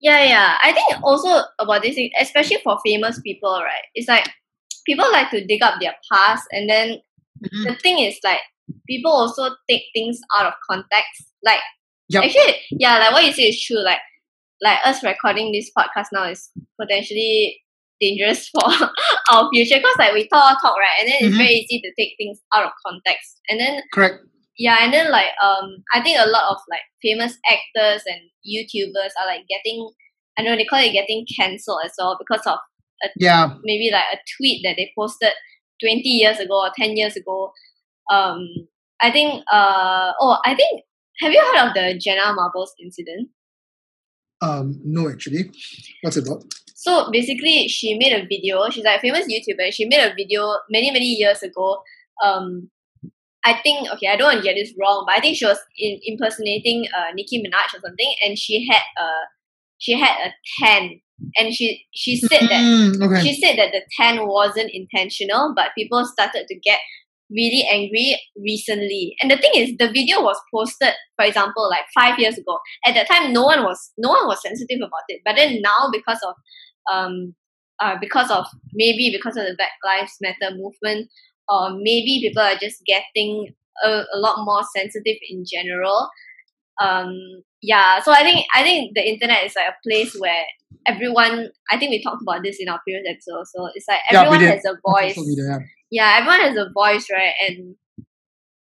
Yeah, 0.00 0.24
yeah. 0.24 0.58
I 0.62 0.72
think 0.72 1.02
also 1.02 1.44
about 1.58 1.82
this, 1.82 1.94
thing, 1.94 2.10
especially 2.20 2.58
for 2.62 2.78
famous 2.84 3.20
people, 3.20 3.50
right? 3.50 3.84
It's 3.94 4.08
like 4.08 4.28
people 4.86 5.10
like 5.10 5.30
to 5.30 5.44
dig 5.44 5.62
up 5.62 5.80
their 5.80 5.94
past, 6.12 6.44
and 6.52 6.68
then 6.68 6.98
mm-hmm. 7.42 7.64
the 7.64 7.74
thing 7.76 7.98
is 8.00 8.18
like 8.22 8.40
people 8.86 9.10
also 9.10 9.50
take 9.68 9.82
things 9.94 10.20
out 10.36 10.46
of 10.46 10.52
context. 10.70 11.32
Like 11.42 11.60
yep. 12.08 12.24
actually, 12.24 12.56
yeah, 12.70 12.98
like 12.98 13.12
what 13.12 13.24
you 13.24 13.32
say 13.32 13.44
is 13.44 13.62
true. 13.62 13.82
Like 13.82 14.00
like 14.62 14.78
us 14.84 15.02
recording 15.02 15.52
this 15.52 15.70
podcast 15.76 16.08
now 16.12 16.24
is 16.24 16.50
potentially 16.80 17.60
dangerous 18.00 18.48
for 18.54 18.64
our 19.32 19.50
future. 19.52 19.76
Because 19.76 19.96
like 19.98 20.14
we 20.14 20.28
talk 20.28 20.60
talk 20.60 20.76
right, 20.76 21.00
and 21.00 21.08
then 21.08 21.16
it's 21.20 21.28
mm-hmm. 21.28 21.38
very 21.38 21.54
easy 21.54 21.80
to 21.80 21.92
take 21.98 22.14
things 22.18 22.40
out 22.54 22.66
of 22.66 22.72
context, 22.86 23.40
and 23.48 23.60
then 23.60 23.82
correct. 23.92 24.24
Yeah 24.56 24.78
and 24.80 24.92
then 24.92 25.10
like 25.10 25.34
um 25.42 25.82
i 25.92 26.00
think 26.00 26.16
a 26.16 26.28
lot 26.28 26.50
of 26.50 26.58
like 26.70 26.82
famous 27.02 27.36
actors 27.50 28.02
and 28.06 28.20
youtubers 28.46 29.10
are 29.20 29.26
like 29.26 29.42
getting 29.48 29.90
i 30.38 30.42
know 30.42 30.54
they 30.54 30.64
call 30.64 30.78
it 30.78 30.92
getting 30.92 31.26
cancelled 31.36 31.80
as 31.84 31.92
well 31.98 32.16
because 32.18 32.46
of 32.46 32.58
a, 33.02 33.08
yeah. 33.16 33.54
maybe 33.64 33.90
like 33.92 34.04
a 34.12 34.18
tweet 34.36 34.62
that 34.64 34.74
they 34.76 34.92
posted 34.96 35.32
20 35.82 36.02
years 36.08 36.38
ago 36.38 36.62
or 36.62 36.70
10 36.76 36.96
years 36.96 37.16
ago. 37.16 37.52
Um 38.10 38.46
i 39.02 39.10
think 39.10 39.42
uh 39.52 40.12
oh 40.20 40.38
i 40.44 40.54
think 40.54 40.82
have 41.20 41.32
you 41.32 41.40
heard 41.40 41.68
of 41.68 41.74
the 41.74 41.98
jenna 41.98 42.32
marbles 42.32 42.74
incident? 42.82 43.30
Um 44.40 44.80
no 44.84 45.08
actually. 45.08 45.50
What's 46.02 46.16
it 46.16 46.28
about 46.28 46.44
so 46.74 47.10
basically 47.10 47.68
she 47.68 47.96
made 47.96 48.12
a 48.12 48.26
video. 48.26 48.68
She's 48.68 48.84
like 48.84 48.98
a 48.98 49.00
famous 49.00 49.26
youtuber. 49.26 49.72
She 49.72 49.86
made 49.86 50.04
a 50.04 50.14
video 50.14 50.58
many 50.70 50.90
many 50.90 51.06
years 51.06 51.42
ago. 51.42 51.82
Um 52.22 52.70
I 53.44 53.60
think 53.62 53.88
okay, 53.92 54.08
I 54.08 54.16
don't 54.16 54.26
want 54.26 54.38
to 54.38 54.42
get 54.42 54.54
this 54.54 54.72
wrong, 54.80 55.04
but 55.06 55.16
I 55.16 55.20
think 55.20 55.36
she 55.36 55.46
was 55.46 55.58
in, 55.76 56.00
impersonating 56.02 56.86
uh, 56.96 57.12
Nicki 57.14 57.42
Minaj 57.42 57.76
or 57.76 57.80
something, 57.80 58.14
and 58.24 58.38
she 58.38 58.66
had 58.66 58.82
a 58.96 59.08
she 59.78 59.98
had 59.98 60.16
a 60.26 60.32
tan, 60.58 61.00
and 61.38 61.52
she 61.52 61.84
she 61.92 62.16
said 62.16 62.40
that 62.40 62.62
mm, 62.62 63.02
okay. 63.02 63.20
she 63.20 63.34
said 63.34 63.58
that 63.58 63.72
the 63.72 63.82
tan 63.98 64.26
wasn't 64.26 64.70
intentional, 64.72 65.52
but 65.54 65.72
people 65.76 66.06
started 66.06 66.46
to 66.48 66.58
get 66.58 66.78
really 67.34 67.66
angry 67.70 68.20
recently. 68.36 69.16
And 69.20 69.30
the 69.30 69.36
thing 69.36 69.52
is, 69.54 69.76
the 69.78 69.88
video 69.88 70.22
was 70.22 70.40
posted, 70.52 70.92
for 71.16 71.24
example, 71.24 71.68
like 71.68 71.84
five 71.94 72.18
years 72.18 72.38
ago. 72.38 72.58
At 72.86 72.94
that 72.94 73.08
time, 73.08 73.32
no 73.32 73.44
one 73.44 73.62
was 73.62 73.92
no 73.98 74.10
one 74.10 74.26
was 74.26 74.42
sensitive 74.42 74.78
about 74.78 75.04
it, 75.08 75.20
but 75.24 75.36
then 75.36 75.60
now 75.60 75.90
because 75.92 76.20
of 76.26 76.34
um 76.92 77.34
uh, 77.80 77.96
because 78.00 78.30
of 78.30 78.46
maybe 78.72 79.10
because 79.10 79.36
of 79.36 79.44
the 79.44 79.54
Black 79.56 79.72
Lives 79.84 80.16
Matter 80.20 80.54
movement, 80.54 81.10
or 81.48 81.70
maybe 81.70 82.20
people 82.22 82.42
are 82.42 82.56
just 82.56 82.82
getting 82.86 83.54
a, 83.82 84.04
a 84.12 84.18
lot 84.18 84.44
more 84.44 84.62
sensitive 84.74 85.16
in 85.28 85.44
general 85.50 86.08
um 86.82 87.42
yeah 87.62 88.00
so 88.00 88.12
i 88.12 88.22
think 88.22 88.46
i 88.54 88.62
think 88.62 88.94
the 88.94 89.08
internet 89.08 89.44
is 89.44 89.54
like 89.54 89.68
a 89.68 89.88
place 89.88 90.14
where 90.18 90.44
everyone 90.86 91.48
i 91.70 91.78
think 91.78 91.90
we 91.90 92.02
talked 92.02 92.22
about 92.22 92.42
this 92.42 92.56
in 92.58 92.68
our 92.68 92.80
previous 92.84 93.04
episode 93.08 93.44
so 93.46 93.68
it's 93.74 93.86
like 93.88 94.00
everyone 94.10 94.40
yeah, 94.40 94.50
has 94.50 94.64
a 94.64 94.76
voice 94.88 95.14
yeah. 95.94 96.16
everyone 96.18 96.40
has 96.40 96.56
a 96.56 96.70
voice 96.72 97.06
right? 97.12 97.34
And 97.48 97.76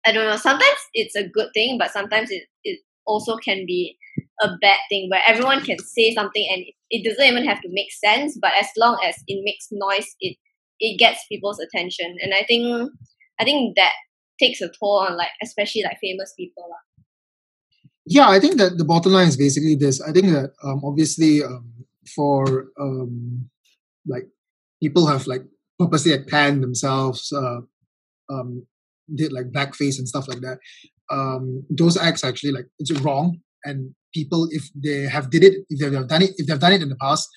i 0.06 0.12
don't 0.12 0.26
know 0.26 0.36
sometimes 0.36 0.78
it's 0.94 1.16
a 1.16 1.28
good 1.28 1.48
thing 1.54 1.78
but 1.78 1.90
sometimes 1.90 2.30
it, 2.30 2.44
it 2.64 2.80
also 3.06 3.36
can 3.36 3.64
be 3.66 3.96
a 4.42 4.48
bad 4.60 4.78
thing 4.88 5.08
where 5.10 5.22
everyone 5.26 5.62
can 5.62 5.78
say 5.78 6.14
something 6.14 6.46
and 6.52 6.64
it 6.90 7.08
doesn't 7.08 7.24
even 7.24 7.44
have 7.44 7.60
to 7.60 7.68
make 7.70 7.92
sense 7.92 8.38
but 8.40 8.52
as 8.60 8.68
long 8.76 8.98
as 9.06 9.16
it 9.26 9.40
makes 9.44 9.68
noise 9.70 10.14
it 10.20 10.36
it 10.84 10.98
gets 10.98 11.24
people's 11.28 11.60
attention. 11.60 12.16
And 12.22 12.34
i 12.34 12.42
think 12.42 12.90
i 13.40 13.44
think 13.44 13.76
that 13.76 13.92
takes 14.38 14.60
a 14.60 14.68
toll 14.68 15.06
on 15.08 15.16
like 15.16 15.30
especially 15.42 15.82
like 15.84 15.98
famous 16.00 16.34
people 16.36 16.68
yeah 18.04 18.28
i 18.28 18.40
think 18.40 18.56
that 18.56 18.78
the 18.78 18.84
bottom 18.84 19.12
line 19.12 19.28
is 19.28 19.36
basically 19.36 19.76
this. 19.76 20.00
I 20.00 20.12
think 20.12 20.26
that 20.26 20.52
um, 20.64 20.80
obviously 20.84 21.44
um, 21.44 21.72
for 22.16 22.66
um, 22.80 23.48
like 24.06 24.26
people 24.82 25.06
have 25.06 25.26
like 25.26 25.44
purposely 25.78 26.16
planned 26.24 26.62
themselves 26.62 27.32
uh, 27.32 27.60
um, 28.30 28.66
did 29.14 29.32
like 29.32 29.52
blackface 29.52 29.98
and 29.98 30.08
stuff 30.08 30.28
like 30.28 30.40
that 30.40 30.58
um, 31.10 31.64
those 31.70 31.96
acts 31.96 32.24
actually 32.24 32.52
like 32.52 32.66
it's 32.78 32.92
wrong 33.00 33.38
and 33.64 33.94
people 34.14 34.48
if 34.50 34.68
they 34.74 35.02
have 35.02 35.30
did 35.30 35.42
it 35.42 35.54
if 35.68 35.78
they 35.80 35.96
have 35.96 36.08
done 36.08 36.22
it 36.22 36.30
if 36.36 36.46
they've 36.46 36.60
done 36.60 36.72
it 36.72 36.82
in 36.82 36.88
the 36.88 36.96
past 36.96 37.28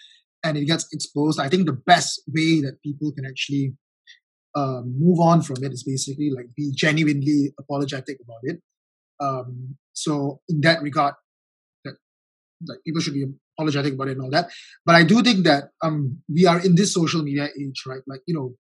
and 0.45 0.57
it 0.57 0.65
gets 0.65 0.88
exposed, 0.93 1.39
I 1.39 1.49
think 1.49 1.65
the 1.65 1.73
best 1.73 2.21
way 2.27 2.61
that 2.61 2.77
people 2.83 3.11
can 3.11 3.25
actually 3.25 3.73
uh, 4.55 4.81
move 4.86 5.19
on 5.19 5.41
from 5.41 5.63
it 5.63 5.73
is 5.73 5.83
basically 5.83 6.29
like 6.29 6.53
be 6.55 6.71
genuinely 6.73 7.53
apologetic 7.59 8.19
about 8.23 8.41
it. 8.43 8.61
Um, 9.19 9.75
so 9.93 10.41
in 10.47 10.61
that 10.61 10.83
regard, 10.83 11.15
that 11.83 11.95
like 12.67 12.77
people 12.86 13.01
should 13.01 13.15
be 13.15 13.25
apologetic 13.58 13.93
about 13.93 14.08
it 14.08 14.12
and 14.12 14.22
all 14.22 14.32
that. 14.32 14.49
But 14.86 14.95
I 14.95 15.03
do 15.03 15.22
think 15.22 15.45
that 15.45 15.66
um, 15.84 16.22
we 16.30 16.45
are 16.45 16.60
in 16.60 16.76
this 16.76 16.93
social 16.93 17.24
media 17.24 17.49
age, 17.60 17.84
right? 17.88 18.01
Like 18.08 18.22
you 18.28 18.36
know, 18.36 18.56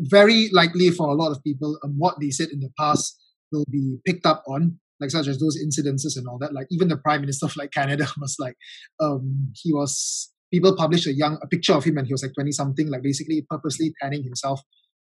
very 0.00 0.48
likely 0.52 0.90
for 0.90 1.08
a 1.08 1.14
lot 1.14 1.32
of 1.32 1.42
people, 1.42 1.78
um, 1.84 1.94
what 1.98 2.16
they 2.20 2.30
said 2.30 2.48
in 2.50 2.60
the 2.60 2.70
past 2.78 3.18
will 3.52 3.64
be 3.70 3.98
picked 4.06 4.26
up 4.26 4.42
on 4.48 4.78
like 5.00 5.10
such 5.10 5.26
as 5.26 5.38
those 5.38 5.58
incidences 5.58 6.16
and 6.16 6.26
all 6.28 6.38
that. 6.38 6.54
Like 6.54 6.66
even 6.70 6.88
the 6.88 6.96
prime 6.96 7.20
minister 7.20 7.46
of 7.46 7.56
like 7.56 7.72
Canada 7.72 8.06
was 8.20 8.36
like, 8.38 8.56
um, 9.00 9.52
he 9.54 9.72
was 9.72 10.30
people 10.52 10.76
published 10.76 11.06
a 11.06 11.12
young 11.12 11.38
a 11.42 11.48
picture 11.48 11.74
of 11.74 11.84
him 11.84 11.98
and 11.98 12.06
he 12.06 12.12
was 12.12 12.22
like 12.22 12.34
20 12.34 12.52
something 12.52 12.88
like 12.88 13.02
basically 13.02 13.44
purposely 13.50 13.92
tanning 14.00 14.22
himself 14.22 14.60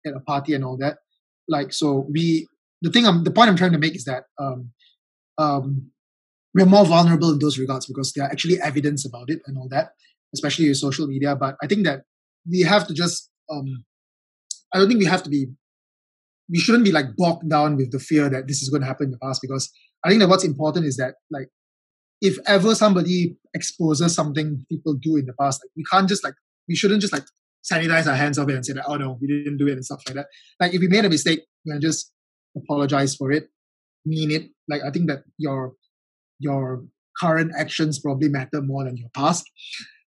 at 0.07 0.13
a 0.15 0.21
party 0.21 0.53
and 0.53 0.63
all 0.65 0.77
that 0.77 0.99
like 1.49 1.73
so 1.73 2.07
we 2.13 2.47
the 2.83 2.91
thing 2.91 3.07
I'm 3.07 3.25
the 3.25 3.31
point 3.31 3.49
I'm 3.49 3.57
trying 3.57 3.73
to 3.73 3.79
make 3.79 3.97
is 3.97 4.05
that 4.05 4.25
um 4.39 4.71
um 5.39 5.91
we're 6.59 6.67
more 6.67 6.85
vulnerable 6.85 7.33
in 7.33 7.39
those 7.39 7.59
regards 7.59 7.87
because 7.87 8.13
there 8.13 8.25
are 8.25 8.31
actually 8.31 8.61
evidence 8.61 9.07
about 9.07 9.31
it 9.31 9.41
and 9.47 9.57
all 9.57 9.69
that 9.69 9.91
especially 10.35 10.69
with 10.69 10.77
social 10.77 11.07
media 11.07 11.37
but 11.37 11.57
I 11.63 11.67
think 11.67 11.85
that 11.85 12.03
we 12.51 12.61
have 12.63 12.87
to 12.89 12.95
just 12.95 13.31
um 13.51 13.85
I 14.75 14.79
don't 14.79 14.89
think 14.89 15.01
we 15.01 15.07
have 15.07 15.23
to 15.23 15.31
be 15.31 15.47
we 16.51 16.59
shouldn't 16.59 16.85
be 16.85 16.93
like 16.93 17.07
bogged 17.17 17.49
down 17.49 17.77
with 17.77 17.93
the 17.93 17.99
fear 17.99 18.29
that 18.29 18.49
this 18.49 18.63
is 18.63 18.71
going 18.71 18.81
to 18.81 18.87
happen 18.87 19.07
in 19.07 19.11
the 19.13 19.19
past 19.19 19.41
because 19.43 19.71
I 20.05 20.09
think 20.09 20.21
that 20.21 20.29
what's 20.29 20.45
important 20.45 20.87
is 20.87 20.97
that 20.97 21.15
like 21.31 21.49
if 22.21 22.37
ever 22.47 22.75
somebody 22.75 23.37
exposes 23.55 24.15
something 24.15 24.65
people 24.69 24.95
do 24.95 25.17
in 25.17 25.27
the 25.27 25.35
past, 25.35 25.63
like 25.63 25.71
we 25.77 25.85
can't 25.91 26.09
just 26.09 26.25
like 26.25 26.35
we 26.69 26.75
shouldn't 26.75 27.01
just 27.01 27.13
like 27.13 27.25
sanitize 27.71 28.07
our 28.07 28.17
hands 28.17 28.39
of 28.39 28.49
it 28.49 28.55
and 28.55 28.65
say 28.65 28.73
that 28.73 28.85
oh 28.87 28.97
no 28.97 29.19
we 29.21 29.27
didn't 29.27 29.59
do 29.59 29.69
it 29.69 29.73
and 29.73 29.85
stuff 29.85 30.03
like 30.07 30.17
that. 30.17 30.27
Like 30.61 30.75
if 30.75 30.81
we 30.81 30.89
made 30.89 31.05
a 31.05 31.11
mistake, 31.11 31.41
we 31.65 31.73
can 31.73 31.81
just 31.81 32.13
apologize 32.57 33.15
for 33.15 33.31
it, 33.31 33.49
mean 34.05 34.31
it. 34.31 34.51
Like 34.69 34.83
I 34.83 34.91
think 34.91 35.09
that 35.09 35.25
your 35.37 35.75
your 36.39 36.85
current 37.21 37.53
actions 37.59 37.99
probably 37.99 38.29
matter 38.29 38.63
more 38.63 38.85
than 38.85 38.97
your 38.97 39.09
past, 39.15 39.45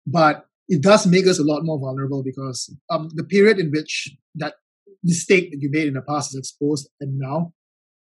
but 0.08 0.46
it 0.70 0.82
does 0.82 1.06
make 1.06 1.28
us 1.28 1.40
a 1.40 1.44
lot 1.44 1.64
more 1.64 1.80
vulnerable 1.80 2.24
because 2.24 2.74
um, 2.90 3.10
the 3.16 3.24
period 3.24 3.60
in 3.60 3.72
which 3.72 4.10
that 4.36 4.56
mistake 5.04 5.52
that 5.52 5.62
you 5.62 5.70
made 5.70 5.88
in 5.88 5.96
the 5.96 6.02
past 6.02 6.34
is 6.34 6.40
exposed, 6.40 6.90
and 7.00 7.18
now 7.18 7.54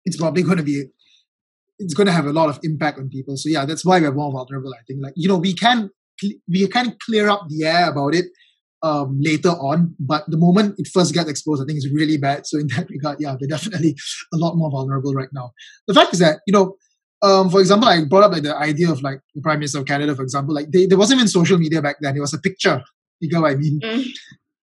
it's 0.05 0.17
probably 0.17 0.43
going 0.43 0.57
to 0.57 0.63
be 0.63 0.85
it's 1.79 1.93
going 1.93 2.07
to 2.07 2.13
have 2.13 2.25
a 2.25 2.33
lot 2.33 2.49
of 2.49 2.59
impact 2.63 2.97
on 2.97 3.07
people. 3.07 3.37
So 3.37 3.49
yeah, 3.49 3.65
that's 3.65 3.85
why 3.85 3.99
we're 3.99 4.11
more 4.11 4.31
vulnerable. 4.31 4.73
I 4.73 4.83
think 4.87 4.99
like 5.01 5.13
you 5.15 5.29
know 5.29 5.37
we 5.37 5.53
can 5.53 5.89
we 6.49 6.67
can 6.67 6.95
clear 7.05 7.29
up 7.29 7.43
the 7.49 7.65
air 7.65 7.89
about 7.89 8.15
it 8.15 8.25
um, 8.83 9.17
later 9.19 9.49
on. 9.49 9.95
But 9.99 10.23
the 10.27 10.37
moment 10.37 10.75
it 10.77 10.87
first 10.87 11.13
gets 11.13 11.29
exposed, 11.29 11.61
I 11.61 11.65
think 11.65 11.77
it's 11.77 11.93
really 11.93 12.17
bad. 12.17 12.45
So 12.45 12.59
in 12.59 12.67
that 12.75 12.89
regard, 12.89 13.19
yeah, 13.19 13.35
we're 13.39 13.47
definitely 13.47 13.95
a 14.33 14.37
lot 14.37 14.55
more 14.55 14.71
vulnerable 14.71 15.13
right 15.13 15.29
now. 15.33 15.51
The 15.87 15.93
fact 15.93 16.13
is 16.13 16.19
that, 16.19 16.39
you 16.45 16.53
know, 16.53 16.75
um, 17.21 17.49
for 17.49 17.59
example, 17.59 17.87
I 17.87 18.03
brought 18.05 18.23
up 18.23 18.31
like 18.31 18.43
the 18.43 18.55
idea 18.55 18.91
of 18.91 19.01
like 19.01 19.19
the 19.33 19.41
Prime 19.41 19.59
Minister 19.59 19.79
of 19.79 19.85
Canada, 19.85 20.15
for 20.15 20.23
example, 20.23 20.53
like 20.53 20.71
they, 20.71 20.85
there 20.85 20.97
wasn't 20.97 21.19
even 21.19 21.27
social 21.27 21.57
media 21.57 21.81
back 21.81 21.97
then. 22.01 22.15
It 22.15 22.21
was 22.21 22.33
a 22.33 22.39
picture. 22.39 22.83
You 23.19 23.29
get 23.29 23.41
what 23.41 23.51
I 23.51 23.55
mean? 23.55 23.79
Mm. 23.83 24.05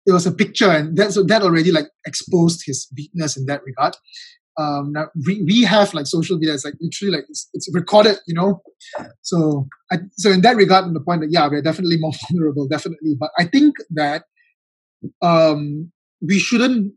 It 0.03 0.13
was 0.13 0.25
a 0.25 0.31
picture, 0.31 0.71
and 0.71 0.97
that 0.97 1.11
so 1.11 1.21
that 1.21 1.43
already 1.43 1.71
like 1.71 1.85
exposed 2.07 2.63
his 2.65 2.87
weakness 2.97 3.37
in 3.37 3.45
that 3.45 3.61
regard 3.63 3.95
um, 4.57 4.91
now 4.91 5.07
we, 5.25 5.41
we 5.43 5.63
have 5.63 5.93
like 5.93 6.07
social 6.07 6.37
media 6.37 6.53
it's 6.53 6.65
like 6.65 6.75
literally 6.81 7.17
like 7.17 7.25
it's, 7.29 7.49
it's 7.53 7.69
recorded 7.73 8.17
you 8.27 8.33
know 8.33 8.61
so 9.21 9.67
I, 9.91 9.99
so 10.13 10.29
in 10.29 10.41
that 10.41 10.55
regard 10.55 10.85
on 10.85 10.93
the 10.93 10.99
point 10.99 11.21
that 11.21 11.31
yeah 11.31 11.47
we're 11.47 11.61
definitely 11.61 11.97
more 11.97 12.11
vulnerable 12.29 12.67
definitely 12.67 13.15
but 13.17 13.31
i 13.37 13.45
think 13.45 13.75
that 13.91 14.23
um, 15.21 15.91
we 16.21 16.37
shouldn't 16.37 16.93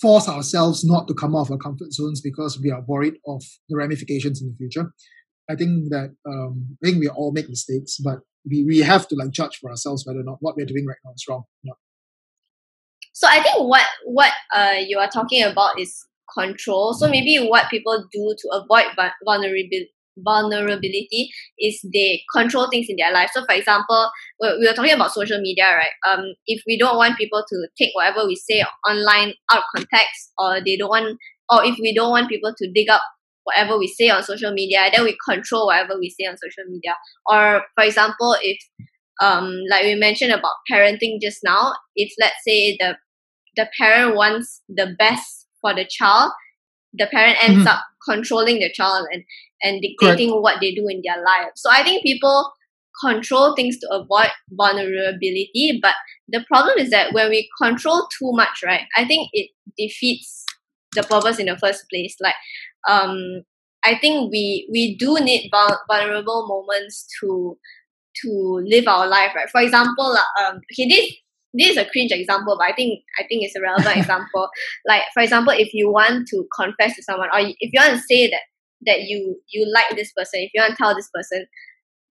force 0.00 0.28
ourselves 0.28 0.84
not 0.84 1.06
to 1.08 1.14
come 1.14 1.36
out 1.36 1.42
of 1.42 1.52
our 1.52 1.58
comfort 1.58 1.92
zones 1.92 2.20
because 2.20 2.58
we 2.60 2.70
are 2.70 2.82
worried 2.86 3.14
of 3.26 3.42
the 3.68 3.76
ramifications 3.76 4.40
in 4.40 4.48
the 4.48 4.56
future. 4.56 4.92
I 5.48 5.56
think 5.56 5.90
that 5.90 6.14
um, 6.26 6.76
i 6.80 6.86
think 6.86 7.00
we 7.00 7.08
all 7.08 7.32
make 7.32 7.48
mistakes 7.48 7.96
but 7.96 8.20
we, 8.48 8.62
we 8.64 8.78
have 8.78 9.08
to 9.08 9.16
like 9.16 9.32
judge 9.32 9.56
for 9.56 9.68
ourselves 9.68 10.06
whether 10.06 10.20
or 10.20 10.22
not 10.22 10.36
what 10.38 10.56
we're 10.56 10.64
doing 10.64 10.86
right 10.86 10.96
now 11.04 11.10
is 11.12 11.24
wrong 11.28 11.42
so 13.20 13.28
I 13.28 13.42
think 13.42 13.56
what 13.58 13.86
what 14.04 14.32
uh, 14.54 14.76
you 14.86 14.98
are 14.98 15.08
talking 15.08 15.42
about 15.42 15.78
is 15.78 16.06
control. 16.32 16.94
So 16.94 17.08
maybe 17.08 17.36
what 17.46 17.70
people 17.70 18.06
do 18.10 18.34
to 18.38 18.48
avoid 18.52 18.84
vulnerability 19.24 19.90
vulnerability 20.24 21.30
is 21.58 21.80
they 21.92 22.22
control 22.34 22.68
things 22.70 22.86
in 22.88 22.96
their 22.96 23.12
life. 23.12 23.30
So, 23.32 23.44
for 23.44 23.54
example, 23.54 24.10
we 24.40 24.66
were 24.66 24.74
talking 24.74 24.92
about 24.92 25.12
social 25.12 25.40
media, 25.40 25.64
right? 25.64 25.90
Um, 26.08 26.34
if 26.46 26.62
we 26.66 26.78
don't 26.78 26.96
want 26.96 27.18
people 27.18 27.44
to 27.48 27.68
take 27.78 27.90
whatever 27.94 28.26
we 28.26 28.36
say 28.36 28.64
online 28.88 29.34
out 29.50 29.58
of 29.58 29.64
context, 29.74 30.32
or 30.38 30.60
they 30.64 30.76
don't 30.76 30.88
want, 30.88 31.18
or 31.50 31.64
if 31.64 31.76
we 31.80 31.94
don't 31.94 32.10
want 32.10 32.28
people 32.28 32.52
to 32.56 32.70
dig 32.72 32.88
up 32.88 33.02
whatever 33.44 33.78
we 33.78 33.88
say 33.88 34.08
on 34.08 34.22
social 34.22 34.52
media, 34.52 34.90
then 34.92 35.04
we 35.04 35.16
control 35.28 35.66
whatever 35.66 35.98
we 35.98 36.10
say 36.10 36.26
on 36.26 36.36
social 36.36 36.70
media. 36.70 36.94
Or, 37.26 37.62
for 37.74 37.84
example, 37.84 38.36
if 38.42 38.58
um, 39.20 39.60
like 39.70 39.84
we 39.84 39.94
mentioned 39.94 40.32
about 40.32 40.52
parenting 40.70 41.20
just 41.20 41.40
now, 41.44 41.74
if 41.94 42.12
let's 42.18 42.36
say 42.46 42.76
the 42.78 42.96
the 43.56 43.68
parent 43.78 44.16
wants 44.16 44.62
the 44.68 44.94
best 44.98 45.46
for 45.60 45.74
the 45.74 45.84
child, 45.84 46.32
the 46.92 47.06
parent 47.06 47.36
ends 47.42 47.60
mm-hmm. 47.60 47.68
up 47.68 47.80
controlling 48.08 48.58
the 48.60 48.72
child 48.72 49.06
and, 49.12 49.24
and 49.62 49.80
dictating 49.82 50.30
Correct. 50.30 50.42
what 50.42 50.60
they 50.60 50.74
do 50.74 50.86
in 50.88 51.02
their 51.04 51.22
life. 51.22 51.52
So 51.56 51.70
I 51.70 51.82
think 51.82 52.02
people 52.02 52.52
control 53.04 53.54
things 53.54 53.78
to 53.78 53.88
avoid 53.90 54.30
vulnerability, 54.50 55.78
but 55.80 55.94
the 56.28 56.44
problem 56.46 56.78
is 56.78 56.90
that 56.90 57.12
when 57.12 57.30
we 57.30 57.48
control 57.60 58.08
too 58.18 58.32
much, 58.32 58.62
right, 58.64 58.82
I 58.96 59.04
think 59.04 59.28
it 59.32 59.50
defeats 59.78 60.44
the 60.94 61.02
purpose 61.02 61.38
in 61.38 61.46
the 61.46 61.58
first 61.58 61.84
place. 61.90 62.16
Like, 62.20 62.34
um, 62.88 63.42
I 63.84 63.98
think 63.98 64.30
we 64.30 64.68
we 64.70 64.96
do 64.96 65.18
need 65.20 65.50
vulnerable 65.88 66.46
moments 66.46 67.06
to 67.20 67.58
to 68.22 68.62
live 68.66 68.86
our 68.86 69.06
life, 69.06 69.32
right? 69.34 69.48
For 69.48 69.60
example, 69.60 70.16
um, 70.40 70.60
okay, 70.72 70.88
this 70.88 71.14
this 71.54 71.70
is 71.70 71.76
a 71.76 71.86
cringe 71.86 72.12
example, 72.12 72.56
but 72.58 72.70
I 72.70 72.74
think 72.74 73.00
I 73.18 73.22
think 73.22 73.42
it's 73.42 73.56
a 73.56 73.60
relevant 73.60 73.96
example. 73.96 74.48
Like 74.86 75.02
for 75.14 75.22
example, 75.22 75.52
if 75.56 75.72
you 75.72 75.90
want 75.90 76.28
to 76.28 76.44
confess 76.58 76.96
to 76.96 77.02
someone, 77.02 77.28
or 77.32 77.40
if 77.40 77.54
you 77.72 77.80
want 77.80 77.94
to 77.94 78.00
say 78.00 78.28
that 78.28 78.40
that 78.86 79.02
you 79.02 79.40
you 79.48 79.70
like 79.72 79.96
this 79.96 80.12
person, 80.12 80.40
if 80.40 80.50
you 80.54 80.62
want 80.62 80.72
to 80.72 80.76
tell 80.76 80.94
this 80.94 81.10
person, 81.14 81.46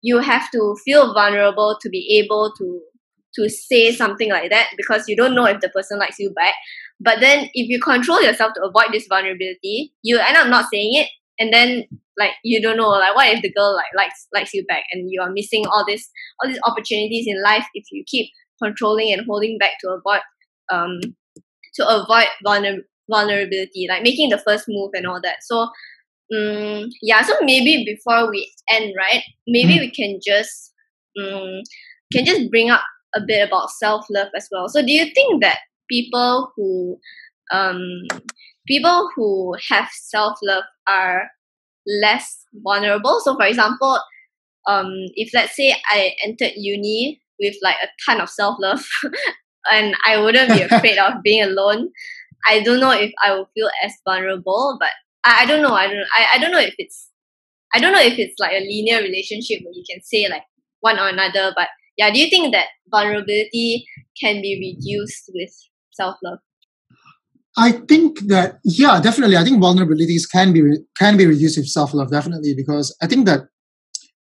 you 0.03 0.19
have 0.19 0.51
to 0.53 0.77
feel 0.85 1.13
vulnerable 1.15 1.79
to 1.81 1.89
be 1.89 2.19
able 2.19 2.53
to 2.59 2.81
to 3.35 3.49
say 3.49 3.93
something 3.93 4.31
like 4.31 4.51
that 4.51 4.69
because 4.77 5.05
you 5.07 5.17
don't 5.17 5.35
know 5.35 5.45
if 5.45 5.61
the 5.61 5.69
person 5.69 5.99
likes 5.99 6.19
you 6.19 6.31
back. 6.33 6.55
But 7.01 7.21
then 7.21 7.49
if 7.55 7.69
you 7.69 7.81
control 7.81 8.23
yourself 8.23 8.53
to 8.55 8.63
avoid 8.63 8.93
this 8.93 9.07
vulnerability, 9.07 9.93
you 10.03 10.19
end 10.19 10.37
up 10.37 10.49
not 10.49 10.67
saying 10.73 10.95
it, 10.95 11.09
and 11.39 11.53
then 11.53 11.85
like 12.19 12.33
you 12.43 12.61
don't 12.61 12.77
know 12.77 12.89
like 12.89 13.15
what 13.15 13.29
if 13.29 13.43
the 13.43 13.53
girl 13.53 13.75
like 13.75 13.93
likes 13.97 14.27
likes 14.35 14.55
you 14.55 14.65
back 14.67 14.85
and 14.93 15.11
you 15.11 15.21
are 15.23 15.31
missing 15.31 15.65
all 15.67 15.85
this 15.87 16.11
all 16.43 16.51
these 16.51 16.61
opportunities 16.65 17.27
in 17.29 17.41
life 17.43 17.65
if 17.75 17.85
you 17.93 18.03
keep 18.07 18.29
controlling 18.61 19.13
and 19.13 19.25
holding 19.25 19.57
back 19.57 19.73
to 19.81 19.89
avoid 19.89 20.21
um 20.73 20.99
to 21.75 21.89
avoid 21.89 22.27
vulner- 22.45 22.83
vulnerability, 23.11 23.87
like 23.89 24.03
making 24.03 24.31
the 24.31 24.39
first 24.39 24.67
move 24.69 24.91
and 24.95 25.07
all 25.07 25.21
that. 25.23 25.37
So 25.43 25.69
um, 26.35 26.89
yeah, 27.01 27.23
so 27.23 27.35
maybe 27.43 27.85
before 27.85 28.31
we 28.31 28.53
end, 28.71 28.93
right, 28.97 29.23
maybe 29.47 29.77
mm. 29.77 29.81
we 29.81 29.91
can 29.91 30.21
just 30.25 30.75
um, 31.21 31.63
can 32.13 32.25
just 32.25 32.51
bring 32.51 32.71
up 32.71 32.83
a 33.15 33.21
bit 33.27 33.47
about 33.47 33.71
self 33.71 34.05
love 34.11 34.29
as 34.37 34.49
well. 34.51 34.69
So 34.69 34.83
do 34.85 34.93
you 34.93 35.07
think 35.15 35.43
that 35.43 35.59
people 35.91 36.53
who 36.57 36.99
um 37.51 37.81
people 38.67 39.09
who 39.17 39.55
have 39.71 39.89
self 39.91 40.39
love 40.43 40.65
are 40.87 41.31
less 42.03 42.45
vulnerable? 42.63 43.21
So 43.25 43.35
for 43.37 43.47
example, 43.47 43.99
um 44.67 44.93
if 45.15 45.31
let's 45.33 45.57
say 45.57 45.75
I 45.91 46.13
entered 46.25 46.53
uni 46.57 47.21
with 47.41 47.55
like 47.63 47.77
a 47.83 47.89
ton 48.07 48.21
of 48.21 48.29
self 48.29 48.57
love, 48.61 48.87
and 49.73 49.95
I 50.07 50.21
wouldn't 50.21 50.53
be 50.53 50.63
afraid 50.71 50.99
of 50.99 51.23
being 51.23 51.43
alone. 51.43 51.91
I 52.47 52.63
don't 52.63 52.81
know 52.81 52.93
if 52.93 53.13
I 53.25 53.35
will 53.35 53.49
feel 53.55 53.71
as 53.83 53.93
vulnerable, 54.07 54.77
but 54.79 54.91
I, 55.25 55.43
I 55.43 55.47
don't 55.47 55.63
know. 55.63 55.75
I 55.75 55.87
don't. 55.87 56.07
I, 56.17 56.27
I 56.35 56.39
don't 56.39 56.53
know 56.53 56.61
if 56.61 56.75
it's. 56.79 57.11
I 57.75 57.81
don't 57.81 57.93
know 57.93 58.01
if 58.01 58.19
it's 58.19 58.39
like 58.39 58.53
a 58.53 58.61
linear 58.61 58.99
relationship 58.99 59.61
where 59.63 59.75
you 59.75 59.85
can 59.89 60.03
say 60.03 60.27
like 60.29 60.45
one 60.81 60.99
or 60.99 61.09
another. 61.09 61.53
But 61.57 61.69
yeah, 61.97 62.11
do 62.11 62.19
you 62.19 62.31
think 62.31 62.53
that 62.53 62.67
vulnerability 62.91 63.87
can 64.21 64.41
be 64.41 64.77
reduced 64.79 65.31
with 65.35 65.51
self 65.91 66.17
love? 66.23 66.39
I 67.57 67.73
think 67.73 68.21
that 68.29 68.59
yeah, 68.65 69.01
definitely. 69.01 69.37
I 69.37 69.45
think 69.45 69.63
vulnerabilities 69.63 70.23
can 70.31 70.53
be 70.53 70.63
can 70.99 71.17
be 71.17 71.27
reduced 71.27 71.59
with 71.59 71.69
self 71.69 71.93
love, 71.93 72.11
definitely, 72.11 72.55
because 72.55 72.97
I 73.03 73.07
think 73.07 73.27
that 73.27 73.49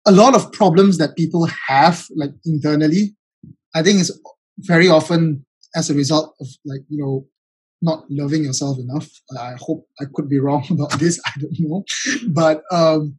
a 0.06 0.12
lot 0.12 0.36
of 0.36 0.52
problems 0.52 0.98
that 0.98 1.16
people 1.16 1.48
have 1.68 2.08
like 2.16 2.32
internally 2.46 3.16
i 3.76 3.84
think 3.84 4.00
is 4.00 4.20
very 4.60 4.88
often 4.88 5.46
as 5.76 5.90
a 5.90 5.94
result 5.94 6.36
of 6.40 6.48
like 6.66 6.82
you 6.90 7.02
know 7.02 7.26
not 7.82 8.04
loving 8.10 8.44
yourself 8.44 8.78
enough. 8.80 9.10
I 9.40 9.56
hope 9.60 9.88
i 10.00 10.06
could 10.14 10.30
be 10.30 10.40
wrong 10.40 10.66
about 10.72 11.00
this 11.00 11.20
i 11.26 11.32
don't 11.40 11.60
know. 11.60 11.84
But 12.30 12.64
um 12.72 13.16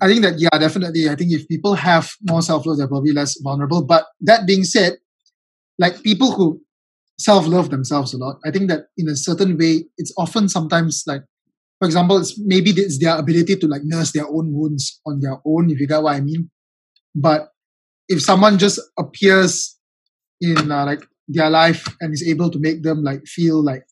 i 0.00 0.06
think 0.08 0.22
that 0.22 0.38
yeah 0.38 0.56
definitely 0.58 1.08
i 1.08 1.14
think 1.14 1.32
if 1.32 1.46
people 1.48 1.74
have 1.74 2.10
more 2.28 2.42
self-love 2.42 2.78
they're 2.78 2.88
probably 2.88 3.12
less 3.12 3.38
vulnerable. 3.40 3.84
But 3.84 4.06
that 4.20 4.46
being 4.46 4.64
said 4.64 4.98
like 5.78 6.02
people 6.02 6.32
who 6.32 6.60
self-love 7.18 7.70
themselves 7.70 8.12
a 8.14 8.18
lot 8.18 8.36
i 8.44 8.50
think 8.50 8.68
that 8.68 8.86
in 8.96 9.08
a 9.08 9.14
certain 9.14 9.56
way 9.56 9.84
it's 9.96 10.12
often 10.18 10.48
sometimes 10.48 11.04
like 11.06 11.22
for 11.82 11.86
example, 11.86 12.18
it's 12.18 12.38
maybe 12.38 12.70
it's 12.70 13.00
their 13.00 13.18
ability 13.18 13.56
to 13.56 13.66
like 13.66 13.82
nurse 13.82 14.12
their 14.12 14.28
own 14.28 14.54
wounds 14.54 15.00
on 15.04 15.18
their 15.18 15.38
own, 15.44 15.68
if 15.68 15.80
you 15.80 15.88
get 15.88 16.00
what 16.00 16.14
I 16.14 16.20
mean. 16.20 16.48
But 17.12 17.48
if 18.06 18.22
someone 18.22 18.56
just 18.56 18.78
appears 18.96 19.76
in 20.40 20.70
uh, 20.70 20.86
like 20.86 21.02
their 21.26 21.50
life 21.50 21.84
and 22.00 22.12
is 22.14 22.22
able 22.22 22.50
to 22.50 22.60
make 22.60 22.84
them 22.84 23.02
like 23.02 23.26
feel 23.26 23.64
like 23.64 23.82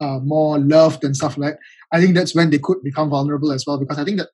uh, 0.00 0.18
more 0.22 0.58
loved 0.58 1.04
and 1.04 1.16
stuff 1.16 1.38
like, 1.38 1.56
I 1.92 2.00
think 2.00 2.14
that's 2.14 2.34
when 2.34 2.50
they 2.50 2.58
could 2.58 2.82
become 2.82 3.10
vulnerable 3.10 3.52
as 3.52 3.64
well. 3.66 3.78
Because 3.78 3.98
I 3.98 4.04
think 4.04 4.18
that 4.18 4.28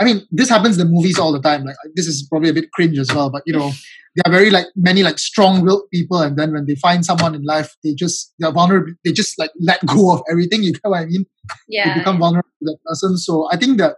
I 0.00 0.04
mean, 0.04 0.26
this 0.30 0.48
happens 0.48 0.78
in 0.78 0.86
the 0.86 0.92
movies 0.92 1.18
all 1.18 1.32
the 1.32 1.40
time. 1.40 1.64
Like 1.64 1.76
this 1.94 2.06
is 2.06 2.26
probably 2.28 2.50
a 2.50 2.54
bit 2.54 2.70
cringe 2.72 2.98
as 2.98 3.12
well, 3.12 3.30
but 3.30 3.42
you 3.46 3.52
know, 3.52 3.72
there 4.14 4.22
are 4.26 4.32
very 4.32 4.50
like 4.50 4.66
many 4.76 5.02
like 5.02 5.18
strong-willed 5.18 5.90
people, 5.92 6.20
and 6.22 6.38
then 6.38 6.52
when 6.52 6.66
they 6.66 6.76
find 6.76 7.04
someone 7.04 7.34
in 7.34 7.42
life, 7.42 7.74
they 7.82 7.94
just 7.94 8.32
they're 8.38 8.52
vulnerable. 8.52 8.92
They 9.04 9.12
just 9.12 9.38
like 9.38 9.50
let 9.60 9.84
go 9.86 10.12
of 10.12 10.22
everything. 10.30 10.62
You 10.68 10.72
know 10.72 10.90
what 10.90 11.00
I 11.00 11.06
mean? 11.06 11.24
Yeah. 11.68 11.94
They 11.94 12.00
become 12.00 12.18
vulnerable 12.18 12.48
to 12.60 12.64
that 12.66 12.78
person. 12.84 13.16
So 13.16 13.48
I 13.50 13.56
think 13.56 13.78
that 13.78 13.96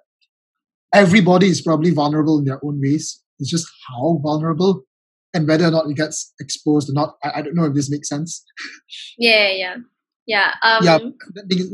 everybody 0.94 1.48
is 1.48 1.60
probably 1.60 1.90
vulnerable 1.90 2.38
in 2.38 2.44
their 2.44 2.60
own 2.64 2.80
ways. 2.82 3.22
It's 3.38 3.50
just 3.50 3.66
how 3.88 4.20
vulnerable 4.22 4.82
and 5.34 5.46
whether 5.46 5.66
or 5.66 5.70
not 5.70 5.86
it 5.88 5.96
gets 5.96 6.32
exposed 6.40 6.90
or 6.90 6.94
not. 6.94 7.16
I, 7.22 7.30
I 7.36 7.42
don't 7.42 7.54
know 7.54 7.64
if 7.64 7.74
this 7.74 7.90
makes 7.90 8.08
sense. 8.08 8.44
Yeah, 9.18 9.48
yeah. 9.48 9.76
Yeah. 10.30 10.50
Um, 10.62 10.84
yeah. 10.84 10.98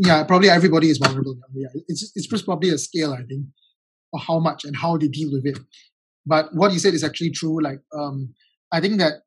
Yeah. 0.09 0.25
Probably 0.25 0.49
everybody 0.49 0.89
is 0.89 0.99
vulnerable. 0.99 1.37
Yeah. 1.55 1.69
It's 1.89 2.03
it's 2.17 2.27
just 2.27 2.45
probably 2.45 2.71
a 2.71 2.79
scale, 2.79 3.13
I 3.13 3.23
think 3.29 3.47
or 4.13 4.21
how 4.21 4.39
much 4.39 4.65
and 4.65 4.77
how 4.77 4.97
they 4.97 5.09
deal 5.09 5.31
with 5.33 5.47
it. 5.47 5.59
But 6.25 6.55
what 6.55 6.73
you 6.73 6.79
said 6.79 6.95
is 6.95 7.05
actually 7.05 7.31
true. 7.31 7.63
Like, 7.63 7.81
um, 7.97 8.35
I 8.73 8.81
think 8.81 8.99
that 8.99 9.23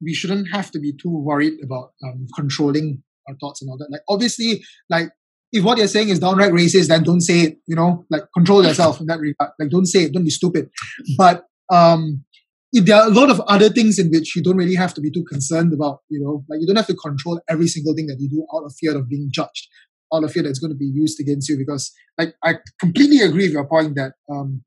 we 0.00 0.14
shouldn't 0.14 0.48
have 0.52 0.70
to 0.72 0.80
be 0.80 0.92
too 0.92 1.10
worried 1.10 1.54
about 1.62 1.92
um, 2.04 2.26
controlling 2.34 3.02
our 3.28 3.34
thoughts 3.40 3.60
and 3.60 3.70
all 3.70 3.78
that. 3.78 3.90
Like, 3.90 4.02
obviously, 4.08 4.62
like 4.88 5.10
if 5.52 5.64
what 5.64 5.78
you're 5.78 5.88
saying 5.88 6.08
is 6.08 6.18
downright 6.18 6.52
racist, 6.52 6.88
then 6.88 7.02
don't 7.02 7.20
say 7.20 7.40
it. 7.40 7.58
You 7.66 7.76
know, 7.76 8.06
like 8.10 8.22
control 8.34 8.64
yourself 8.64 9.00
in 9.00 9.06
that 9.06 9.18
regard. 9.18 9.52
Like 9.58 9.70
don't 9.70 9.86
say 9.86 10.04
it. 10.04 10.12
Don't 10.12 10.24
be 10.24 10.30
stupid. 10.30 10.70
But 11.16 11.44
um, 11.70 12.24
there 12.72 12.96
are 12.96 13.06
a 13.06 13.10
lot 13.10 13.30
of 13.30 13.40
other 13.40 13.68
things 13.68 13.98
in 13.98 14.10
which 14.10 14.36
you 14.36 14.42
don't 14.42 14.56
really 14.56 14.74
have 14.74 14.94
to 14.94 15.00
be 15.00 15.10
too 15.10 15.24
concerned 15.24 15.72
about. 15.72 16.00
You 16.08 16.20
know, 16.20 16.44
like 16.48 16.60
you 16.60 16.66
don't 16.66 16.76
have 16.76 16.86
to 16.86 16.94
control 16.94 17.40
every 17.48 17.66
single 17.68 17.94
thing 17.94 18.06
that 18.06 18.18
you 18.18 18.28
do 18.28 18.46
out 18.54 18.64
of 18.64 18.74
fear 18.78 18.96
of 18.96 19.08
being 19.08 19.28
judged, 19.32 19.68
out 20.12 20.24
of 20.24 20.32
fear 20.32 20.42
that's 20.42 20.58
going 20.58 20.72
to 20.72 20.76
be 20.76 20.86
used 20.86 21.20
against 21.20 21.48
you. 21.48 21.56
Because, 21.56 21.90
like, 22.18 22.34
I 22.44 22.54
completely 22.78 23.20
agree 23.20 23.44
with 23.44 23.52
your 23.52 23.66
point 23.66 23.94
that 23.96 24.12
um, 24.30 24.62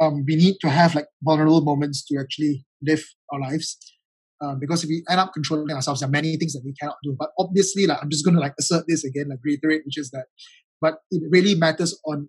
um, 0.00 0.24
we 0.26 0.36
need 0.36 0.56
to 0.60 0.68
have 0.68 0.94
like 0.94 1.06
vulnerable 1.22 1.62
moments 1.62 2.04
to 2.06 2.18
actually 2.18 2.64
live 2.82 3.04
our 3.32 3.40
lives. 3.40 3.76
Um, 4.42 4.58
because 4.58 4.82
if 4.82 4.88
we 4.88 5.04
end 5.10 5.20
up 5.20 5.32
controlling 5.34 5.74
ourselves, 5.74 6.00
there 6.00 6.08
are 6.08 6.10
many 6.10 6.36
things 6.36 6.54
that 6.54 6.62
we 6.64 6.72
cannot 6.72 6.96
do. 7.04 7.14
But 7.18 7.30
obviously, 7.38 7.86
like 7.86 7.98
I'm 8.02 8.10
just 8.10 8.24
going 8.24 8.34
to 8.34 8.40
like 8.40 8.54
assert 8.58 8.84
this 8.88 9.04
again, 9.04 9.28
like 9.28 9.40
reiterate, 9.44 9.82
which 9.84 9.98
is 9.98 10.10
that, 10.10 10.26
but 10.80 10.98
it 11.10 11.22
really 11.30 11.54
matters 11.54 11.98
on. 12.06 12.28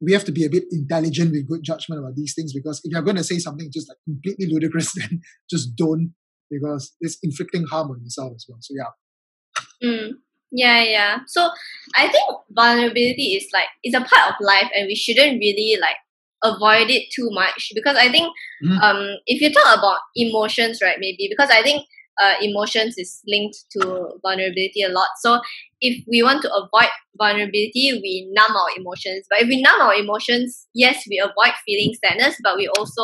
We 0.00 0.12
have 0.12 0.24
to 0.24 0.32
be 0.32 0.44
a 0.44 0.50
bit 0.50 0.64
intelligent 0.70 1.32
with 1.32 1.48
good 1.48 1.62
judgment 1.62 2.00
about 2.00 2.16
these 2.16 2.34
things 2.34 2.52
because 2.54 2.80
if 2.84 2.92
you're 2.92 3.02
going 3.02 3.16
to 3.16 3.24
say 3.24 3.38
something 3.38 3.70
just 3.72 3.88
like 3.88 3.98
completely 4.04 4.46
ludicrous, 4.50 4.92
then 4.96 5.20
just 5.50 5.76
don't 5.76 6.14
because 6.50 6.94
it's 7.00 7.18
inflicting 7.22 7.64
harm 7.64 7.90
on 7.90 8.02
yourself 8.02 8.32
as 8.34 8.46
well. 8.48 8.58
So 8.60 8.74
yeah. 8.76 9.88
Mm. 9.88 10.10
Yeah, 10.52 10.82
yeah. 10.82 11.18
So 11.28 11.48
I 11.96 12.08
think 12.08 12.24
vulnerability 12.50 13.34
is 13.34 13.46
like 13.52 13.68
it's 13.82 13.96
a 13.96 14.00
part 14.00 14.30
of 14.30 14.34
life, 14.40 14.68
and 14.74 14.86
we 14.86 14.96
shouldn't 14.96 15.38
really 15.38 15.78
like 15.80 15.96
avoid 16.42 16.90
it 16.90 17.04
too 17.14 17.28
much 17.30 17.70
because 17.74 17.96
I 17.96 18.10
think 18.10 18.32
mm. 18.64 18.80
um, 18.82 19.16
if 19.26 19.40
you 19.40 19.52
talk 19.52 19.78
about 19.78 19.98
emotions, 20.16 20.80
right, 20.82 20.96
maybe 20.98 21.28
because 21.30 21.50
I 21.50 21.62
think 21.62 21.86
uh, 22.20 22.34
emotions 22.40 22.94
is 22.98 23.22
linked 23.26 23.56
to 23.72 24.10
vulnerability 24.22 24.82
a 24.82 24.88
lot. 24.88 25.08
So 25.20 25.40
if 25.80 26.04
we 26.08 26.22
want 26.22 26.42
to 26.42 26.52
avoid 26.52 26.90
vulnerability, 27.16 27.98
we 28.02 28.28
numb 28.32 28.56
our 28.56 28.68
emotions. 28.76 29.26
But 29.30 29.42
if 29.42 29.48
we 29.48 29.62
numb 29.62 29.80
our 29.80 29.94
emotions, 29.94 30.66
yes, 30.74 31.04
we 31.08 31.18
avoid 31.18 31.54
feeling 31.64 31.94
sadness, 32.04 32.36
but 32.42 32.56
we 32.56 32.68
also 32.78 33.02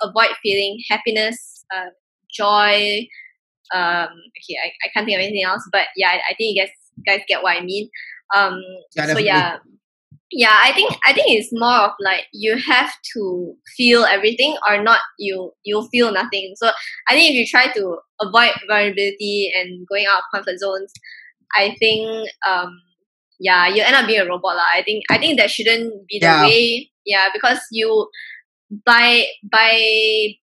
avoid 0.00 0.30
feeling 0.42 0.78
happiness, 0.88 1.64
uh, 1.74 1.90
joy. 2.32 3.06
Um, 3.74 4.08
okay, 4.08 4.56
I, 4.62 4.70
I 4.84 4.88
can't 4.94 5.06
think 5.06 5.16
of 5.16 5.22
anything 5.22 5.44
else, 5.44 5.66
but 5.72 5.86
yeah, 5.96 6.08
I, 6.08 6.20
I 6.30 6.34
think 6.36 6.56
you 6.56 6.62
guys 6.62 6.70
guys 7.06 7.20
get 7.26 7.42
what 7.42 7.56
I 7.56 7.60
mean. 7.62 7.88
Um, 8.36 8.60
yeah, 8.94 9.06
so 9.06 9.18
yeah, 9.18 9.56
yeah 10.32 10.58
i 10.62 10.72
think 10.72 10.90
i 11.06 11.12
think 11.12 11.26
it's 11.28 11.50
more 11.52 11.86
of 11.86 11.92
like 12.00 12.22
you 12.32 12.56
have 12.56 12.90
to 13.12 13.54
feel 13.76 14.04
everything 14.04 14.56
or 14.68 14.82
not 14.82 15.00
you 15.18 15.52
you'll 15.64 15.88
feel 15.88 16.12
nothing 16.12 16.54
so 16.56 16.68
i 17.08 17.14
think 17.14 17.30
if 17.30 17.36
you 17.36 17.46
try 17.46 17.70
to 17.72 17.98
avoid 18.20 18.50
vulnerability 18.66 19.52
and 19.54 19.86
going 19.88 20.06
out 20.06 20.18
of 20.18 20.24
comfort 20.34 20.58
zones 20.58 20.92
i 21.58 21.76
think 21.78 22.28
um 22.48 22.80
yeah 23.38 23.68
you 23.68 23.82
end 23.82 23.94
up 23.94 24.06
being 24.06 24.20
a 24.20 24.26
robot 24.26 24.56
lah. 24.56 24.70
i 24.74 24.82
think 24.82 25.04
i 25.10 25.18
think 25.18 25.38
that 25.38 25.50
shouldn't 25.50 25.92
be 26.08 26.18
the 26.18 26.26
yeah. 26.26 26.42
way 26.42 26.90
yeah 27.04 27.28
because 27.32 27.60
you 27.70 28.08
by 28.86 29.24
by 29.50 30.34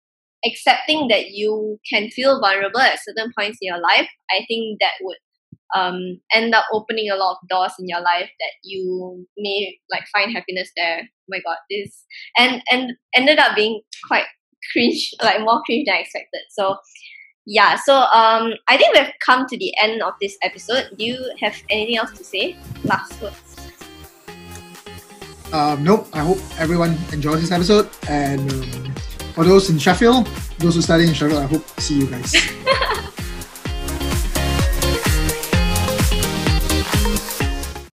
accepting 0.45 1.07
that 1.07 1.31
you 1.31 1.79
can 1.89 2.09
feel 2.09 2.39
vulnerable 2.39 2.79
at 2.79 2.99
certain 3.03 3.31
points 3.37 3.57
in 3.61 3.67
your 3.67 3.81
life 3.81 4.07
i 4.31 4.45
think 4.47 4.77
that 4.79 4.93
would 5.01 5.17
um, 5.75 6.19
end 6.33 6.53
up 6.53 6.65
opening 6.73 7.09
a 7.09 7.15
lot 7.15 7.33
of 7.41 7.47
doors 7.49 7.73
in 7.79 7.87
your 7.87 8.01
life 8.01 8.29
that 8.39 8.53
you 8.63 9.25
may 9.37 9.77
like 9.91 10.03
find 10.13 10.31
happiness 10.31 10.71
there. 10.75 11.01
Oh 11.01 11.29
my 11.29 11.39
god, 11.45 11.57
this 11.69 12.05
and 12.37 12.61
and 12.71 12.93
ended 13.15 13.39
up 13.39 13.55
being 13.55 13.81
quite 14.07 14.25
cringe, 14.71 15.13
like 15.23 15.41
more 15.41 15.61
cringe 15.65 15.85
than 15.85 15.95
I 15.95 15.99
expected. 15.99 16.41
So 16.49 16.77
yeah, 17.45 17.77
so 17.83 17.95
um, 17.95 18.53
I 18.67 18.77
think 18.77 18.95
we've 18.95 19.11
come 19.25 19.47
to 19.47 19.57
the 19.57 19.73
end 19.81 20.01
of 20.03 20.13
this 20.21 20.37
episode. 20.43 20.89
Do 20.97 21.05
you 21.05 21.33
have 21.41 21.55
anything 21.69 21.97
else 21.97 22.11
to 22.17 22.23
say? 22.23 22.55
Last 22.83 23.19
words. 23.21 23.71
Um, 25.51 25.83
nope. 25.83 26.07
I 26.13 26.19
hope 26.19 26.37
everyone 26.59 26.95
enjoys 27.11 27.41
this 27.41 27.51
episode, 27.51 27.89
and 28.07 28.51
um, 28.51 28.93
for 29.33 29.45
those 29.45 29.69
in 29.69 29.79
Sheffield, 29.79 30.27
those 30.59 30.75
who 30.75 30.81
study 30.81 31.07
in 31.07 31.13
Sheffield, 31.13 31.41
I 31.41 31.47
hope 31.47 31.65
to 31.75 31.81
see 31.81 31.99
you 31.99 32.07
guys. 32.07 32.35